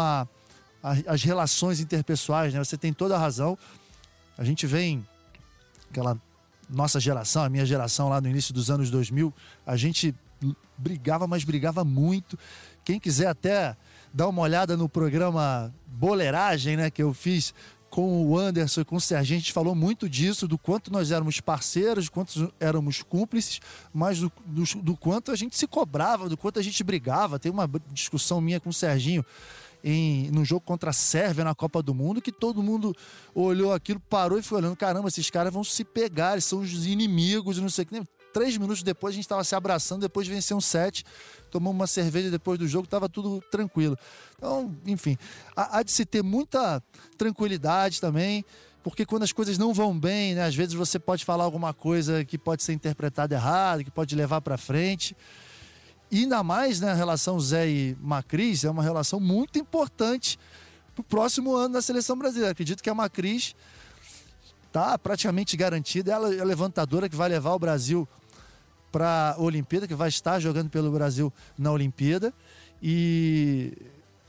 às 0.82 1.22
relações 1.22 1.80
interpessoais, 1.80 2.52
né? 2.52 2.62
Você 2.62 2.76
tem 2.76 2.92
toda 2.92 3.14
a 3.14 3.18
razão. 3.18 3.56
A 4.36 4.44
gente 4.44 4.66
vem, 4.66 5.06
aquela 5.90 6.18
nossa 6.68 6.98
geração, 6.98 7.44
a 7.44 7.48
minha 7.48 7.64
geração 7.64 8.08
lá 8.08 8.20
no 8.20 8.28
início 8.28 8.52
dos 8.52 8.70
anos 8.70 8.90
2000, 8.90 9.32
a 9.66 9.76
gente 9.76 10.14
brigava, 10.76 11.26
mas 11.26 11.44
brigava 11.44 11.84
muito. 11.84 12.38
Quem 12.84 12.98
quiser 12.98 13.28
até 13.28 13.76
dar 14.12 14.28
uma 14.28 14.42
olhada 14.42 14.76
no 14.76 14.88
programa 14.88 15.72
Boleiragem, 15.86 16.76
né, 16.76 16.90
que 16.90 17.02
eu 17.02 17.14
fiz 17.14 17.54
com 17.94 18.26
o 18.26 18.36
Anderson 18.36 18.84
com 18.84 18.96
o 18.96 19.00
Serginho, 19.00 19.36
a 19.36 19.40
gente 19.40 19.52
falou 19.52 19.72
muito 19.72 20.08
disso, 20.08 20.48
do 20.48 20.58
quanto 20.58 20.92
nós 20.92 21.12
éramos 21.12 21.40
parceiros, 21.40 22.06
do 22.06 22.10
quanto 22.10 22.52
éramos 22.58 23.02
cúmplices, 23.02 23.60
mas 23.92 24.18
do, 24.18 24.32
do, 24.44 24.64
do, 24.82 24.96
quanto 24.96 25.30
a 25.30 25.36
gente 25.36 25.56
se 25.56 25.64
cobrava, 25.68 26.28
do 26.28 26.36
quanto 26.36 26.58
a 26.58 26.62
gente 26.62 26.82
brigava. 26.82 27.38
Tem 27.38 27.52
uma 27.52 27.70
discussão 27.92 28.40
minha 28.40 28.58
com 28.58 28.70
o 28.70 28.72
Serginho 28.72 29.24
em, 29.84 30.28
no 30.32 30.44
jogo 30.44 30.62
contra 30.62 30.90
a 30.90 30.92
Sérvia 30.92 31.44
na 31.44 31.54
Copa 31.54 31.80
do 31.84 31.94
Mundo, 31.94 32.20
que 32.20 32.32
todo 32.32 32.64
mundo 32.64 32.92
olhou 33.32 33.72
aquilo, 33.72 34.00
parou 34.00 34.40
e 34.40 34.42
foi 34.42 34.58
olhando: 34.58 34.74
caramba, 34.74 35.06
esses 35.06 35.30
caras 35.30 35.52
vão 35.52 35.62
se 35.62 35.84
pegar, 35.84 36.32
eles 36.32 36.46
são 36.46 36.58
os 36.58 36.86
inimigos, 36.86 37.58
não 37.58 37.68
sei 37.68 37.84
o 37.84 37.86
que. 37.86 38.02
Três 38.34 38.58
minutos 38.58 38.82
depois 38.82 39.14
a 39.14 39.16
gente 39.16 39.24
estava 39.24 39.42
se 39.44 39.54
abraçando, 39.54 40.02
depois 40.02 40.26
de 40.26 40.32
vencer 40.32 40.54
um 40.54 40.60
set 40.60 41.04
tomamos 41.50 41.78
uma 41.78 41.86
cerveja 41.86 42.30
depois 42.32 42.58
do 42.58 42.66
jogo, 42.66 42.84
estava 42.84 43.08
tudo 43.08 43.40
tranquilo. 43.48 43.96
Então, 44.36 44.74
enfim, 44.84 45.16
há, 45.54 45.78
há 45.78 45.82
de 45.84 45.92
se 45.92 46.04
ter 46.04 46.20
muita 46.20 46.82
tranquilidade 47.16 48.00
também 48.00 48.44
porque 48.82 49.06
quando 49.06 49.22
as 49.22 49.32
coisas 49.32 49.56
não 49.56 49.72
vão 49.72 49.98
bem, 49.98 50.34
né, 50.34 50.44
às 50.44 50.54
vezes 50.54 50.74
você 50.74 50.98
pode 50.98 51.24
falar 51.24 51.44
alguma 51.44 51.72
coisa 51.72 52.22
que 52.22 52.36
pode 52.36 52.62
ser 52.62 52.74
interpretada 52.74 53.34
errado, 53.34 53.82
que 53.82 53.90
pode 53.90 54.14
levar 54.14 54.42
para 54.42 54.58
frente. 54.58 55.16
E 56.10 56.18
ainda 56.18 56.42
mais, 56.42 56.80
né, 56.80 56.90
a 56.90 56.94
relação 56.94 57.40
Zé 57.40 57.66
e 57.66 57.96
Macris 57.98 58.62
é 58.62 58.70
uma 58.70 58.82
relação 58.82 59.18
muito 59.18 59.58
importante 59.58 60.38
para 60.94 61.00
o 61.00 61.04
próximo 61.04 61.54
ano 61.54 61.74
da 61.74 61.82
seleção 61.82 62.18
brasileira. 62.18 62.52
Acredito 62.52 62.82
que 62.82 62.90
a 62.90 62.94
Macris 62.94 63.54
está 64.66 64.98
praticamente 64.98 65.56
garantida, 65.56 66.12
ela 66.12 66.34
é 66.34 66.40
a 66.40 66.44
levantadora 66.44 67.08
que 67.08 67.16
vai 67.16 67.30
levar 67.30 67.54
o 67.54 67.58
Brasil 67.58 68.06
para 68.94 69.32
a 69.32 69.40
Olimpíada, 69.42 69.88
que 69.88 69.94
vai 69.94 70.08
estar 70.08 70.38
jogando 70.38 70.70
pelo 70.70 70.88
Brasil 70.92 71.32
na 71.58 71.72
Olimpíada. 71.72 72.32
E 72.80 73.72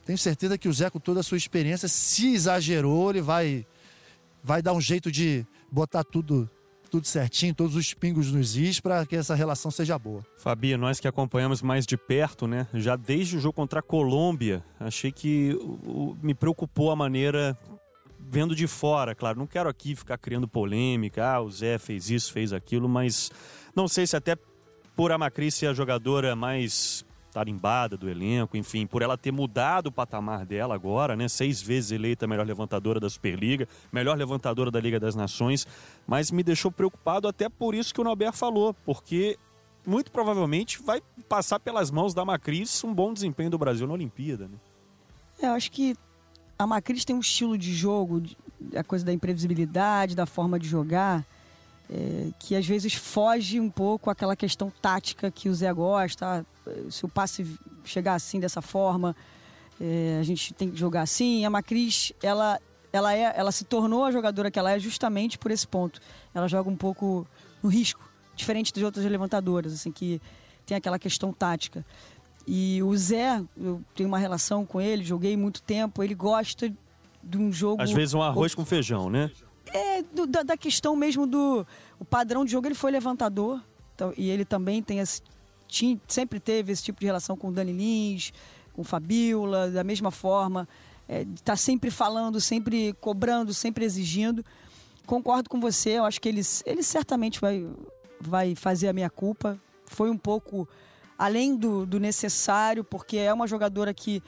tenho 0.04 0.18
certeza 0.18 0.58
que 0.58 0.68
o 0.68 0.74
Zé, 0.74 0.90
com 0.90 1.00
toda 1.00 1.20
a 1.20 1.24
sua 1.24 1.38
experiência, 1.38 1.88
se 1.88 2.34
exagerou, 2.34 3.12
ele 3.12 3.22
vai, 3.22 3.64
vai 4.44 4.64
dar 4.64 4.74
um 4.74 4.82
jeito 4.82 5.12
de 5.12 5.46
botar 5.72 6.04
tudo 6.04 6.50
tudo 6.90 7.08
certinho, 7.08 7.54
todos 7.54 7.76
os 7.76 7.94
pingos 7.94 8.32
nos 8.32 8.56
is 8.56 8.80
para 8.80 9.06
que 9.06 9.16
essa 9.18 9.36
relação 9.36 9.70
seja 9.70 10.00
boa. 10.00 10.26
Fabi, 10.38 10.78
nós 10.78 11.00
que 11.00 11.08
acompanhamos 11.08 11.62
mais 11.62 11.86
de 11.86 11.98
perto, 11.98 12.48
né? 12.48 12.68
Já 12.74 12.96
desde 12.96 13.36
o 13.36 13.40
jogo 13.40 13.54
contra 13.54 13.82
a 13.82 13.84
Colômbia, 13.84 14.64
achei 14.80 15.12
que 15.12 15.60
me 16.24 16.34
preocupou 16.34 16.92
a 16.92 16.96
maneira 16.96 17.58
vendo 18.18 18.56
de 18.56 18.66
fora, 18.66 19.14
claro, 19.14 19.38
não 19.38 19.46
quero 19.46 19.68
aqui 19.68 19.96
ficar 19.96 20.18
criando 20.18 20.48
polêmica, 20.48 21.26
ah, 21.26 21.42
o 21.42 21.52
Zé 21.52 21.78
fez 21.78 22.10
isso, 22.10 22.32
fez 22.32 22.54
aquilo, 22.54 22.88
mas 22.88 23.30
não 23.76 23.88
sei 23.88 24.08
se 24.08 24.16
até 24.16 24.38
por 24.96 25.12
a 25.12 25.18
Macri 25.18 25.52
ser 25.52 25.68
a 25.68 25.74
jogadora 25.74 26.36
mais 26.36 27.06
tarimbada 27.36 27.98
do 27.98 28.10
elenco, 28.10 28.56
enfim, 28.56 28.88
por 28.88 29.02
ela 29.02 29.18
ter 29.18 29.32
mudado 29.32 29.88
o 29.88 29.92
patamar 29.92 30.46
dela 30.46 30.74
agora, 30.74 31.18
né? 31.18 31.28
Seis 31.28 31.62
vezes 31.62 31.92
eleita 31.92 32.26
melhor 32.26 32.48
levantadora 32.48 32.98
da 32.98 33.10
Superliga, 33.10 33.68
melhor 33.92 34.18
levantadora 34.18 34.72
da 34.72 34.80
Liga 34.80 35.02
das 35.02 35.16
Nações, 35.16 35.68
mas 36.08 36.32
me 36.32 36.42
deixou 36.42 36.72
preocupado 36.72 37.28
até 37.28 37.50
por 37.50 37.76
isso 37.76 37.94
que 37.94 38.00
o 38.00 38.06
Nauber 38.06 38.32
falou, 38.32 38.74
porque 38.86 39.38
muito 39.86 40.14
provavelmente 40.14 40.82
vai 40.82 41.02
passar 41.28 41.60
pelas 41.60 41.92
mãos 41.92 42.14
da 42.14 42.24
Macris 42.24 42.82
um 42.86 42.94
bom 42.94 43.14
desempenho 43.14 43.50
do 43.50 43.58
Brasil 43.58 43.86
na 43.86 43.94
Olimpíada, 43.94 44.48
né? 44.48 44.58
É, 45.42 45.48
eu 45.48 45.52
acho 45.52 45.70
que 45.74 45.94
a 46.58 46.66
Macris 46.66 47.04
tem 47.04 47.14
um 47.14 47.20
estilo 47.20 47.58
de 47.58 47.74
jogo, 47.74 48.24
a 48.74 48.84
coisa 48.84 49.04
da 49.04 49.12
imprevisibilidade, 49.12 50.16
da 50.16 50.26
forma 50.26 50.58
de 50.58 50.70
jogar, 50.70 51.26
é, 51.90 52.30
que 52.40 52.56
às 52.56 52.66
vezes 52.66 52.94
foge 52.94 53.60
um 53.60 53.70
pouco 53.70 54.10
aquela 54.10 54.36
questão 54.36 54.72
tática 54.82 55.30
que 55.30 55.50
o 55.50 55.54
Zé 55.54 55.72
gosta. 55.72 56.26
Ah, 56.26 56.72
se 56.90 57.06
o 57.06 57.10
passe 57.10 57.46
chegar 57.84 58.16
assim, 58.16 58.40
dessa 58.40 58.62
forma, 58.62 59.16
é, 59.80 60.18
a 60.20 60.24
gente 60.24 60.54
tem 60.54 60.70
que 60.70 60.78
jogar 60.78 61.04
assim. 61.04 61.46
A 61.46 61.50
Macris, 61.50 62.12
ela, 62.24 62.60
ela, 62.92 63.14
é, 63.14 63.34
ela 63.36 63.52
se 63.52 63.64
tornou 63.66 64.04
a 64.04 64.12
jogadora 64.12 64.50
que 64.50 64.58
ela 64.58 64.72
é 64.72 64.80
justamente 64.80 65.38
por 65.38 65.52
esse 65.52 65.68
ponto. 65.68 66.02
Ela 66.34 66.48
joga 66.48 66.70
um 66.70 66.76
pouco 66.76 67.28
no 67.62 67.70
risco, 67.70 68.02
diferente 68.36 68.74
das 68.74 68.84
outras 68.84 69.06
levantadoras, 69.06 69.74
assim, 69.74 69.92
que 69.92 70.22
tem 70.66 70.76
aquela 70.76 70.98
questão 70.98 71.32
tática. 71.32 71.86
E 72.48 72.82
o 72.84 72.96
Zé, 72.96 73.44
eu 73.58 73.82
tenho 73.96 74.08
uma 74.08 74.20
relação 74.20 74.66
com 74.66 74.80
ele, 74.80 75.04
joguei 75.04 75.36
muito 75.36 75.62
tempo, 75.62 76.04
ele 76.04 76.14
gosta 76.14 76.72
de 77.24 77.38
um 77.38 77.52
jogo. 77.52 77.82
Às 77.82 77.92
vezes 77.92 78.14
um 78.14 78.22
arroz 78.22 78.54
com 78.54 78.64
feijão, 78.64 79.10
né? 79.10 79.32
É, 79.76 80.02
do, 80.02 80.26
da, 80.26 80.42
da, 80.42 80.56
questão 80.56 80.96
mesmo 80.96 81.28
do 81.28 81.68
o 82.00 82.06
padrão 82.06 82.46
de 82.46 82.52
jogo, 82.52 82.66
ele 82.66 82.76
foi 82.76 82.92
levantador. 82.92 83.62
Então, 83.94 84.14
e 84.16 84.30
ele 84.30 84.46
também 84.46 84.82
tem 84.82 85.00
esse, 85.00 85.22
tinha, 85.68 86.00
sempre 86.08 86.40
teve 86.40 86.72
esse 86.72 86.82
tipo 86.82 87.00
de 87.00 87.06
relação 87.06 87.36
com 87.36 87.50
o 87.50 87.52
Dani 87.52 87.74
Lins, 87.74 88.32
com 88.74 88.82
o 88.82 88.86
Fabiola, 88.86 89.70
da 89.70 89.84
mesma 89.84 90.12
forma. 90.12 90.66
É, 91.10 91.26
tá 91.44 91.58
sempre 91.58 91.92
falando, 91.92 92.40
sempre 92.40 92.94
cobrando, 93.02 93.54
sempre 93.54 93.84
exigindo. 93.84 94.46
Concordo 95.06 95.50
com 95.50 95.60
você, 95.60 95.92
eu 95.92 96.06
acho 96.06 96.22
que 96.22 96.30
ele, 96.30 96.42
ele 96.66 96.82
certamente 96.82 97.42
vai, 97.42 97.68
vai 98.20 98.56
fazer 98.56 98.88
a 98.88 98.94
minha 98.94 99.10
culpa. 99.10 99.60
Foi 99.86 100.10
um 100.10 100.18
pouco 100.18 100.68
além 101.18 101.56
do, 101.56 101.86
do 101.86 102.00
necessário, 102.00 102.84
porque 102.84 103.18
é 103.18 103.34
uma 103.34 103.46
jogadora 103.46 103.94
que, 103.94 104.24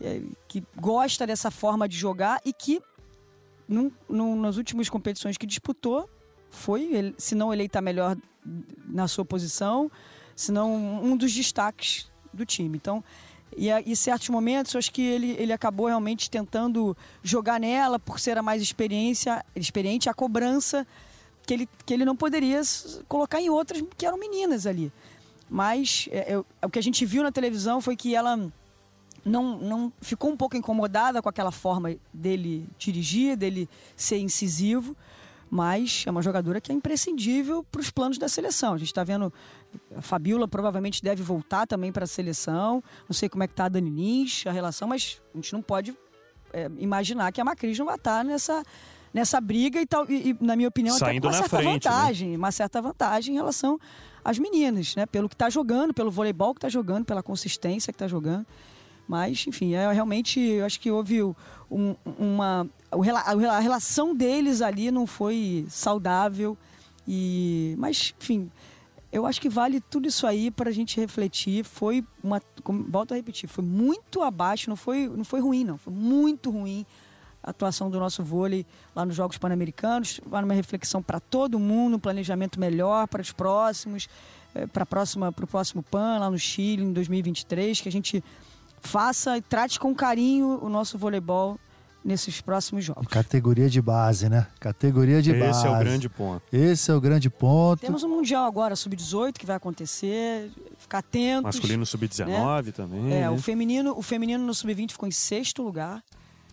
é, 0.00 0.22
que 0.46 0.62
gosta 0.76 1.26
dessa 1.26 1.50
forma 1.50 1.88
de 1.88 1.96
jogar 1.96 2.40
e 2.44 2.52
que 2.52 2.80
num, 3.68 3.90
num, 4.08 4.40
nas 4.40 4.56
últimas 4.56 4.88
competições 4.88 5.36
que 5.36 5.46
disputou, 5.46 6.08
foi, 6.50 7.14
se 7.18 7.34
não 7.34 7.52
eleita 7.52 7.80
melhor 7.80 8.16
na 8.86 9.08
sua 9.08 9.24
posição, 9.24 9.90
se 10.36 10.52
não 10.52 11.02
um 11.02 11.16
dos 11.16 11.32
destaques 11.32 12.10
do 12.32 12.44
time. 12.44 12.76
Então, 12.76 13.02
E 13.56 13.70
em 13.70 13.94
certos 13.94 14.28
momentos, 14.28 14.74
acho 14.74 14.92
que 14.92 15.02
ele, 15.02 15.36
ele 15.38 15.52
acabou 15.52 15.86
realmente 15.86 16.28
tentando 16.28 16.96
jogar 17.22 17.60
nela 17.60 17.98
por 17.98 18.18
ser 18.18 18.36
a 18.36 18.42
mais 18.42 18.60
experiência, 18.60 19.44
experiente, 19.54 20.08
a 20.08 20.14
cobrança 20.14 20.86
que 21.46 21.54
ele, 21.54 21.68
que 21.86 21.94
ele 21.94 22.04
não 22.04 22.16
poderia 22.16 22.60
colocar 23.06 23.40
em 23.40 23.50
outras 23.50 23.82
que 23.96 24.06
eram 24.06 24.18
meninas 24.18 24.66
ali. 24.66 24.92
Mas 25.48 26.08
é, 26.10 26.32
é, 26.32 26.66
o 26.66 26.70
que 26.70 26.78
a 26.78 26.82
gente 26.82 27.04
viu 27.06 27.22
na 27.22 27.30
televisão 27.30 27.80
foi 27.80 27.96
que 27.96 28.14
ela 28.14 28.50
não, 29.24 29.58
não 29.58 29.92
ficou 30.00 30.30
um 30.30 30.36
pouco 30.36 30.56
incomodada 30.56 31.22
com 31.22 31.28
aquela 31.28 31.50
forma 31.50 31.96
dele 32.12 32.68
dirigir, 32.78 33.36
dele 33.36 33.68
ser 33.96 34.18
incisivo, 34.18 34.96
mas 35.50 36.04
é 36.06 36.10
uma 36.10 36.22
jogadora 36.22 36.60
que 36.60 36.70
é 36.70 36.74
imprescindível 36.74 37.64
para 37.64 37.80
os 37.80 37.90
planos 37.90 38.18
da 38.18 38.28
seleção. 38.28 38.74
A 38.74 38.78
gente 38.78 38.88
está 38.88 39.04
vendo 39.04 39.32
a 39.96 40.02
Fabiola 40.02 40.46
provavelmente 40.46 41.02
deve 41.02 41.22
voltar 41.22 41.66
também 41.66 41.92
para 41.92 42.04
a 42.04 42.06
seleção. 42.06 42.82
Não 43.08 43.14
sei 43.14 43.28
como 43.28 43.42
é 43.42 43.46
que 43.46 43.52
está 43.52 43.64
a 43.64 43.68
Dani 43.68 43.90
Lins, 43.90 44.44
a 44.46 44.52
relação, 44.52 44.88
mas 44.88 45.20
a 45.32 45.36
gente 45.36 45.52
não 45.52 45.62
pode 45.62 45.96
é, 46.52 46.70
imaginar 46.78 47.32
que 47.32 47.40
a 47.40 47.44
Macris 47.44 47.78
não 47.78 47.86
vai 47.86 47.96
estar 47.96 48.18
tá 48.18 48.24
nessa, 48.24 48.62
nessa 49.12 49.40
briga 49.40 49.80
e, 49.80 49.86
tal, 49.86 50.08
e, 50.08 50.30
e 50.30 50.36
na 50.40 50.56
minha 50.56 50.68
opinião, 50.68 50.96
Saindo 50.96 51.28
até 51.28 51.36
uma 51.36 51.42
certa 51.42 51.56
frente, 51.56 51.84
né? 51.84 51.90
vantagem, 51.90 52.30
né? 52.30 52.36
uma 52.36 52.52
certa 52.52 52.82
vantagem 52.82 53.34
em 53.34 53.36
relação 53.36 53.78
às 54.24 54.38
meninas, 54.38 54.94
né? 54.96 55.06
Pelo 55.06 55.28
que 55.28 55.34
está 55.34 55.50
jogando, 55.50 55.92
pelo 55.92 56.10
voleibol 56.10 56.54
que 56.54 56.58
está 56.58 56.68
jogando, 56.68 57.04
pela 57.04 57.22
consistência 57.22 57.92
que 57.92 57.96
está 57.96 58.08
jogando. 58.08 58.46
Mas, 59.06 59.46
enfim, 59.46 59.74
é, 59.74 59.90
realmente, 59.92 60.40
eu 60.40 60.64
acho 60.64 60.80
que 60.80 60.90
houve 60.90 61.22
um, 61.22 61.94
uma. 62.18 62.68
A 62.90 63.60
relação 63.60 64.14
deles 64.14 64.62
ali 64.62 64.90
não 64.90 65.06
foi 65.06 65.66
saudável. 65.68 66.56
E, 67.06 67.74
mas, 67.78 68.14
enfim, 68.18 68.50
eu 69.12 69.26
acho 69.26 69.40
que 69.40 69.48
vale 69.48 69.80
tudo 69.80 70.08
isso 70.08 70.26
aí 70.26 70.50
para 70.50 70.70
a 70.70 70.72
gente 70.72 70.98
refletir. 70.98 71.64
Foi 71.64 72.04
uma. 72.22 72.40
Volto 72.88 73.12
a 73.12 73.16
repetir, 73.16 73.48
foi 73.48 73.64
muito 73.64 74.22
abaixo, 74.22 74.70
não 74.70 74.76
foi, 74.76 75.08
não 75.08 75.24
foi 75.24 75.40
ruim, 75.40 75.64
não. 75.64 75.76
Foi 75.76 75.92
muito 75.92 76.50
ruim 76.50 76.86
a 77.42 77.50
atuação 77.50 77.90
do 77.90 77.98
nosso 78.00 78.24
vôlei 78.24 78.64
lá 78.96 79.04
nos 79.04 79.14
Jogos 79.14 79.36
Pan-Americanos. 79.36 80.20
Vai 80.24 80.40
numa 80.40 80.54
reflexão 80.54 81.02
para 81.02 81.20
todo 81.20 81.58
mundo, 81.58 81.96
um 81.96 82.00
planejamento 82.00 82.58
melhor 82.58 83.06
para 83.06 83.20
os 83.20 83.32
próximos, 83.32 84.08
eh, 84.54 84.66
para 84.66 84.84
o 84.84 85.46
próximo 85.46 85.82
PAN 85.82 86.18
lá 86.20 86.30
no 86.30 86.38
Chile 86.38 86.82
em 86.82 86.92
2023, 86.92 87.82
que 87.82 87.88
a 87.88 87.92
gente 87.92 88.24
faça 88.84 89.36
e 89.36 89.42
trate 89.42 89.78
com 89.78 89.94
carinho 89.94 90.58
o 90.62 90.68
nosso 90.68 90.96
voleibol 90.96 91.58
nesses 92.04 92.40
próximos 92.40 92.84
jogos. 92.84 93.06
Categoria 93.08 93.68
de 93.70 93.80
base, 93.80 94.28
né? 94.28 94.46
Categoria 94.60 95.22
de 95.22 95.30
Esse 95.30 95.40
base. 95.40 95.58
Esse 95.58 95.66
é 95.66 95.70
o 95.70 95.78
grande 95.78 96.08
ponto. 96.08 96.42
Esse 96.52 96.90
é 96.90 96.94
o 96.94 97.00
grande 97.00 97.30
ponto. 97.30 97.80
Temos 97.80 98.02
um 98.02 98.08
Mundial 98.08 98.44
agora, 98.44 98.76
Sub-18, 98.76 99.32
que 99.38 99.46
vai 99.46 99.56
acontecer. 99.56 100.50
Ficar 100.78 100.98
atentos. 100.98 101.56
Masculino 101.56 101.86
Sub-19 101.86 102.66
né? 102.66 102.72
também. 102.72 103.06
É, 103.06 103.20
né? 103.20 103.30
o, 103.30 103.38
feminino, 103.38 103.96
o 103.96 104.02
feminino 104.02 104.44
no 104.44 104.52
Sub-20 104.52 104.92
ficou 104.92 105.08
em 105.08 105.12
sexto 105.12 105.62
lugar. 105.62 106.02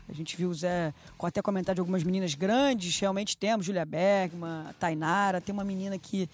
A 0.07 0.13
gente 0.13 0.35
viu 0.35 0.49
o 0.49 0.53
Zé 0.53 0.93
até 1.21 1.41
comentar 1.41 1.73
de 1.75 1.79
algumas 1.79 2.03
meninas 2.03 2.33
grandes. 2.33 2.97
Realmente 2.99 3.37
temos 3.37 3.65
Julia 3.65 3.85
Bergman, 3.85 4.65
Tainara. 4.79 5.39
Tem 5.39 5.53
uma 5.53 5.63
menina 5.63 5.97
que 5.97 6.29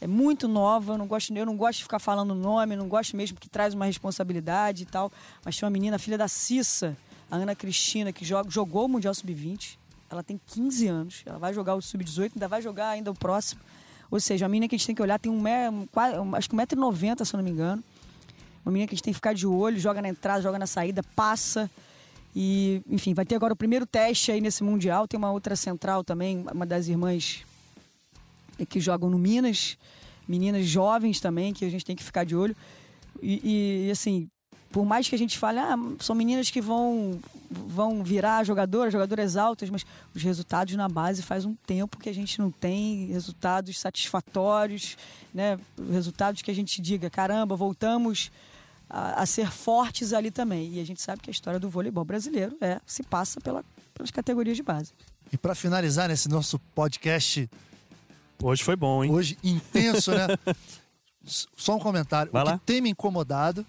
é 0.00 0.06
muito 0.06 0.48
nova, 0.48 0.94
eu 0.94 0.98
não 0.98 1.06
gosto, 1.06 1.36
eu 1.36 1.44
não 1.44 1.56
gosto 1.56 1.78
de 1.78 1.82
ficar 1.84 1.98
falando 1.98 2.34
nome, 2.34 2.74
não 2.74 2.88
gosto 2.88 3.14
mesmo 3.14 3.38
que 3.38 3.48
traz 3.48 3.74
uma 3.74 3.84
responsabilidade 3.84 4.84
e 4.84 4.86
tal. 4.86 5.12
Mas 5.44 5.58
tem 5.58 5.66
uma 5.66 5.70
menina, 5.70 5.98
filha 5.98 6.16
da 6.16 6.26
Cissa, 6.26 6.96
a 7.30 7.36
Ana 7.36 7.54
Cristina, 7.54 8.10
que 8.12 8.24
joga, 8.24 8.50
jogou 8.50 8.86
o 8.86 8.88
Mundial 8.88 9.14
Sub-20. 9.14 9.78
Ela 10.08 10.22
tem 10.22 10.40
15 10.44 10.88
anos, 10.88 11.22
ela 11.26 11.38
vai 11.38 11.52
jogar 11.52 11.74
o 11.74 11.82
Sub-18, 11.82 12.32
ainda 12.34 12.48
vai 12.48 12.62
jogar 12.62 12.88
ainda 12.88 13.10
o 13.10 13.14
próximo. 13.14 13.60
Ou 14.10 14.18
seja, 14.18 14.46
a 14.46 14.48
menina 14.48 14.68
que 14.68 14.74
a 14.74 14.78
gente 14.78 14.86
tem 14.86 14.94
que 14.94 15.02
olhar 15.02 15.18
tem 15.18 15.30
um, 15.30 15.38
um 15.38 16.34
acho 16.34 16.48
que 16.48 16.56
1,90m, 16.56 17.24
se 17.24 17.34
eu 17.34 17.38
não 17.38 17.44
me 17.44 17.50
engano. 17.50 17.84
Uma 18.64 18.72
menina 18.72 18.88
que 18.88 18.94
a 18.94 18.96
gente 18.96 19.04
tem 19.04 19.12
que 19.12 19.18
ficar 19.18 19.34
de 19.34 19.46
olho, 19.46 19.78
joga 19.78 20.00
na 20.00 20.08
entrada, 20.08 20.42
joga 20.42 20.58
na 20.58 20.66
saída, 20.66 21.02
passa. 21.14 21.70
E, 22.34 22.82
enfim, 22.88 23.12
vai 23.12 23.24
ter 23.24 23.34
agora 23.34 23.52
o 23.52 23.56
primeiro 23.56 23.86
teste 23.86 24.32
aí 24.32 24.40
nesse 24.40 24.64
Mundial. 24.64 25.06
Tem 25.06 25.18
uma 25.18 25.30
outra 25.30 25.54
central 25.54 26.02
também, 26.02 26.44
uma 26.52 26.66
das 26.66 26.88
irmãs 26.88 27.44
que 28.66 28.80
jogam 28.80 29.10
no 29.10 29.18
Minas, 29.18 29.76
meninas 30.26 30.66
jovens 30.66 31.20
também, 31.20 31.52
que 31.52 31.64
a 31.64 31.70
gente 31.70 31.84
tem 31.84 31.96
que 31.96 32.04
ficar 32.04 32.24
de 32.24 32.36
olho. 32.36 32.56
E, 33.22 33.86
e 33.86 33.90
assim, 33.90 34.28
por 34.70 34.84
mais 34.84 35.08
que 35.08 35.14
a 35.14 35.18
gente 35.18 35.36
fale, 35.36 35.58
ah, 35.58 35.76
são 35.98 36.14
meninas 36.14 36.48
que 36.50 36.60
vão, 36.60 37.20
vão 37.50 38.04
virar 38.04 38.44
jogadoras, 38.44 38.92
jogadoras 38.92 39.36
altas, 39.36 39.68
mas 39.68 39.84
os 40.14 40.22
resultados 40.22 40.74
na 40.76 40.88
base 40.88 41.22
faz 41.22 41.44
um 41.44 41.54
tempo 41.66 41.98
que 41.98 42.08
a 42.08 42.14
gente 42.14 42.38
não 42.38 42.50
tem 42.50 43.06
resultados 43.06 43.78
satisfatórios, 43.78 44.96
né? 45.34 45.58
Resultados 45.90 46.40
que 46.42 46.50
a 46.50 46.54
gente 46.54 46.80
diga, 46.80 47.10
caramba, 47.10 47.56
voltamos 47.56 48.30
a, 48.88 49.22
a 49.22 49.26
ser 49.26 49.50
fortes 49.50 50.12
ali 50.12 50.30
também. 50.30 50.74
E 50.74 50.80
a 50.80 50.86
gente 50.86 51.02
sabe 51.02 51.20
que 51.20 51.30
a 51.30 51.32
história 51.32 51.58
do 51.58 51.68
voleibol 51.68 52.04
brasileiro 52.04 52.56
é 52.60 52.80
se 52.86 53.02
passa 53.02 53.40
pela, 53.40 53.64
pelas 53.92 54.12
categorias 54.12 54.56
de 54.56 54.62
base. 54.62 54.92
E 55.32 55.36
para 55.36 55.54
finalizar 55.54 56.08
nesse 56.08 56.28
nosso 56.28 56.60
podcast 56.74 57.50
Hoje 58.42 58.64
foi 58.64 58.76
bom, 58.76 59.04
hein? 59.04 59.10
Hoje 59.10 59.38
intenso, 59.42 60.12
né? 60.12 60.28
Só 61.24 61.76
um 61.76 61.78
comentário. 61.78 62.32
Vai 62.32 62.42
o 62.42 62.46
lá. 62.46 62.58
que 62.58 62.64
tem 62.64 62.80
me 62.80 62.90
incomodado 62.90 63.64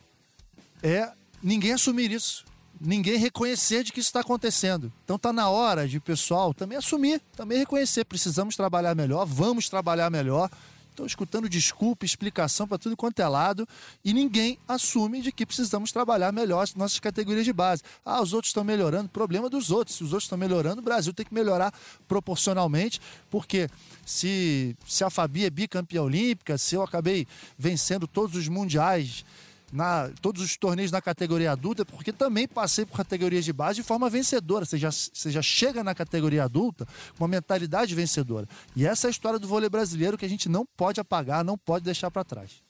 é 0.82 1.11
ninguém 1.43 1.74
assumir 1.74 2.11
isso. 2.11 2.45
Ninguém 2.80 3.17
reconhecer 3.17 3.84
de 3.84 3.91
que 3.91 3.99
isso 3.99 4.09
está 4.09 4.22
acontecendo. 4.22 4.91
Então 5.03 5.19
tá 5.19 5.32
na 5.32 5.49
hora 5.49 5.88
de 5.88 5.97
o 5.97 6.01
pessoal 6.01 6.53
também 6.53 6.78
assumir, 6.78 7.22
também 7.36 7.59
reconhecer. 7.59 8.05
Precisamos 8.05 8.55
trabalhar 8.55 8.95
melhor, 8.95 9.26
vamos 9.26 9.69
trabalhar 9.69 10.09
melhor. 10.09 10.49
Estou 10.91 11.05
escutando 11.05 11.47
desculpa, 11.47 12.05
explicação 12.05 12.67
para 12.67 12.77
tudo 12.77 12.97
quanto 12.97 13.21
é 13.21 13.27
lado 13.27 13.65
e 14.03 14.13
ninguém 14.13 14.59
assume 14.67 15.21
de 15.21 15.31
que 15.31 15.45
precisamos 15.45 15.89
trabalhar 15.91 16.33
melhor 16.33 16.63
as 16.63 16.75
nossas 16.75 16.99
categorias 16.99 17.45
de 17.45 17.53
base. 17.53 17.81
Ah, 18.05 18.21
os 18.21 18.33
outros 18.33 18.49
estão 18.49 18.63
melhorando, 18.63 19.07
problema 19.07 19.49
dos 19.49 19.71
outros. 19.71 19.95
Se 19.95 20.03
os 20.03 20.11
outros 20.11 20.25
estão 20.25 20.37
melhorando, 20.37 20.81
o 20.81 20.83
Brasil 20.83 21.13
tem 21.13 21.25
que 21.25 21.33
melhorar 21.33 21.73
proporcionalmente, 22.09 22.99
porque 23.29 23.69
se, 24.05 24.75
se 24.85 25.03
a 25.03 25.09
Fabi 25.09 25.45
é 25.45 25.49
bicampeã 25.49 26.01
olímpica, 26.01 26.57
se 26.57 26.75
eu 26.75 26.83
acabei 26.83 27.25
vencendo 27.57 28.05
todos 28.05 28.35
os 28.35 28.49
mundiais 28.49 29.23
na 29.72 30.09
todos 30.22 30.41
os 30.41 30.57
torneios 30.57 30.91
na 30.91 31.01
categoria 31.01 31.51
adulta, 31.51 31.86
porque 31.86 32.11
também 32.11 32.47
passei 32.47 32.86
por 32.86 32.97
categorias 32.97 33.45
de 33.45 33.53
base 33.53 33.82
de 33.82 33.84
forma 33.84 34.09
vencedora. 34.09 34.65
Você 34.65 34.78
já, 34.78 34.91
você 34.91 35.32
já 35.32 35.41
chega 35.41 35.84
na 35.84 35.95
categoria 35.95 36.43
adulta 36.43 36.86
com 37.17 37.24
uma 37.24 37.28
mentalidade 37.28 37.95
vencedora. 37.95 38.47
E 38.76 38.86
essa 38.86 39.07
é 39.07 39.09
a 39.09 39.11
história 39.11 39.39
do 39.39 39.47
vôlei 39.47 39.69
brasileiro 39.69 40.17
que 40.17 40.26
a 40.26 40.30
gente 40.30 40.49
não 40.49 40.65
pode 40.78 40.99
apagar, 40.99 41.43
não 41.43 41.57
pode 41.57 41.86
deixar 41.86 42.11
para 42.11 42.24
trás. 42.24 42.61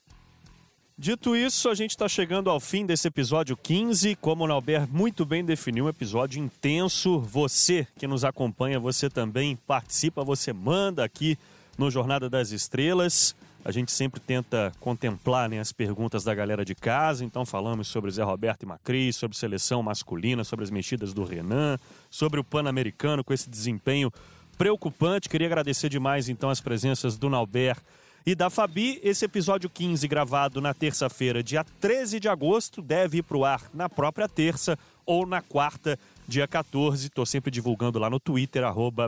Dito 0.97 1.36
isso, 1.36 1.68
a 1.68 1.74
gente 1.74 1.91
está 1.91 2.08
chegando 2.08 2.47
ao 2.47 2.60
fim 2.60 2.86
desse 2.86 3.08
episódio 3.08 3.58
15. 3.58 4.16
Como 4.18 4.43
o 4.43 4.47
Nauber 4.47 4.88
muito 4.88 5.26
bem 5.26 5.43
definiu, 5.43 5.86
um 5.86 5.89
episódio 5.89 6.39
intenso. 6.39 7.20
Você 7.20 7.88
que 7.97 8.06
nos 8.06 8.24
acompanha, 8.24 8.80
você 8.80 9.10
também 9.10 9.56
participa, 9.56 10.24
você 10.24 10.54
manda 10.54 11.04
aqui 11.04 11.39
no 11.76 11.89
Jornada 11.89 12.30
das 12.30 12.52
Estrelas. 12.52 13.36
A 13.64 13.72
gente 13.72 13.91
sempre 13.91 14.20
tenta 14.20 14.72
contemplar 14.80 15.47
né, 15.47 15.59
as 15.59 15.72
perguntas 15.72 16.24
da 16.24 16.34
galera 16.34 16.66
de 16.66 16.74
casa, 16.74 17.24
então 17.24 17.45
falamos 17.45 17.88
sobre 17.88 18.09
Zé 18.09 18.24
Roberto 18.24 18.64
e 18.64 18.66
Macri, 18.66 19.14
sobre 19.14 19.38
seleção 19.38 19.84
masculina, 19.84 20.43
sobre 20.43 20.64
as 20.66 20.72
mexidas 20.72 21.14
do 21.14 21.24
Renan, 21.24 21.78
sobre 22.09 22.39
o 22.39 22.43
Pan-Americano 22.43 23.24
com 23.24 23.32
esse 23.32 23.47
desempenho 23.47 24.12
preocupante. 24.57 25.30
Queria 25.30 25.45
agradecer 25.45 25.89
demais 25.89 26.28
então 26.28 26.49
as 26.49 26.59
presenças 26.59 27.18
do 27.20 27.30
Nauber 27.30 27.78
e 28.26 28.34
da 28.34 28.49
Fabi. 28.49 28.99
Esse 29.03 29.26
episódio 29.26 29.70
15, 29.70 30.07
gravado 30.07 30.59
na 30.59 30.74
terça-feira, 30.74 31.43
dia 31.43 31.64
13 31.80 32.20
de 32.20 32.28
agosto, 32.28 32.82
deve 32.82 33.20
ir 33.20 33.24
para 33.24 33.38
o 33.38 33.45
ar 33.45 33.62
na 33.76 33.88
própria 33.88 34.28
terça 34.28 34.78
ou 35.05 35.28
na 35.28 35.39
quarta, 35.41 35.99
dia 36.28 36.47
14. 36.47 37.07
Estou 37.07 37.28
sempre 37.28 37.51
divulgando 37.51 37.99
lá 37.99 38.09
no 38.09 38.20
Twitter, 38.20 38.64
arroba 38.64 39.07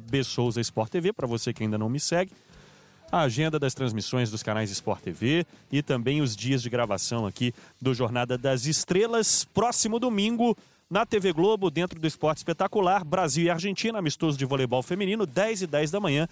para 1.16 1.28
você 1.28 1.52
que 1.52 1.64
ainda 1.64 1.78
não 1.78 1.90
me 1.90 2.00
segue 2.00 2.32
a 3.14 3.22
agenda 3.22 3.60
das 3.60 3.76
transmissões 3.76 4.32
dos 4.32 4.42
canais 4.42 4.72
Sport 4.72 5.00
TV 5.04 5.46
e 5.72 5.84
também 5.84 6.20
os 6.20 6.36
dias 6.36 6.64
de 6.64 6.70
gravação 6.70 7.28
aqui 7.28 7.54
do 7.80 7.94
Jornada 7.94 8.40
das 8.40 8.66
Estrelas. 8.66 9.46
Próximo 9.46 10.00
domingo, 10.00 10.58
na 10.90 11.06
TV 11.06 11.32
Globo, 11.32 11.70
dentro 11.70 12.00
do 12.00 12.08
Esporte 12.08 12.38
Espetacular, 12.40 13.06
Brasil 13.06 13.44
e 13.44 13.50
Argentina, 13.52 14.00
amistoso 14.00 14.36
de 14.36 14.46
voleibol 14.46 14.82
feminino, 14.82 15.28
10 15.28 15.62
e 15.62 15.68
10 15.68 15.92
da 15.92 16.00
manhã. 16.00 16.28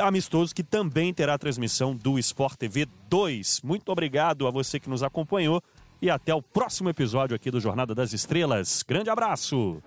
Amistoso 0.00 0.54
que 0.54 0.62
também 0.62 1.12
terá 1.12 1.36
transmissão 1.36 1.96
do 1.96 2.16
Sport 2.20 2.54
TV 2.54 2.86
2. 3.08 3.62
Muito 3.64 3.90
obrigado 3.90 4.46
a 4.46 4.52
você 4.52 4.78
que 4.78 4.88
nos 4.88 5.02
acompanhou 5.02 5.60
e 6.00 6.08
até 6.08 6.32
o 6.32 6.40
próximo 6.40 6.88
episódio 6.88 7.34
aqui 7.34 7.50
do 7.50 7.58
Jornada 7.58 7.92
das 7.92 8.12
Estrelas. 8.12 8.84
Grande 8.86 9.10
abraço! 9.10 9.82